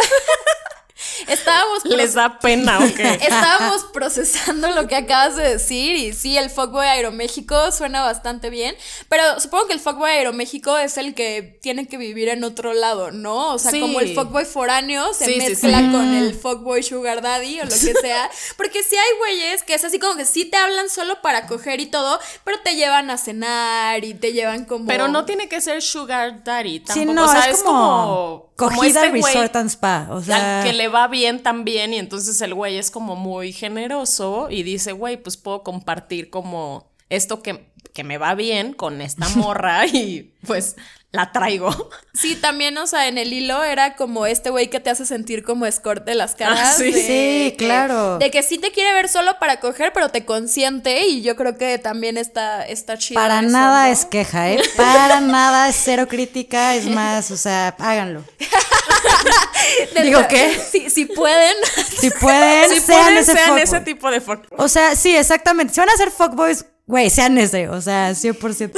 Estábamos 1.27 1.83
¿Les 1.85 2.13
da 2.13 2.39
pena 2.39 2.79
o 2.79 2.93
qué? 2.95 3.03
Estábamos 3.21 3.83
procesando 3.93 4.69
lo 4.71 4.87
que 4.87 4.95
acabas 4.95 5.35
de 5.35 5.49
decir 5.49 5.95
y 5.95 6.13
sí, 6.13 6.37
el 6.37 6.49
Fuckboy 6.49 6.85
Aeroméxico 6.87 7.71
suena 7.71 8.01
bastante 8.01 8.49
bien, 8.49 8.75
pero 9.09 9.39
supongo 9.39 9.67
que 9.67 9.73
el 9.73 9.79
Fuckboy 9.79 10.11
Aeroméxico 10.11 10.77
es 10.77 10.97
el 10.97 11.13
que 11.15 11.59
tiene 11.61 11.87
que 11.87 11.97
vivir 11.97 12.29
en 12.29 12.43
otro 12.43 12.73
lado, 12.73 13.11
¿no? 13.11 13.53
O 13.53 13.59
sea, 13.59 13.71
Sí. 13.71 13.79
como 13.79 13.99
el 13.99 14.13
Fuckboy 14.13 14.45
foráneo 14.45 15.13
se 15.13 15.25
Sí, 15.25 15.35
mezcla 15.37 15.79
sí. 15.79 15.89
con 15.91 16.13
el 16.15 16.33
Fuckboy 16.35 16.83
Sugar 16.83 17.21
Daddy 17.21 17.59
o 17.61 17.65
lo 17.65 17.69
que 17.71 17.93
sea, 18.01 18.29
porque 18.57 18.83
sí 18.83 18.95
hay 18.95 19.17
güeyes 19.19 19.63
que 19.63 19.73
es 19.73 19.83
así 19.83 19.99
como 19.99 20.15
que 20.15 20.25
sí 20.25 20.45
te 20.45 20.57
hablan 20.57 20.89
solo 20.89 21.21
para 21.21 21.47
coger 21.47 21.79
y 21.79 21.87
todo, 21.87 22.19
pero 22.43 22.59
te 22.59 22.75
llevan 22.75 23.09
a 23.09 23.17
cenar 23.17 24.03
y 24.03 24.13
te 24.13 24.33
llevan 24.33 24.65
como... 24.65 24.85
Pero 24.87 25.07
no 25.07 25.25
tiene 25.25 25.49
que 25.49 25.61
ser 25.61 25.81
sugar 25.81 26.43
daddy 26.43 26.79
tampoco. 26.81 27.13
No, 27.13 27.25
o 27.25 27.27
sea, 27.27 27.49
es 27.49 27.61
como, 27.63 27.79
como 27.79 28.44
cogida 28.55 29.05
este 29.05 29.19
güey 29.19 29.33
resort 29.33 29.55
and 29.55 29.69
spa. 29.69 30.07
O 30.11 30.21
sea, 30.21 30.61
al 30.61 30.67
que 30.67 30.73
le 30.73 30.87
va 30.87 31.07
bien 31.07 31.43
también 31.43 31.93
y 31.93 31.97
entonces 31.97 32.39
el 32.41 32.53
güey 32.53 32.77
es 32.77 32.91
como 32.91 33.15
muy 33.15 33.51
generoso 33.51 34.47
y 34.49 34.63
dice, 34.63 34.91
güey, 34.91 35.17
pues 35.17 35.37
puedo 35.37 35.63
compartir 35.63 36.29
como 36.29 36.91
esto 37.09 37.41
que, 37.41 37.71
que 37.93 38.03
me 38.03 38.17
va 38.17 38.35
bien 38.35 38.73
con 38.73 39.01
esta 39.01 39.27
morra 39.35 39.85
y 39.85 40.33
pues 40.45 40.75
la 41.15 41.31
traigo. 41.31 41.89
Sí, 42.13 42.35
también, 42.35 42.77
o 42.77 42.87
sea, 42.87 43.07
en 43.07 43.17
el 43.17 43.33
hilo 43.33 43.63
era 43.63 43.95
como 43.95 44.25
este 44.25 44.49
güey 44.49 44.69
que 44.69 44.79
te 44.79 44.89
hace 44.89 45.05
sentir 45.05 45.43
como 45.43 45.65
escort 45.65 46.05
de 46.05 46.15
las 46.15 46.35
caras. 46.35 46.59
Ah, 46.61 46.73
sí. 46.77 46.91
de 46.91 47.01
Sí, 47.05 47.55
claro. 47.57 48.17
De 48.19 48.31
que 48.31 48.41
sí 48.43 48.57
te 48.57 48.71
quiere 48.71 48.93
ver 48.93 49.09
solo 49.09 49.37
para 49.39 49.59
coger, 49.59 49.91
pero 49.93 50.09
te 50.09 50.23
consiente 50.25 51.07
y 51.07 51.21
yo 51.21 51.35
creo 51.35 51.57
que 51.57 51.77
también 51.77 52.17
está, 52.17 52.65
está 52.65 52.97
chido. 52.97 53.19
Para 53.19 53.39
eso, 53.39 53.49
nada 53.49 53.87
¿no? 53.87 53.93
es 53.93 54.05
queja, 54.05 54.49
¿eh? 54.51 54.59
Para 54.77 55.19
nada 55.21 55.69
es 55.69 55.75
cero 55.83 56.07
crítica, 56.07 56.75
es 56.75 56.85
más, 56.87 57.31
o 57.31 57.37
sea, 57.37 57.75
háganlo. 57.79 58.23
¿Digo 60.03 60.21
qué? 60.29 60.59
Si, 60.71 60.89
si 60.89 61.05
pueden. 61.05 61.53
Si 61.99 62.09
pueden, 62.11 62.69
Si 62.69 62.81
sean 62.81 63.03
pueden, 63.03 63.17
ese 63.17 63.31
sean 63.33 63.45
fuckboy. 63.47 63.61
ese 63.63 63.79
tipo 63.81 64.11
de 64.11 64.21
fuck. 64.21 64.45
O 64.57 64.67
sea, 64.67 64.95
sí, 64.95 65.15
exactamente. 65.15 65.73
Si 65.73 65.79
van 65.79 65.89
a 65.89 65.97
ser 65.97 66.11
fuckboys, 66.11 66.65
güey, 66.85 67.09
sean 67.09 67.37
ese, 67.37 67.67
o 67.69 67.81
sea, 67.81 68.11
100%. 68.11 68.71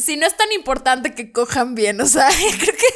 Si 0.00 0.16
no 0.16 0.26
es 0.26 0.36
tan 0.36 0.50
importante 0.52 1.14
que 1.14 1.32
cojan 1.32 1.74
bien, 1.74 2.00
o 2.00 2.06
sea, 2.06 2.28
creo 2.58 2.76
que. 2.76 2.86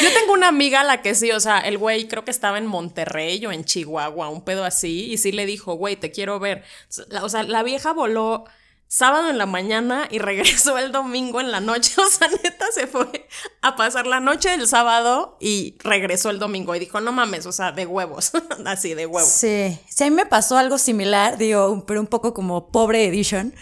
Yo 0.00 0.08
tengo 0.12 0.32
una 0.32 0.48
amiga 0.48 0.80
a 0.80 0.84
la 0.84 1.02
que 1.02 1.14
sí, 1.14 1.30
o 1.30 1.40
sea, 1.40 1.58
el 1.60 1.76
güey 1.76 2.08
creo 2.08 2.24
que 2.24 2.30
estaba 2.30 2.56
en 2.58 2.66
Monterrey 2.66 3.44
o 3.44 3.52
en 3.52 3.64
Chihuahua, 3.64 4.28
un 4.30 4.42
pedo 4.42 4.64
así, 4.64 5.12
y 5.12 5.18
sí 5.18 5.30
le 5.32 5.44
dijo, 5.44 5.74
güey, 5.74 5.96
te 5.96 6.10
quiero 6.10 6.38
ver. 6.38 6.64
La- 7.08 7.24
o 7.24 7.28
sea, 7.28 7.42
la 7.42 7.62
vieja 7.62 7.92
voló 7.92 8.44
sábado 8.86 9.28
en 9.28 9.36
la 9.36 9.44
mañana 9.44 10.08
y 10.10 10.18
regresó 10.20 10.78
el 10.78 10.90
domingo 10.92 11.40
en 11.40 11.50
la 11.50 11.60
noche. 11.60 11.92
O 12.00 12.06
sea, 12.08 12.28
neta 12.28 12.66
se 12.72 12.86
fue 12.86 13.28
a 13.60 13.76
pasar 13.76 14.06
la 14.06 14.20
noche 14.20 14.48
del 14.50 14.66
sábado 14.66 15.36
y 15.40 15.76
regresó 15.80 16.30
el 16.30 16.38
domingo 16.38 16.74
y 16.74 16.78
dijo, 16.78 17.00
no 17.02 17.12
mames, 17.12 17.44
o 17.44 17.52
sea, 17.52 17.72
de 17.72 17.84
huevos, 17.84 18.32
así, 18.64 18.94
de 18.94 19.04
huevos. 19.04 19.30
Sí, 19.30 19.78
sí, 19.90 20.04
a 20.04 20.06
mí 20.08 20.16
me 20.16 20.26
pasó 20.26 20.56
algo 20.56 20.78
similar, 20.78 21.36
digo, 21.36 21.84
pero 21.86 22.00
un 22.00 22.06
poco 22.06 22.32
como 22.32 22.68
pobre 22.72 23.04
edition. 23.04 23.54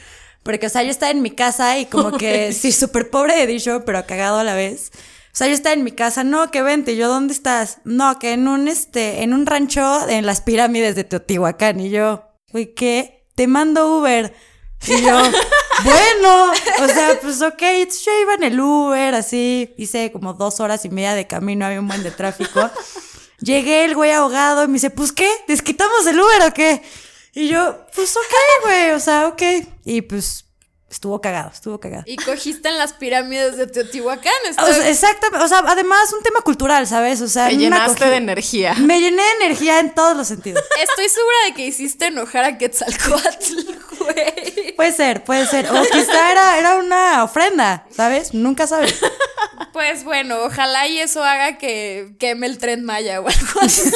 Porque, 0.47 0.69
o 0.69 0.71
sea, 0.71 0.85
yo 0.85 0.91
estaba 0.91 1.11
en 1.11 1.23
mi 1.23 1.33
casa 1.33 1.77
y 1.77 1.87
como 1.87 2.17
que, 2.17 2.53
sí, 2.53 2.71
súper 2.71 3.11
pobre 3.11 3.43
edition, 3.43 3.83
pero 3.85 4.07
cagado 4.07 4.39
a 4.39 4.45
la 4.45 4.55
vez. 4.55 4.93
sea, 5.33 5.49
yo 5.49 5.55
estaba 5.55 5.73
en 5.73 5.83
mi 5.83 5.91
casa, 5.91 6.23
no, 6.23 6.53
que 6.53 6.63
vente, 6.63 6.93
y 6.93 6.97
yo, 6.97 7.09
¿dónde 7.09 7.35
estás? 7.35 7.79
No, 7.83 8.21
que 8.21 8.33
en 8.33 8.47
un, 8.47 8.69
este, 8.69 9.25
en 9.25 9.35
un 9.35 9.45
rancho 9.45 10.09
en 10.09 10.25
las 10.25 10.41
pirámides 10.43 10.95
de 10.95 11.03
Teotihuacán. 11.03 11.81
Y 11.81 11.91
yo, 11.91 12.23
güey, 12.53 12.75
¿qué? 12.75 13.27
Te 13.35 13.49
mando 13.49 13.99
Uber. 13.99 14.33
Y 14.87 15.03
yo, 15.03 15.19
bueno, 15.85 16.53
o 16.85 16.87
sea, 16.87 17.19
pues 17.21 17.43
ok, 17.43 17.63
yo 18.05 18.21
iba 18.23 18.35
en 18.35 18.45
el 18.45 18.61
Uber, 18.61 19.17
así, 19.17 19.75
hice 19.77 20.13
como 20.13 20.35
dos 20.35 20.61
horas 20.61 20.85
y 20.85 20.91
media 20.91 21.15
de 21.15 21.27
camino, 21.27 21.67
había 21.67 21.81
un 21.81 21.89
buen 21.89 22.05
de 22.05 22.13
tráfico. 22.13 22.71
Llegué 23.41 23.85
el 23.85 23.97
güey 23.97 24.13
ahogado 24.13 24.63
y 24.63 24.69
me 24.69 24.75
dice, 24.75 24.91
pues 24.91 25.11
qué, 25.11 25.29
¿desquitamos 25.49 26.07
el 26.07 26.21
Uber 26.21 26.49
o 26.49 26.55
qué? 26.55 26.83
Y 27.37 27.49
yo, 27.49 27.87
pues 27.95 28.17
ok, 28.17 28.35
güey, 28.65 28.91
o 28.93 28.99
sea, 28.99 29.29
ok. 29.29 29.43
Y 29.85 30.01
pues 30.01 30.47
estuvo 30.89 31.21
cagado, 31.21 31.51
estuvo 31.53 31.79
cagado. 31.79 32.05
Y 32.07 32.17
cogiste 32.17 32.71
en 32.71 32.79
las 32.79 32.95
pirámides 32.95 33.59
de 33.59 33.67
Teotihuacán. 33.67 34.33
O 34.59 34.67
sea, 34.67 34.89
exactamente, 34.89 35.45
o 35.45 35.49
sea, 35.49 35.59
además 35.67 36.11
un 36.15 36.23
tema 36.23 36.41
cultural, 36.41 36.87
¿sabes? 36.87 37.21
O 37.21 37.29
sea, 37.29 37.49
Me 37.49 37.59
llenaste 37.59 38.07
de 38.07 38.17
energía. 38.17 38.73
Me 38.75 39.01
llené 39.01 39.23
de 39.23 39.45
energía 39.45 39.81
en 39.81 39.95
todos 39.95 40.17
los 40.17 40.27
sentidos. 40.29 40.65
Estoy 40.81 41.11
segura 41.11 41.37
de 41.45 41.55
que 41.55 41.67
hiciste 41.67 42.07
enojar 42.07 42.45
a 42.45 42.57
Quetzalcoatl, 42.57 43.71
güey. 44.13 44.73
Puede 44.77 44.93
ser, 44.93 45.25
puede 45.25 45.47
ser. 45.47 45.71
O 45.71 45.83
quizá 45.83 46.33
era, 46.33 46.59
era 46.59 46.77
una 46.77 47.25
ofrenda, 47.25 47.87
¿sabes? 47.91 48.35
Nunca 48.35 48.67
sabes. 48.67 48.99
Pues 49.73 50.05
bueno, 50.05 50.43
ojalá 50.45 50.87
y 50.87 50.99
eso 50.99 51.23
haga 51.23 51.59
que 51.59 52.15
queme 52.19 52.47
el 52.47 52.59
tren 52.59 52.85
Maya 52.85 53.21
o 53.21 53.29
algo 53.29 53.61
así. 53.61 53.91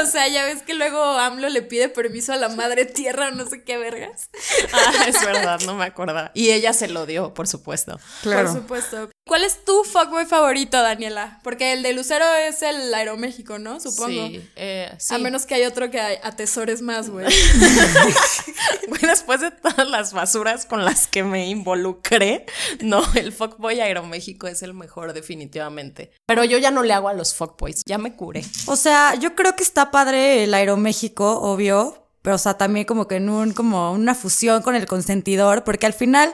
O 0.00 0.06
sea, 0.06 0.28
ya 0.28 0.44
ves 0.44 0.62
que 0.62 0.74
luego 0.74 1.02
AMLO 1.02 1.48
le 1.48 1.62
pide 1.62 1.88
permiso 1.88 2.32
a 2.32 2.36
la 2.36 2.48
madre 2.48 2.84
tierra 2.86 3.28
o 3.28 3.30
no 3.32 3.46
sé 3.46 3.62
qué 3.62 3.76
vergas. 3.76 4.30
Ah, 4.72 5.04
es 5.06 5.20
verdad, 5.24 5.60
no 5.66 5.74
me 5.74 5.84
acuerdo. 5.84 6.30
Y 6.34 6.50
ella 6.50 6.72
se 6.72 6.88
lo 6.88 7.04
dio, 7.06 7.34
por 7.34 7.46
supuesto. 7.46 7.98
Por 8.22 8.48
supuesto. 8.52 9.10
¿Cuál 9.28 9.44
es 9.44 9.62
tu 9.62 9.84
fuckboy 9.84 10.24
favorito, 10.24 10.80
Daniela? 10.80 11.38
Porque 11.44 11.74
el 11.74 11.82
de 11.82 11.92
Lucero 11.92 12.24
es 12.48 12.62
el 12.62 12.92
Aeroméxico, 12.94 13.58
¿no? 13.58 13.78
Supongo. 13.78 14.08
Sí, 14.28 14.42
eh, 14.56 14.90
sí. 14.98 15.14
A 15.14 15.18
menos 15.18 15.44
que 15.44 15.54
hay 15.54 15.64
otro 15.64 15.90
que 15.90 16.00
hay- 16.00 16.16
atesores 16.22 16.80
más, 16.80 17.10
güey. 17.10 17.26
Güey, 18.88 19.02
después 19.02 19.40
de 19.42 19.50
todas 19.50 19.86
las 19.88 20.14
basuras 20.14 20.64
con 20.64 20.82
las 20.84 21.06
que 21.06 21.22
me 21.22 21.46
involucré, 21.48 22.46
no, 22.80 23.02
el 23.14 23.32
fuckboy 23.32 23.80
Aeroméxico 23.80 24.46
es 24.46 24.62
el 24.62 24.72
mejor 24.72 25.12
definitivamente. 25.12 26.10
Pero 26.26 26.44
yo 26.44 26.56
ya 26.56 26.70
no 26.70 26.82
le 26.82 26.94
hago 26.94 27.08
a 27.10 27.12
los 27.12 27.34
fuckboys, 27.34 27.82
ya 27.84 27.98
me 27.98 28.14
curé. 28.16 28.42
O 28.66 28.76
sea, 28.76 29.14
yo 29.16 29.34
creo 29.34 29.54
que 29.56 29.62
está 29.62 29.90
padre 29.90 30.44
el 30.44 30.54
Aeroméxico, 30.54 31.38
obvio. 31.40 32.02
Pero, 32.22 32.36
o 32.36 32.38
sea, 32.38 32.54
también 32.58 32.84
como 32.84 33.06
que 33.06 33.16
en 33.16 33.28
un, 33.28 33.52
como 33.52 33.92
una 33.92 34.14
fusión 34.14 34.62
con 34.62 34.74
el 34.74 34.86
consentidor, 34.86 35.64
porque 35.64 35.86
al 35.86 35.92
final, 35.94 36.32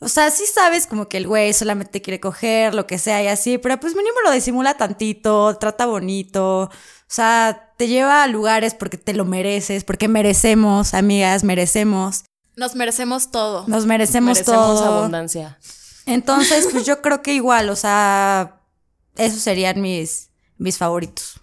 o 0.00 0.08
sea, 0.08 0.30
sí 0.30 0.44
sabes 0.52 0.86
como 0.86 1.08
que 1.08 1.18
el 1.18 1.26
güey 1.28 1.52
solamente 1.52 2.00
quiere 2.02 2.20
coger, 2.20 2.74
lo 2.74 2.86
que 2.86 2.98
sea 2.98 3.22
y 3.22 3.26
así, 3.28 3.58
pero 3.58 3.78
pues 3.78 3.94
mínimo 3.94 4.16
lo 4.24 4.30
disimula 4.30 4.76
tantito, 4.76 5.56
trata 5.58 5.86
bonito, 5.86 6.62
o 6.62 6.70
sea, 7.06 7.72
te 7.76 7.86
lleva 7.86 8.22
a 8.22 8.26
lugares 8.26 8.74
porque 8.74 8.96
te 8.96 9.12
lo 9.14 9.24
mereces, 9.24 9.84
porque 9.84 10.08
merecemos, 10.08 10.94
amigas, 10.94 11.44
merecemos, 11.44 12.24
Nos 12.56 12.74
merecemos 12.74 13.30
todo. 13.30 13.64
nos 13.68 13.86
merecemos, 13.86 14.38
Merecemos 14.38 14.80
todo. 14.80 14.98
abundancia. 14.98 15.58
Entonces, 16.06 16.68
pues 16.72 16.84
yo 16.86 17.02
creo 17.02 17.22
que 17.22 17.34
igual, 17.34 17.68
o 17.68 17.76
sea, 17.76 18.60
esos 19.16 19.40
serían 19.42 19.80
mis, 19.80 20.30
mis 20.56 20.78
favoritos. 20.78 21.40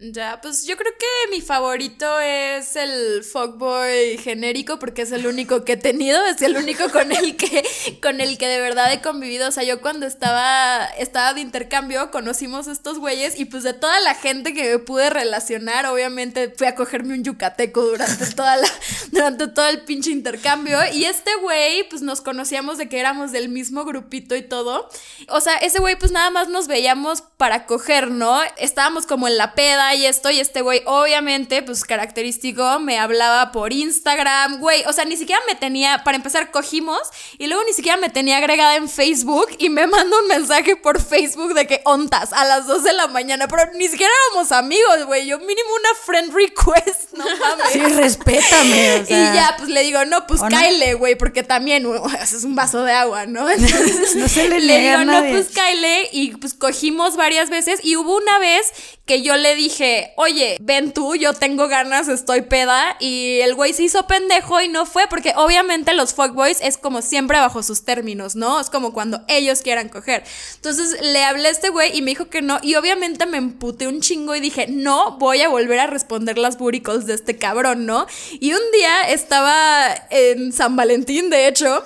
Ya, 0.00 0.40
pues 0.40 0.64
yo 0.64 0.76
creo 0.76 0.92
que 0.96 1.30
mi 1.32 1.40
favorito 1.40 2.20
es 2.20 2.76
el 2.76 3.24
fuckboy 3.24 4.16
genérico 4.18 4.78
porque 4.78 5.02
es 5.02 5.10
el 5.10 5.26
único 5.26 5.64
que 5.64 5.72
he 5.72 5.76
tenido, 5.76 6.24
es 6.26 6.40
el 6.40 6.56
único 6.56 6.88
con 6.92 7.10
el 7.10 7.34
que 7.34 7.64
con 8.00 8.20
el 8.20 8.38
que 8.38 8.46
de 8.46 8.60
verdad 8.60 8.92
he 8.92 9.00
convivido, 9.00 9.48
o 9.48 9.50
sea, 9.50 9.64
yo 9.64 9.80
cuando 9.80 10.06
estaba 10.06 10.84
estaba 10.98 11.34
de 11.34 11.40
intercambio 11.40 12.12
conocimos 12.12 12.68
estos 12.68 13.00
güeyes 13.00 13.40
y 13.40 13.46
pues 13.46 13.64
de 13.64 13.72
toda 13.74 13.98
la 13.98 14.14
gente 14.14 14.54
que 14.54 14.70
me 14.70 14.78
pude 14.78 15.10
relacionar, 15.10 15.84
obviamente 15.86 16.54
fui 16.56 16.68
a 16.68 16.76
cogerme 16.76 17.14
un 17.14 17.24
yucateco 17.24 17.82
durante 17.82 18.24
toda 18.36 18.56
la 18.56 18.68
durante 19.10 19.48
todo 19.48 19.66
el 19.66 19.80
pinche 19.80 20.12
intercambio 20.12 20.78
y 20.92 21.06
este 21.06 21.34
güey 21.42 21.88
pues 21.88 22.02
nos 22.02 22.20
conocíamos 22.20 22.78
de 22.78 22.88
que 22.88 23.00
éramos 23.00 23.32
del 23.32 23.48
mismo 23.48 23.84
grupito 23.84 24.36
y 24.36 24.42
todo. 24.42 24.88
O 25.28 25.40
sea, 25.40 25.56
ese 25.56 25.80
güey 25.80 25.98
pues 25.98 26.12
nada 26.12 26.30
más 26.30 26.48
nos 26.48 26.68
veíamos 26.68 27.22
para 27.36 27.66
coger, 27.66 28.12
¿no? 28.12 28.40
Estábamos 28.58 29.04
como 29.04 29.26
en 29.26 29.36
la 29.36 29.56
peda 29.56 29.87
y 29.94 30.06
esto 30.06 30.30
y 30.30 30.40
este 30.40 30.62
güey 30.62 30.82
obviamente 30.86 31.62
pues 31.62 31.84
característico 31.84 32.78
me 32.80 32.98
hablaba 32.98 33.52
por 33.52 33.72
Instagram, 33.72 34.58
güey, 34.60 34.82
o 34.86 34.92
sea, 34.92 35.04
ni 35.04 35.16
siquiera 35.16 35.40
me 35.48 35.54
tenía, 35.54 36.02
para 36.04 36.16
empezar 36.16 36.50
cogimos 36.50 37.00
y 37.38 37.46
luego 37.46 37.62
ni 37.64 37.72
siquiera 37.72 37.96
me 37.98 38.08
tenía 38.08 38.38
agregada 38.38 38.76
en 38.76 38.88
Facebook 38.88 39.48
y 39.58 39.68
me 39.68 39.86
mandó 39.86 40.18
un 40.20 40.28
mensaje 40.28 40.76
por 40.76 41.00
Facebook 41.02 41.54
de 41.54 41.66
que 41.66 41.80
ontas 41.84 42.32
a 42.32 42.44
las 42.44 42.66
2 42.66 42.82
de 42.84 42.92
la 42.92 43.06
mañana, 43.08 43.48
pero 43.48 43.70
ni 43.74 43.88
siquiera 43.88 44.12
éramos 44.30 44.52
amigos, 44.52 45.04
güey, 45.06 45.26
yo 45.26 45.38
mínimo 45.38 45.68
una 45.80 45.88
friend 46.04 46.34
request, 46.34 47.12
no 47.14 47.24
mames. 47.24 47.72
Sí, 47.72 47.80
respétame. 47.80 49.00
o 49.00 49.06
sea. 49.06 49.18
Y 49.28 49.34
ya, 49.34 49.54
pues 49.58 49.68
le 49.68 49.82
digo, 49.82 50.04
no, 50.04 50.26
pues 50.26 50.40
¿O 50.40 50.48
no? 50.48 50.56
cáele, 50.56 50.94
güey, 50.94 51.16
porque 51.16 51.42
también 51.42 51.84
uh, 51.86 52.00
es 52.22 52.44
un 52.44 52.54
vaso 52.54 52.84
de 52.84 52.92
agua, 52.92 53.26
¿no? 53.26 53.48
Entonces, 53.50 54.14
No 54.16 54.28
se 54.28 54.48
le 54.48 54.60
le 54.60 54.78
digo, 54.80 54.98
a 54.98 55.04
no, 55.04 55.12
nadie. 55.12 55.32
pues 55.32 55.48
cáele. 55.54 56.08
Y 56.12 56.36
pues 56.36 56.54
cogimos 56.54 57.16
varias 57.16 57.50
veces. 57.50 57.80
Y 57.82 57.96
hubo 57.96 58.16
una 58.16 58.38
vez 58.38 58.72
que 59.06 59.22
yo 59.22 59.36
le 59.36 59.54
dije, 59.54 59.77
oye, 60.16 60.56
ven 60.60 60.92
tú, 60.92 61.14
yo 61.14 61.34
tengo 61.34 61.68
ganas, 61.68 62.08
estoy 62.08 62.42
peda. 62.42 62.96
Y 63.00 63.40
el 63.42 63.54
güey 63.54 63.72
se 63.72 63.84
hizo 63.84 64.06
pendejo 64.06 64.60
y 64.60 64.68
no 64.68 64.86
fue, 64.86 65.06
porque 65.08 65.32
obviamente 65.36 65.92
los 65.94 66.14
fuckboys 66.14 66.60
es 66.62 66.76
como 66.76 67.02
siempre 67.02 67.38
bajo 67.38 67.62
sus 67.62 67.84
términos, 67.84 68.34
¿no? 68.34 68.60
Es 68.60 68.70
como 68.70 68.92
cuando 68.92 69.22
ellos 69.28 69.62
quieran 69.62 69.88
coger. 69.88 70.24
Entonces 70.56 71.00
le 71.02 71.22
hablé 71.24 71.48
a 71.48 71.52
este 71.52 71.68
güey 71.68 71.96
y 71.96 72.02
me 72.02 72.12
dijo 72.12 72.28
que 72.28 72.42
no. 72.42 72.58
Y 72.62 72.74
obviamente 72.74 73.26
me 73.26 73.38
emputé 73.38 73.86
un 73.86 74.00
chingo 74.00 74.34
y 74.34 74.40
dije, 74.40 74.66
no 74.68 75.18
voy 75.18 75.42
a 75.42 75.48
volver 75.48 75.80
a 75.80 75.86
responder 75.86 76.38
las 76.38 76.58
booty 76.58 76.78
de 77.06 77.14
este 77.14 77.36
cabrón, 77.36 77.86
¿no? 77.86 78.06
Y 78.40 78.52
un 78.52 78.60
día 78.72 79.08
estaba 79.08 79.94
en 80.10 80.52
San 80.52 80.76
Valentín, 80.76 81.30
de 81.30 81.48
hecho. 81.48 81.84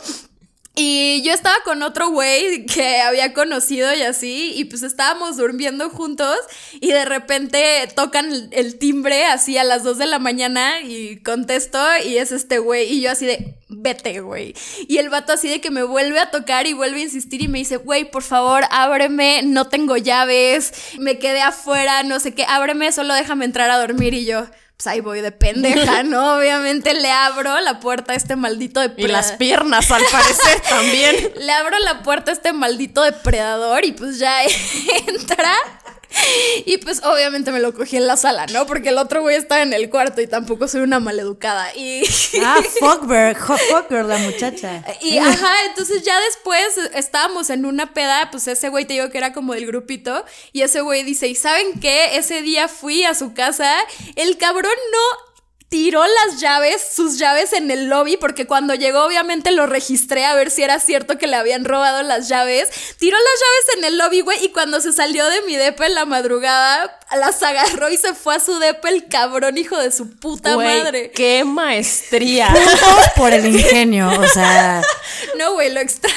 Y 0.75 1.21
yo 1.23 1.35
estaba 1.35 1.57
con 1.65 1.83
otro 1.83 2.09
güey 2.09 2.65
que 2.65 3.03
había 3.03 3.35
conocido 3.35 3.95
y 3.95 4.03
así, 4.03 4.53
y 4.57 4.65
pues 4.65 4.83
estábamos 4.83 5.37
durmiendo 5.37 5.91
juntos 5.91 6.37
y 6.81 6.89
de 6.89 7.05
repente 7.05 7.87
tocan 7.95 8.49
el, 8.53 8.79
timbre 8.79 9.27
así 9.27 9.59
a 9.59 9.65
las 9.65 9.85
2 9.85 9.99
de 9.99 10.07
la 10.07 10.19
mañana 10.19 10.81
y 10.81 11.19
contesto 11.19 11.79
y 12.07 12.17
es 12.17 12.33
este 12.33 12.59
güey 12.59 12.91
y 12.91 13.03
yo 13.03 13.11
así 13.11 13.27
de, 13.27 13.55
vete 13.69 14.21
güey. 14.21 14.55
Y 14.89 14.97
el 14.97 15.11
vato 15.11 15.35
así 15.35 15.47
de 15.47 15.61
que 15.61 15.71
me 15.71 15.83
vuelve 15.83 16.19
a 16.19 16.31
tocar 16.31 16.67
y 16.67 16.73
vuelve 16.73 17.01
a 17.01 17.05
insistir 17.05 17.43
y 17.43 17.49
me 17.49 17.59
dice, 17.59 17.77
güey, 17.77 18.11
por 18.11 18.23
favor, 18.23 18.65
ábreme, 18.71 19.43
no 19.45 19.69
tengo 19.69 19.99
llaves, 19.99 20.73
me 20.99 21.19
quedé 21.19 21.43
afuera, 21.43 22.03
no 22.03 22.19
sé 22.19 22.33
qué, 22.33 22.47
ábreme, 22.49 22.93
solo 22.93 23.13
déjame 23.13 23.45
entrar 23.45 23.71
a 23.71 23.79
dormir 23.79 24.15
y 24.15 24.25
yo... 24.25 24.47
Pues 24.83 24.95
ahí 24.95 25.01
voy 25.01 25.21
de 25.21 25.31
pendeja, 25.31 26.03
¿no? 26.03 26.39
Obviamente 26.39 26.93
le 26.93 27.09
abro 27.09 27.61
la 27.61 27.79
puerta 27.79 28.15
a 28.15 28.17
este 28.17 28.35
maldito 28.35 28.81
Y 28.81 28.89
depredador. 28.89 29.13
las 29.13 29.33
piernas, 29.35 29.89
al 29.93 30.03
parecer, 30.11 30.61
también. 30.69 31.15
Le 31.37 31.53
abro 31.53 31.79
la 31.79 32.03
puerta 32.03 32.33
a 32.33 32.35
este 32.35 32.53
maldito 32.53 33.01
depredador 33.03 33.85
y 33.85 33.93
pues 33.93 34.19
ya 34.19 34.43
entra. 35.07 35.53
Y 36.67 36.79
pues 36.79 37.03
obviamente 37.05 37.51
me 37.53 37.61
lo 37.61 37.75
cogí 37.75 37.97
en 37.97 38.07
la 38.07 38.17
sala, 38.17 38.47
¿no? 38.47 38.67
Porque 38.67 38.91
el 38.91 38.99
otro 38.99 39.23
güey 39.23 39.37
estaba 39.37 39.63
en 39.63 39.73
el 39.73 39.91
cuarto 39.91 40.21
y 40.21 40.27
tampoco 40.27 40.69
soy 40.69 40.83
una 40.83 41.01
maleducada. 41.01 41.75
Y, 41.75 42.03
Ah, 42.43 42.61
fuckbird, 42.81 43.37
hot 43.39 43.59
fuckbird, 43.71 44.07
la 44.07 44.19
muchacha. 44.19 44.85
y 45.01 45.19
ajá, 45.19 45.53
entonces 45.69 46.03
ya 46.03 46.19
después 46.21 46.91
estábamos 46.95 47.51
en 47.51 47.65
una 47.67 47.93
peda, 47.95 48.31
pues 48.31 48.47
ese 48.49 48.69
güey 48.69 48.85
te 48.85 48.95
digo 48.95 49.11
que 49.11 49.19
era 49.19 49.33
como 49.33 49.55
del 49.55 49.67
grupito. 49.67 50.25
Y 50.53 50.63
ese 50.63 50.81
güey 50.81 51.03
dice, 51.03 51.29
¿y 51.29 51.35
saben 51.35 51.81
qué? 51.81 52.17
Ese 52.17 52.43
día 52.43 52.69
fui 52.69 53.05
a 53.05 53.15
su 53.15 53.35
casa, 53.35 53.73
el 54.17 54.37
cabrón 54.39 54.73
no 54.93 55.32
tiró 55.73 56.05
las 56.05 56.39
llaves, 56.39 56.87
sus 56.95 57.19
llaves 57.19 57.55
en 57.55 57.71
el 57.71 57.89
lobby, 57.89 58.19
porque 58.19 58.47
cuando 58.47 58.75
llegó 58.75 59.05
obviamente 59.07 59.53
lo 59.53 59.67
registré 59.67 60.27
a 60.27 60.35
ver 60.35 60.51
si 60.51 60.63
era 60.63 60.79
cierto 60.79 61.17
que 61.17 61.27
le 61.27 61.35
habían 61.35 61.65
robado 61.65 62.03
las 62.03 62.29
llaves. 62.29 62.69
Tiró 62.99 63.17
las 63.17 63.25
llaves 63.41 63.79
en 63.79 63.85
el 63.87 63.97
lobby, 63.97 64.21
güey, 64.21 64.45
y 64.45 64.51
cuando 64.51 64.83
se 64.83 64.93
salió 64.93 65.27
de 65.29 65.41
mi 65.43 65.57
depa 65.57 65.87
en 65.87 65.95
la 65.95 66.05
madrugada, 66.05 67.01
las 67.17 67.43
agarró 67.43 67.89
y 67.89 67.97
se 67.97 68.13
fue 68.13 68.35
a 68.35 68.41
su 68.41 68.59
depa 68.59 68.91
el 68.91 69.09
cabrón 69.09 69.57
hijo 69.57 69.79
de 69.79 69.91
su 69.91 70.11
puta 70.11 70.57
Güey, 70.57 70.83
madre. 70.83 71.11
¡Qué 71.11 71.43
maestría! 71.43 72.49
Puntos 72.53 73.11
por 73.17 73.33
el 73.33 73.47
ingenio, 73.47 74.11
o 74.11 74.29
sea, 74.29 74.83
No, 75.39 75.55
güey, 75.55 75.73
lo 75.73 75.81
extraño. 75.81 76.17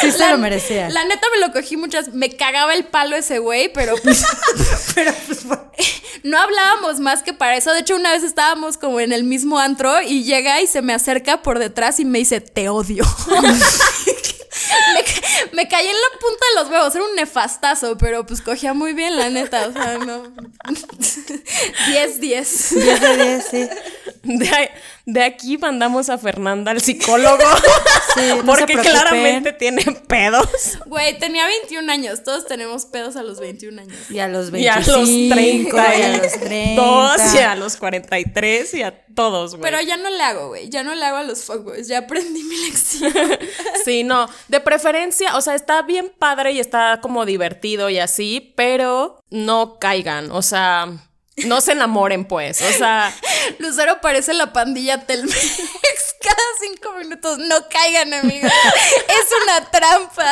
Sí 0.00 0.10
se 0.12 0.18
La- 0.18 0.30
lo 0.32 0.38
merecía. 0.38 0.88
La 0.90 1.04
neta 1.04 1.26
me 1.32 1.46
lo 1.46 1.52
cogí 1.52 1.76
muchas. 1.76 2.08
Me 2.14 2.30
cagaba 2.30 2.74
el 2.74 2.84
palo 2.84 3.16
ese 3.16 3.38
güey, 3.38 3.72
pero 3.72 3.94
pues. 4.02 4.24
Pero 4.94 5.12
pues 5.26 5.44
bueno. 5.44 5.64
no 6.22 6.38
hablábamos 6.38 7.00
más 7.00 7.22
que 7.22 7.32
para 7.32 7.56
eso. 7.56 7.72
De 7.72 7.80
hecho, 7.80 7.96
una 7.96 8.12
vez 8.12 8.22
estábamos 8.22 8.76
como 8.78 9.00
en 9.00 9.12
el 9.12 9.24
mismo 9.24 9.58
antro 9.58 10.00
y 10.02 10.22
llega 10.24 10.60
y 10.60 10.66
se 10.66 10.82
me 10.82 10.92
acerca 10.94 11.42
por 11.42 11.58
detrás 11.58 11.98
y 12.00 12.04
me 12.04 12.18
dice, 12.20 12.40
te 12.40 12.68
odio. 12.68 13.04
me, 15.52 15.62
me 15.62 15.68
caí 15.68 15.86
en 15.86 15.94
la 15.94 16.18
punta 16.20 16.46
de 16.48 16.62
los 16.62 16.70
huevos. 16.70 16.94
Era 16.94 17.04
un 17.04 17.14
nefastazo, 17.14 17.96
pero 17.98 18.26
pues 18.26 18.40
cogía 18.40 18.74
muy 18.74 18.92
bien, 18.92 19.16
la 19.16 19.30
neta. 19.30 19.68
O 19.68 19.72
sea, 19.72 19.98
no. 19.98 20.32
10, 21.88 22.20
10. 22.20 22.74
10 22.74 23.00
de 23.00 23.16
10, 23.16 23.46
sí. 23.50 23.68
De, 24.24 24.70
de 25.04 25.22
aquí 25.22 25.58
mandamos 25.58 26.08
a 26.08 26.16
Fernanda 26.16 26.70
al 26.70 26.80
psicólogo. 26.80 27.44
Sí, 28.14 28.22
no 28.36 28.44
porque 28.46 28.74
claramente 28.74 29.52
tiene 29.52 29.82
pedos. 30.08 30.48
Güey, 30.86 31.18
tenía 31.18 31.46
21 31.46 31.92
años. 31.92 32.24
Todos 32.24 32.46
tenemos 32.46 32.86
pedos 32.86 33.16
a 33.16 33.22
los 33.22 33.38
21 33.38 33.82
años. 33.82 34.10
Y 34.10 34.20
a 34.20 34.28
los 34.28 34.50
Y 34.54 34.66
a 34.66 34.76
25, 34.76 34.96
los 34.96 35.36
30 35.36 35.98
y 35.98 36.02
a 36.02 36.16
los 36.16 36.32
30. 36.32 36.82
Dos, 36.82 37.34
y 37.34 37.38
a 37.38 37.54
los 37.54 37.76
43 37.76 38.74
y 38.74 38.82
a 38.82 39.04
todos, 39.14 39.56
güey. 39.56 39.62
Pero 39.62 39.82
ya 39.82 39.98
no 39.98 40.08
le 40.08 40.22
hago, 40.22 40.48
güey. 40.48 40.70
Ya 40.70 40.82
no 40.82 40.94
le 40.94 41.04
hago 41.04 41.18
a 41.18 41.22
los 41.22 41.44
fuckboys. 41.44 41.86
Ya 41.86 41.98
aprendí 41.98 42.42
mi 42.42 42.56
lección. 42.56 43.12
Sí, 43.84 44.04
no. 44.04 44.28
De 44.48 44.60
preferencia, 44.64 45.36
o 45.36 45.40
sea, 45.40 45.54
está 45.54 45.82
bien 45.82 46.12
padre 46.18 46.52
y 46.52 46.60
está 46.60 47.00
como 47.00 47.24
divertido 47.24 47.90
y 47.90 47.98
así, 47.98 48.52
pero 48.56 49.20
no 49.30 49.78
caigan. 49.78 50.30
O 50.32 50.42
sea, 50.42 50.88
no 51.46 51.60
se 51.60 51.72
enamoren, 51.72 52.24
pues. 52.24 52.60
O 52.62 52.72
sea, 52.72 53.12
Lucero 53.58 54.00
parece 54.00 54.32
la 54.34 54.52
pandilla 54.52 55.04
Telmex. 55.06 55.34
Cada 56.24 56.36
cinco 56.58 56.92
minutos. 56.98 57.38
No 57.38 57.68
caigan, 57.68 58.14
amigos. 58.14 58.50
Es 59.08 59.26
una 59.42 59.70
trampa. 59.70 60.24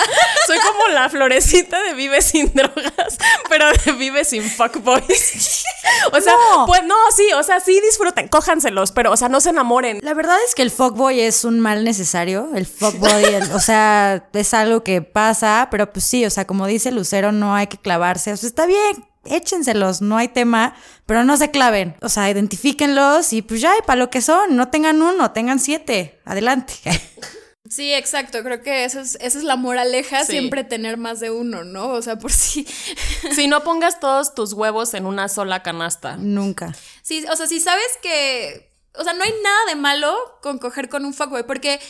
soy 0.47 0.59
como 0.61 0.89
la 0.89 1.09
florecita 1.11 1.83
de 1.83 1.93
Vive 1.95 2.23
sin 2.23 2.53
drogas, 2.55 3.19
pero 3.51 3.71
de 3.71 3.93
Vive 3.93 4.25
sin 4.25 4.43
fuckboys. 4.43 5.65
O 6.13 6.21
sea, 6.21 6.33
No. 6.33 6.67
pues 6.67 6.83
no, 6.85 6.95
sí, 7.15 7.31
o 7.35 7.43
sea, 7.43 7.61
sí 7.61 7.79
disfruten, 7.81 8.29
cójanselos, 8.29 8.93
pero, 8.93 9.13
o 9.13 9.17
sea, 9.17 9.29
no 9.29 9.41
se 9.43 9.51
enamoren. 9.51 9.99
La 10.03 10.15
verdad 10.15 10.37
es 10.49 10.55
que 10.55 10.63
el 10.63 10.71
fuckboy 10.71 11.21
es 11.21 11.45
un 11.45 11.61
mal 11.61 11.85
necesario. 11.85 12.49
El 12.55 12.67
fuckboy, 12.67 13.25
el- 13.25 13.53
o 13.53 13.61
sea, 13.61 14.29
es 14.33 14.55
algo 14.55 14.83
que 14.83 15.03
pasa, 15.03 15.69
pero 15.71 15.93
pues 15.93 16.05
sí, 16.07 16.25
o 16.25 16.31
sea, 16.31 16.47
como 16.47 16.67
dice 16.67 16.91
Lucero, 16.91 17.33
no 17.33 17.55
hay 17.55 17.67
que 17.67 17.77
clavarse. 17.79 18.33
O 18.33 18.37
sea, 18.37 18.49
está 18.49 18.65
bien, 18.67 19.05
échenselos, 19.25 20.01
no 20.03 20.17
hay 20.17 20.29
tema, 20.29 20.75
pero 21.07 21.25
no 21.25 21.37
se 21.37 21.51
claven. 21.51 21.97
O 22.01 22.09
sea, 22.09 22.31
identifíquenlos 22.31 23.33
y 23.33 23.43
pues 23.43 23.61
ya, 23.61 23.77
y 23.79 23.83
para 23.83 23.99
lo 23.99 24.11
que 24.11 24.21
son, 24.21 24.57
no 24.57 24.69
tengan 24.69 25.01
uno, 25.03 25.33
tengan 25.33 25.59
siete. 25.59 26.21
Adelante. 26.25 26.75
Sí, 27.73 27.95
exacto. 27.95 28.43
Creo 28.43 28.61
que 28.61 28.85
eso 28.85 29.01
es, 29.01 29.17
esa 29.23 29.39
es 29.39 29.45
la 29.45 29.57
moraleja. 29.57 30.27
Sí. 30.27 30.33
Siempre 30.33 30.63
tener 30.63 30.99
más 30.99 31.21
de 31.21 31.31
uno, 31.31 31.65
¿no? 31.65 31.89
O 31.89 32.03
sea, 32.03 32.19
por 32.19 32.31
si. 32.31 32.67
Si 33.35 33.47
no 33.47 33.65
pongas 33.65 33.99
todos 33.99 34.35
tus 34.35 34.53
huevos 34.53 34.93
en 34.93 35.07
una 35.07 35.29
sola 35.29 35.63
canasta. 35.63 36.19
Nunca. 36.19 36.75
Sí, 37.01 37.25
o 37.31 37.37
sea, 37.37 37.47
si 37.47 37.61
sabes 37.61 37.87
que. 38.03 38.71
O 38.95 39.05
sea, 39.05 39.15
no 39.15 39.25
hay 39.25 39.33
nada 39.43 39.65
de 39.69 39.77
malo 39.77 40.15
con 40.43 40.59
coger 40.59 40.91
con 40.91 41.07
un 41.07 41.15
fuckboy, 41.15 41.45
porque. 41.45 41.81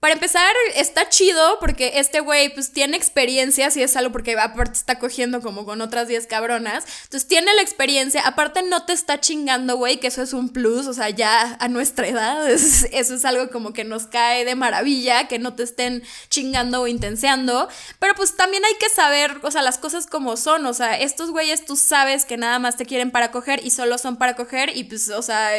Para 0.00 0.14
empezar, 0.14 0.50
está 0.76 1.10
chido 1.10 1.58
porque 1.60 1.92
este 1.96 2.20
güey 2.20 2.54
pues 2.54 2.72
tiene 2.72 2.96
experiencia, 2.96 3.70
si 3.70 3.82
es 3.82 3.94
algo 3.96 4.10
porque 4.12 4.32
aparte 4.38 4.72
está 4.72 4.98
cogiendo 4.98 5.42
como 5.42 5.66
con 5.66 5.82
otras 5.82 6.08
10 6.08 6.26
cabronas. 6.26 6.84
Entonces 7.04 7.28
tiene 7.28 7.52
la 7.54 7.60
experiencia, 7.60 8.22
aparte 8.22 8.62
no 8.62 8.86
te 8.86 8.94
está 8.94 9.20
chingando, 9.20 9.76
güey, 9.76 10.00
que 10.00 10.06
eso 10.06 10.22
es 10.22 10.32
un 10.32 10.48
plus, 10.48 10.86
o 10.86 10.94
sea, 10.94 11.10
ya 11.10 11.54
a 11.60 11.68
nuestra 11.68 12.08
edad, 12.08 12.50
es- 12.50 12.88
eso 12.92 13.14
es 13.14 13.26
algo 13.26 13.50
como 13.50 13.74
que 13.74 13.84
nos 13.84 14.06
cae 14.06 14.46
de 14.46 14.54
maravilla, 14.54 15.28
que 15.28 15.38
no 15.38 15.54
te 15.54 15.64
estén 15.64 16.02
chingando 16.30 16.80
o 16.80 16.86
intenseando. 16.86 17.68
Pero 17.98 18.14
pues 18.14 18.36
también 18.36 18.64
hay 18.64 18.74
que 18.80 18.88
saber, 18.88 19.36
o 19.42 19.50
sea, 19.50 19.60
las 19.60 19.76
cosas 19.76 20.06
como 20.06 20.38
son, 20.38 20.64
o 20.64 20.72
sea, 20.72 20.98
estos 20.98 21.30
güeyes 21.30 21.66
tú 21.66 21.76
sabes 21.76 22.24
que 22.24 22.38
nada 22.38 22.58
más 22.58 22.78
te 22.78 22.86
quieren 22.86 23.10
para 23.10 23.30
coger 23.32 23.60
y 23.66 23.70
solo 23.70 23.98
son 23.98 24.16
para 24.16 24.34
coger 24.34 24.74
y 24.74 24.84
pues, 24.84 25.10
o 25.10 25.20
sea... 25.20 25.50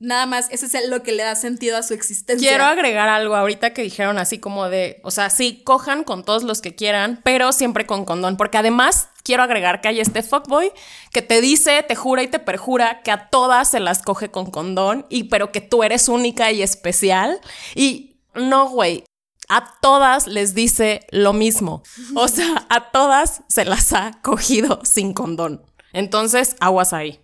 Nada 0.00 0.24
más, 0.24 0.48
ese 0.50 0.64
es 0.64 0.88
lo 0.88 1.02
que 1.02 1.12
le 1.12 1.22
da 1.22 1.34
sentido 1.34 1.76
a 1.76 1.82
su 1.82 1.92
existencia. 1.92 2.48
Quiero 2.48 2.64
agregar 2.64 3.10
algo 3.10 3.36
ahorita 3.36 3.74
que 3.74 3.82
dijeron 3.82 4.18
así 4.18 4.38
como 4.38 4.70
de, 4.70 4.98
o 5.04 5.10
sea, 5.10 5.28
sí, 5.28 5.60
cojan 5.62 6.04
con 6.04 6.24
todos 6.24 6.42
los 6.42 6.62
que 6.62 6.74
quieran, 6.74 7.20
pero 7.22 7.52
siempre 7.52 7.84
con 7.84 8.06
condón, 8.06 8.38
porque 8.38 8.56
además 8.56 9.08
quiero 9.22 9.42
agregar 9.42 9.82
que 9.82 9.88
hay 9.88 10.00
este 10.00 10.22
fuckboy 10.22 10.72
que 11.12 11.20
te 11.20 11.42
dice, 11.42 11.82
te 11.82 11.94
jura 11.96 12.22
y 12.22 12.28
te 12.28 12.38
perjura 12.38 13.02
que 13.02 13.10
a 13.10 13.28
todas 13.28 13.70
se 13.70 13.78
las 13.78 14.00
coge 14.00 14.30
con 14.30 14.50
condón, 14.50 15.04
y 15.10 15.24
pero 15.24 15.52
que 15.52 15.60
tú 15.60 15.82
eres 15.82 16.08
única 16.08 16.50
y 16.50 16.62
especial. 16.62 17.38
Y 17.74 18.16
no, 18.34 18.70
güey, 18.70 19.04
a 19.50 19.78
todas 19.82 20.26
les 20.26 20.54
dice 20.54 21.06
lo 21.10 21.34
mismo. 21.34 21.82
O 22.14 22.26
sea, 22.28 22.66
a 22.70 22.90
todas 22.90 23.42
se 23.48 23.66
las 23.66 23.92
ha 23.92 24.12
cogido 24.22 24.80
sin 24.82 25.12
condón. 25.12 25.62
Entonces, 25.92 26.56
aguas 26.58 26.94
ahí. 26.94 27.20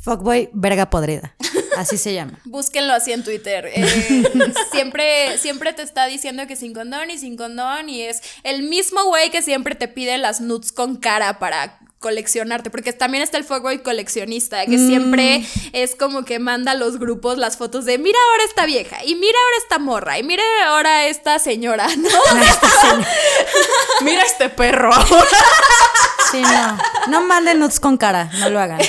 Fuckboy, 0.00 0.48
verga 0.54 0.88
podrida. 0.88 1.36
Así 1.76 1.98
se 1.98 2.14
llama. 2.14 2.38
Búsquenlo 2.44 2.92
así 2.92 3.12
en 3.12 3.24
Twitter. 3.24 3.70
Eh, 3.72 4.24
siempre, 4.72 5.38
siempre 5.38 5.72
te 5.72 5.82
está 5.82 6.06
diciendo 6.06 6.46
que 6.46 6.56
sin 6.56 6.74
condón 6.74 7.10
y 7.10 7.18
sin 7.18 7.36
condón. 7.36 7.88
Y 7.88 8.02
es 8.02 8.22
el 8.42 8.62
mismo 8.62 9.04
güey 9.04 9.30
que 9.30 9.42
siempre 9.42 9.74
te 9.74 9.88
pide 9.88 10.18
las 10.18 10.40
nudes 10.40 10.72
con 10.72 10.96
cara 10.96 11.38
para 11.38 11.78
coleccionarte. 12.00 12.70
Porque 12.70 12.92
también 12.92 13.22
está 13.22 13.36
el 13.36 13.44
fuckboy 13.44 13.82
coleccionista, 13.82 14.66
que 14.66 14.78
siempre 14.78 15.46
es 15.72 15.94
como 15.94 16.24
que 16.24 16.38
manda 16.38 16.72
a 16.72 16.74
los 16.74 16.98
grupos 16.98 17.38
las 17.38 17.56
fotos 17.56 17.84
de 17.84 17.98
mira 17.98 18.18
ahora 18.30 18.44
esta 18.44 18.66
vieja, 18.66 19.04
y 19.04 19.14
mira 19.14 19.38
ahora 19.38 19.56
esta 19.62 19.78
morra, 19.78 20.18
y 20.18 20.22
mira 20.22 20.42
ahora 20.66 21.06
esta 21.06 21.38
señora, 21.38 21.86
¿no? 21.96 22.08
Mira 24.00 24.22
este 24.22 24.48
perro 24.48 24.92
ahora. 24.92 25.26
Sí, 26.30 26.40
no. 26.40 26.78
No 27.08 27.20
manden 27.22 27.58
nudes 27.58 27.80
con 27.80 27.98
cara, 27.98 28.30
no 28.38 28.48
lo 28.48 28.60
hagan. 28.60 28.80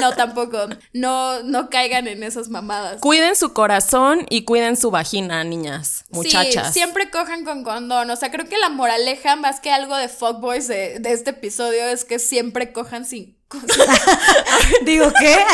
No, 0.00 0.12
tampoco. 0.12 0.68
No, 0.92 1.42
no 1.42 1.70
caigan 1.70 2.08
en 2.08 2.22
esas 2.22 2.48
mamadas. 2.48 3.00
Cuiden 3.00 3.36
su 3.36 3.52
corazón 3.52 4.26
y 4.30 4.44
cuiden 4.44 4.76
su 4.76 4.90
vagina, 4.90 5.44
niñas, 5.44 6.04
muchachas. 6.10 6.68
Sí, 6.68 6.74
siempre 6.74 7.10
cojan 7.10 7.44
con 7.44 7.64
condón. 7.64 8.10
O 8.10 8.16
sea, 8.16 8.30
creo 8.30 8.48
que 8.48 8.58
la 8.58 8.68
moraleja, 8.68 9.36
más 9.36 9.60
que 9.60 9.70
algo 9.70 9.96
de 9.96 10.08
fuckboys 10.08 10.68
de, 10.68 10.98
de 10.98 11.12
este 11.12 11.30
episodio, 11.30 11.84
es 11.86 12.04
que 12.04 12.18
siempre 12.18 12.72
cojan 12.72 13.06
sin. 13.06 13.41
Digo, 14.82 15.12
¿qué? 15.18 15.38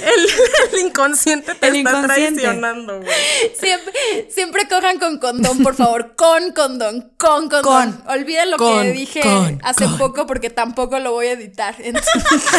El, 0.00 0.28
el 0.72 0.86
inconsciente 0.86 1.54
te 1.54 1.66
El 1.68 1.76
está 1.76 1.90
inconsciente. 1.90 2.40
traicionando, 2.40 3.00
güey. 3.00 3.12
Siempre, 3.58 3.92
siempre 4.30 4.66
cojan 4.68 4.98
con 4.98 5.18
condón, 5.18 5.62
por 5.62 5.74
favor. 5.74 6.14
Con 6.16 6.52
condón, 6.52 7.12
con 7.18 7.48
condón. 7.50 7.92
Con. 7.92 8.08
Olviden 8.08 8.50
lo 8.50 8.56
Con, 8.56 8.82
que 8.82 8.92
dije 8.92 9.20
con, 9.20 9.60
hace 9.62 9.86
poco 9.98 10.26
porque 10.26 10.48
tampoco 10.48 10.98
lo 10.98 11.12
voy 11.12 11.26
a 11.26 11.32
editar. 11.32 11.74
Entonces, 11.78 12.12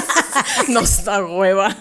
Nos 0.68 1.04
da 1.04 1.24
hueva. 1.26 1.76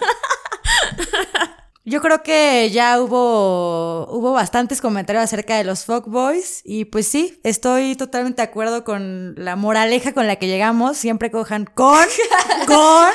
Yo 1.83 1.99
creo 1.99 2.21
que 2.21 2.69
ya 2.71 3.01
hubo, 3.01 4.07
hubo 4.11 4.33
bastantes 4.33 4.81
comentarios 4.81 5.23
acerca 5.23 5.57
de 5.57 5.63
los 5.63 5.85
fuckboys 5.85 6.61
y 6.63 6.85
pues 6.85 7.07
sí, 7.07 7.39
estoy 7.43 7.95
totalmente 7.95 8.43
de 8.43 8.47
acuerdo 8.47 8.83
con 8.83 9.33
la 9.35 9.55
moraleja 9.55 10.13
con 10.13 10.27
la 10.27 10.35
que 10.35 10.47
llegamos. 10.47 10.97
Siempre 10.97 11.31
cojan 11.31 11.65
con, 11.65 12.05
con, 12.67 13.07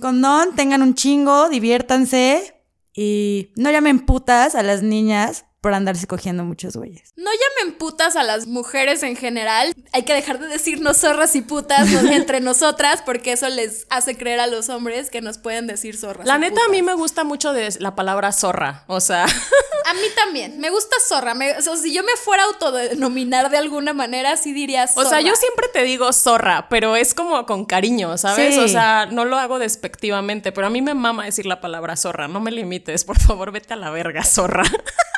condón, 0.00 0.56
tengan 0.56 0.80
un 0.80 0.94
chingo, 0.94 1.50
diviértanse 1.50 2.54
y 2.94 3.52
no 3.56 3.70
llamen 3.70 4.00
putas 4.00 4.54
a 4.54 4.62
las 4.62 4.82
niñas 4.82 5.44
por 5.68 5.74
andarse 5.74 6.06
cogiendo 6.06 6.44
muchos 6.44 6.76
güeyes. 6.76 7.12
no 7.16 7.30
llamen 7.30 7.76
putas 7.76 8.16
a 8.16 8.22
las 8.22 8.46
mujeres 8.46 9.02
en 9.02 9.16
general. 9.16 9.74
Hay 9.92 10.04
que 10.04 10.14
dejar 10.14 10.38
de 10.38 10.46
decirnos 10.46 10.96
zorras 10.96 11.36
y 11.36 11.42
putas 11.42 11.86
¿no? 11.90 12.10
entre 12.10 12.40
nosotras 12.40 13.02
porque 13.04 13.32
eso 13.32 13.50
les 13.50 13.86
hace 13.90 14.16
creer 14.16 14.40
a 14.40 14.46
los 14.46 14.70
hombres 14.70 15.10
que 15.10 15.20
nos 15.20 15.36
pueden 15.36 15.66
decir 15.66 15.98
zorras. 15.98 16.26
La 16.26 16.36
y 16.36 16.40
neta, 16.40 16.58
a 16.66 16.70
mí 16.70 16.80
me 16.80 16.94
gusta 16.94 17.22
mucho 17.22 17.52
de 17.52 17.68
la 17.80 17.94
palabra 17.94 18.32
zorra. 18.32 18.84
O 18.86 19.00
sea, 19.00 19.26
A 19.84 19.94
mí 19.94 20.00
también. 20.16 20.58
Me 20.60 20.68
gusta 20.70 20.96
zorra. 21.06 21.34
Me- 21.34 21.56
o 21.56 21.62
sea, 21.62 21.76
si 21.76 21.94
yo 21.94 22.02
me 22.02 22.12
fuera 22.22 22.42
a 22.42 22.46
autodenominar 22.46 23.48
de 23.50 23.56
alguna 23.56 23.94
manera, 23.94 24.36
sí 24.36 24.52
diría 24.52 24.84
o 24.84 24.88
zorra. 24.88 25.08
sea, 25.08 25.20
yo 25.22 25.34
siempre 25.34 25.66
te 25.72 25.82
digo 25.82 26.12
zorra, 26.12 26.68
pero 26.68 26.94
es 26.96 27.14
como 27.14 27.46
con 27.46 27.64
cariño, 27.64 28.18
¿sabes? 28.18 28.54
Sí. 28.54 28.60
O 28.60 28.68
sea, 28.68 29.06
no 29.06 29.24
lo 29.24 29.38
hago 29.38 29.58
despectivamente, 29.58 30.52
pero 30.52 30.66
a 30.66 30.70
mí 30.70 30.82
me 30.82 30.92
mama 30.94 31.24
decir 31.24 31.46
la 31.46 31.60
palabra 31.62 31.96
zorra. 31.96 32.28
No 32.28 32.40
me 32.40 32.50
limites, 32.50 33.04
por 33.04 33.18
favor, 33.18 33.50
vete 33.50 33.72
a 33.74 33.76
la 33.76 33.90
verga, 33.90 34.24
zorra. 34.24 34.64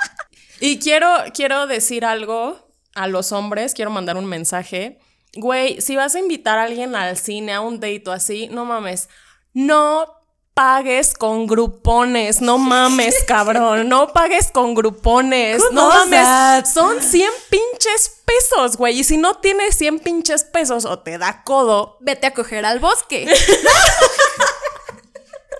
y 0.60 0.78
quiero, 0.78 1.08
quiero 1.34 1.66
decir 1.66 2.04
algo 2.04 2.70
a 2.94 3.06
los 3.06 3.32
hombres, 3.32 3.74
quiero 3.74 3.90
mandar 3.90 4.16
un 4.16 4.26
mensaje. 4.26 4.98
Güey, 5.34 5.80
si 5.80 5.96
vas 5.96 6.14
a 6.14 6.18
invitar 6.18 6.58
a 6.58 6.64
alguien 6.64 6.94
al 6.94 7.16
cine, 7.16 7.54
a 7.54 7.60
un 7.60 7.80
date 7.80 8.04
o 8.06 8.12
así, 8.12 8.48
no 8.48 8.64
mames, 8.64 9.08
no 9.54 10.20
pagues 10.54 11.14
con 11.14 11.46
grupones, 11.46 12.40
no 12.40 12.58
mames, 12.72 13.24
cabrón, 13.26 13.88
no 13.88 14.12
pagues 14.12 14.50
con 14.50 14.74
grupones, 14.74 15.62
no 15.72 15.88
mames, 15.88 16.20
that? 16.20 16.66
son 16.66 17.00
100 17.00 17.30
pinches 17.48 18.20
pesos, 18.24 18.76
güey, 18.76 18.98
y 18.98 19.04
si 19.04 19.16
no 19.16 19.36
tienes 19.38 19.76
100 19.76 20.00
pinches 20.00 20.44
pesos 20.44 20.84
o 20.84 20.98
te 20.98 21.16
da 21.16 21.42
codo, 21.44 21.96
Vete 22.00 22.26
a 22.26 22.34
coger 22.34 22.66
al 22.66 22.78
bosque. 22.80 23.26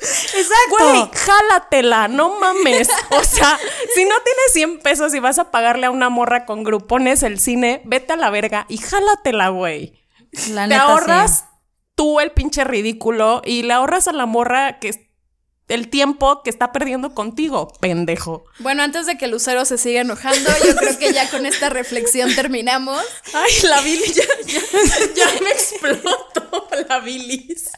Exacto. 0.00 0.76
güey, 0.78 1.10
jálatela, 1.14 2.08
no 2.08 2.38
mames, 2.40 2.88
o 3.10 3.22
sea, 3.24 3.58
si 3.94 4.04
no 4.04 4.14
tienes 4.24 4.52
100 4.52 4.80
pesos 4.80 5.14
y 5.14 5.20
vas 5.20 5.38
a 5.38 5.50
pagarle 5.50 5.86
a 5.86 5.90
una 5.90 6.08
morra 6.08 6.46
con 6.46 6.64
grupones 6.64 7.22
el 7.22 7.38
cine, 7.38 7.82
vete 7.84 8.14
a 8.14 8.16
la 8.16 8.30
verga 8.30 8.66
y 8.68 8.78
jálatela, 8.78 9.48
güey. 9.50 10.00
La 10.50 10.62
Te 10.64 10.68
neta, 10.70 10.82
ahorras 10.82 11.38
sí. 11.38 11.44
tú 11.96 12.20
el 12.20 12.30
pinche 12.32 12.64
ridículo 12.64 13.42
y 13.44 13.62
le 13.62 13.72
ahorras 13.74 14.08
a 14.08 14.12
la 14.12 14.26
morra 14.26 14.78
que 14.78 14.88
es- 14.90 15.00
el 15.68 15.88
tiempo 15.88 16.42
que 16.42 16.50
está 16.50 16.72
perdiendo 16.72 17.14
contigo, 17.14 17.72
pendejo. 17.78 18.44
Bueno, 18.58 18.82
antes 18.82 19.06
de 19.06 19.16
que 19.16 19.28
Lucero 19.28 19.64
se 19.64 19.78
siga 19.78 20.00
enojando, 20.00 20.50
yo 20.66 20.74
creo 20.74 20.98
que 20.98 21.12
ya 21.12 21.30
con 21.30 21.46
esta 21.46 21.68
reflexión 21.68 22.34
terminamos. 22.34 23.00
Ay, 23.32 23.52
la 23.68 23.80
bilis 23.80 24.14
ya, 24.16 24.24
ya, 24.46 24.60
ya 25.14 25.40
me 25.40 25.50
explotó 25.50 26.68
la 26.88 26.98
bilis. 26.98 27.70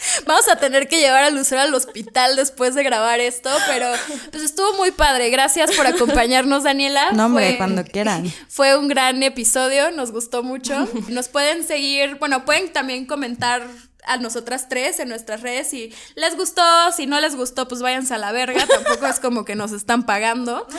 Vamos 0.26 0.48
a 0.48 0.56
tener 0.56 0.88
que 0.88 0.98
llevar 1.00 1.24
a 1.24 1.30
Lucero 1.30 1.60
al 1.60 1.74
hospital 1.74 2.36
después 2.36 2.74
de 2.74 2.82
grabar 2.82 3.20
esto, 3.20 3.50
pero 3.66 3.86
pues 4.30 4.42
estuvo 4.42 4.74
muy 4.74 4.90
padre. 4.90 5.30
Gracias 5.30 5.72
por 5.72 5.86
acompañarnos, 5.86 6.64
Daniela. 6.64 7.12
No, 7.12 7.26
hombre, 7.26 7.48
Fue- 7.48 7.56
cuando 7.58 7.84
quieran. 7.84 8.32
Fue 8.48 8.76
un 8.76 8.88
gran 8.88 9.22
episodio, 9.22 9.90
nos 9.90 10.12
gustó 10.12 10.42
mucho. 10.42 10.88
Nos 11.08 11.28
pueden 11.28 11.64
seguir, 11.66 12.16
bueno, 12.16 12.44
pueden 12.44 12.72
también 12.72 13.06
comentar 13.06 13.62
a 14.06 14.16
nosotras 14.16 14.68
tres 14.68 14.98
en 15.00 15.08
nuestras 15.08 15.40
redes 15.42 15.68
si 15.70 15.94
les 16.14 16.36
gustó, 16.36 16.62
si 16.96 17.06
no 17.06 17.20
les 17.20 17.36
gustó, 17.36 17.68
pues 17.68 17.82
váyanse 17.82 18.14
a 18.14 18.18
la 18.18 18.32
verga, 18.32 18.66
tampoco 18.66 19.06
es 19.06 19.20
como 19.20 19.44
que 19.44 19.54
nos 19.54 19.72
están 19.72 20.04
pagando. 20.06 20.66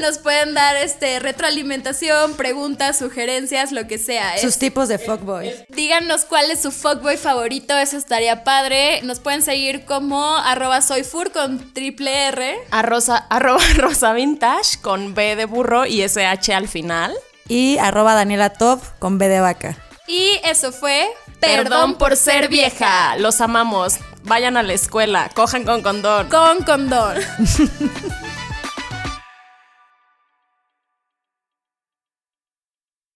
Nos 0.00 0.18
pueden 0.18 0.54
dar 0.54 0.76
este 0.76 1.18
retroalimentación, 1.20 2.34
preguntas, 2.34 2.98
sugerencias, 2.98 3.72
lo 3.72 3.86
que 3.86 3.98
sea. 3.98 4.36
Sus 4.38 4.50
Es- 4.54 4.58
tipos 4.58 4.88
de 4.88 4.98
fuckboy. 4.98 5.52
Díganos 5.68 6.24
cuál 6.24 6.50
es 6.50 6.60
su 6.62 6.70
fuckboy 6.72 7.16
favorito, 7.16 7.76
eso 7.76 7.96
estaría 7.96 8.44
padre. 8.44 9.00
Nos 9.02 9.20
pueden 9.20 9.42
seguir 9.42 9.84
como 9.84 10.36
arroba 10.36 10.80
soyfur 10.80 11.30
con 11.32 11.72
triple 11.72 12.26
R. 12.28 12.56
A 12.70 12.82
rosa, 12.82 13.16
arroba 13.30 13.60
rosa 13.76 14.12
vintage 14.12 14.78
con 14.80 15.14
B 15.14 15.36
de 15.36 15.44
burro 15.44 15.86
y 15.86 16.02
SH 16.02 16.52
al 16.54 16.68
final. 16.68 17.14
Y 17.48 17.78
arroba 17.78 18.14
Daniela 18.14 18.50
Top 18.50 18.80
con 18.98 19.18
B 19.18 19.28
de 19.28 19.40
vaca. 19.40 19.76
Y 20.12 20.38
eso 20.44 20.72
fue 20.72 21.08
Perdón 21.40 21.94
por 21.94 22.18
ser 22.18 22.50
vieja. 22.50 23.16
Los 23.16 23.40
amamos. 23.40 23.94
Vayan 24.24 24.58
a 24.58 24.62
la 24.62 24.74
escuela. 24.74 25.30
Cojan 25.34 25.64
con 25.64 25.80
condón. 25.80 26.28
con 26.28 26.62
condón. 26.64 27.16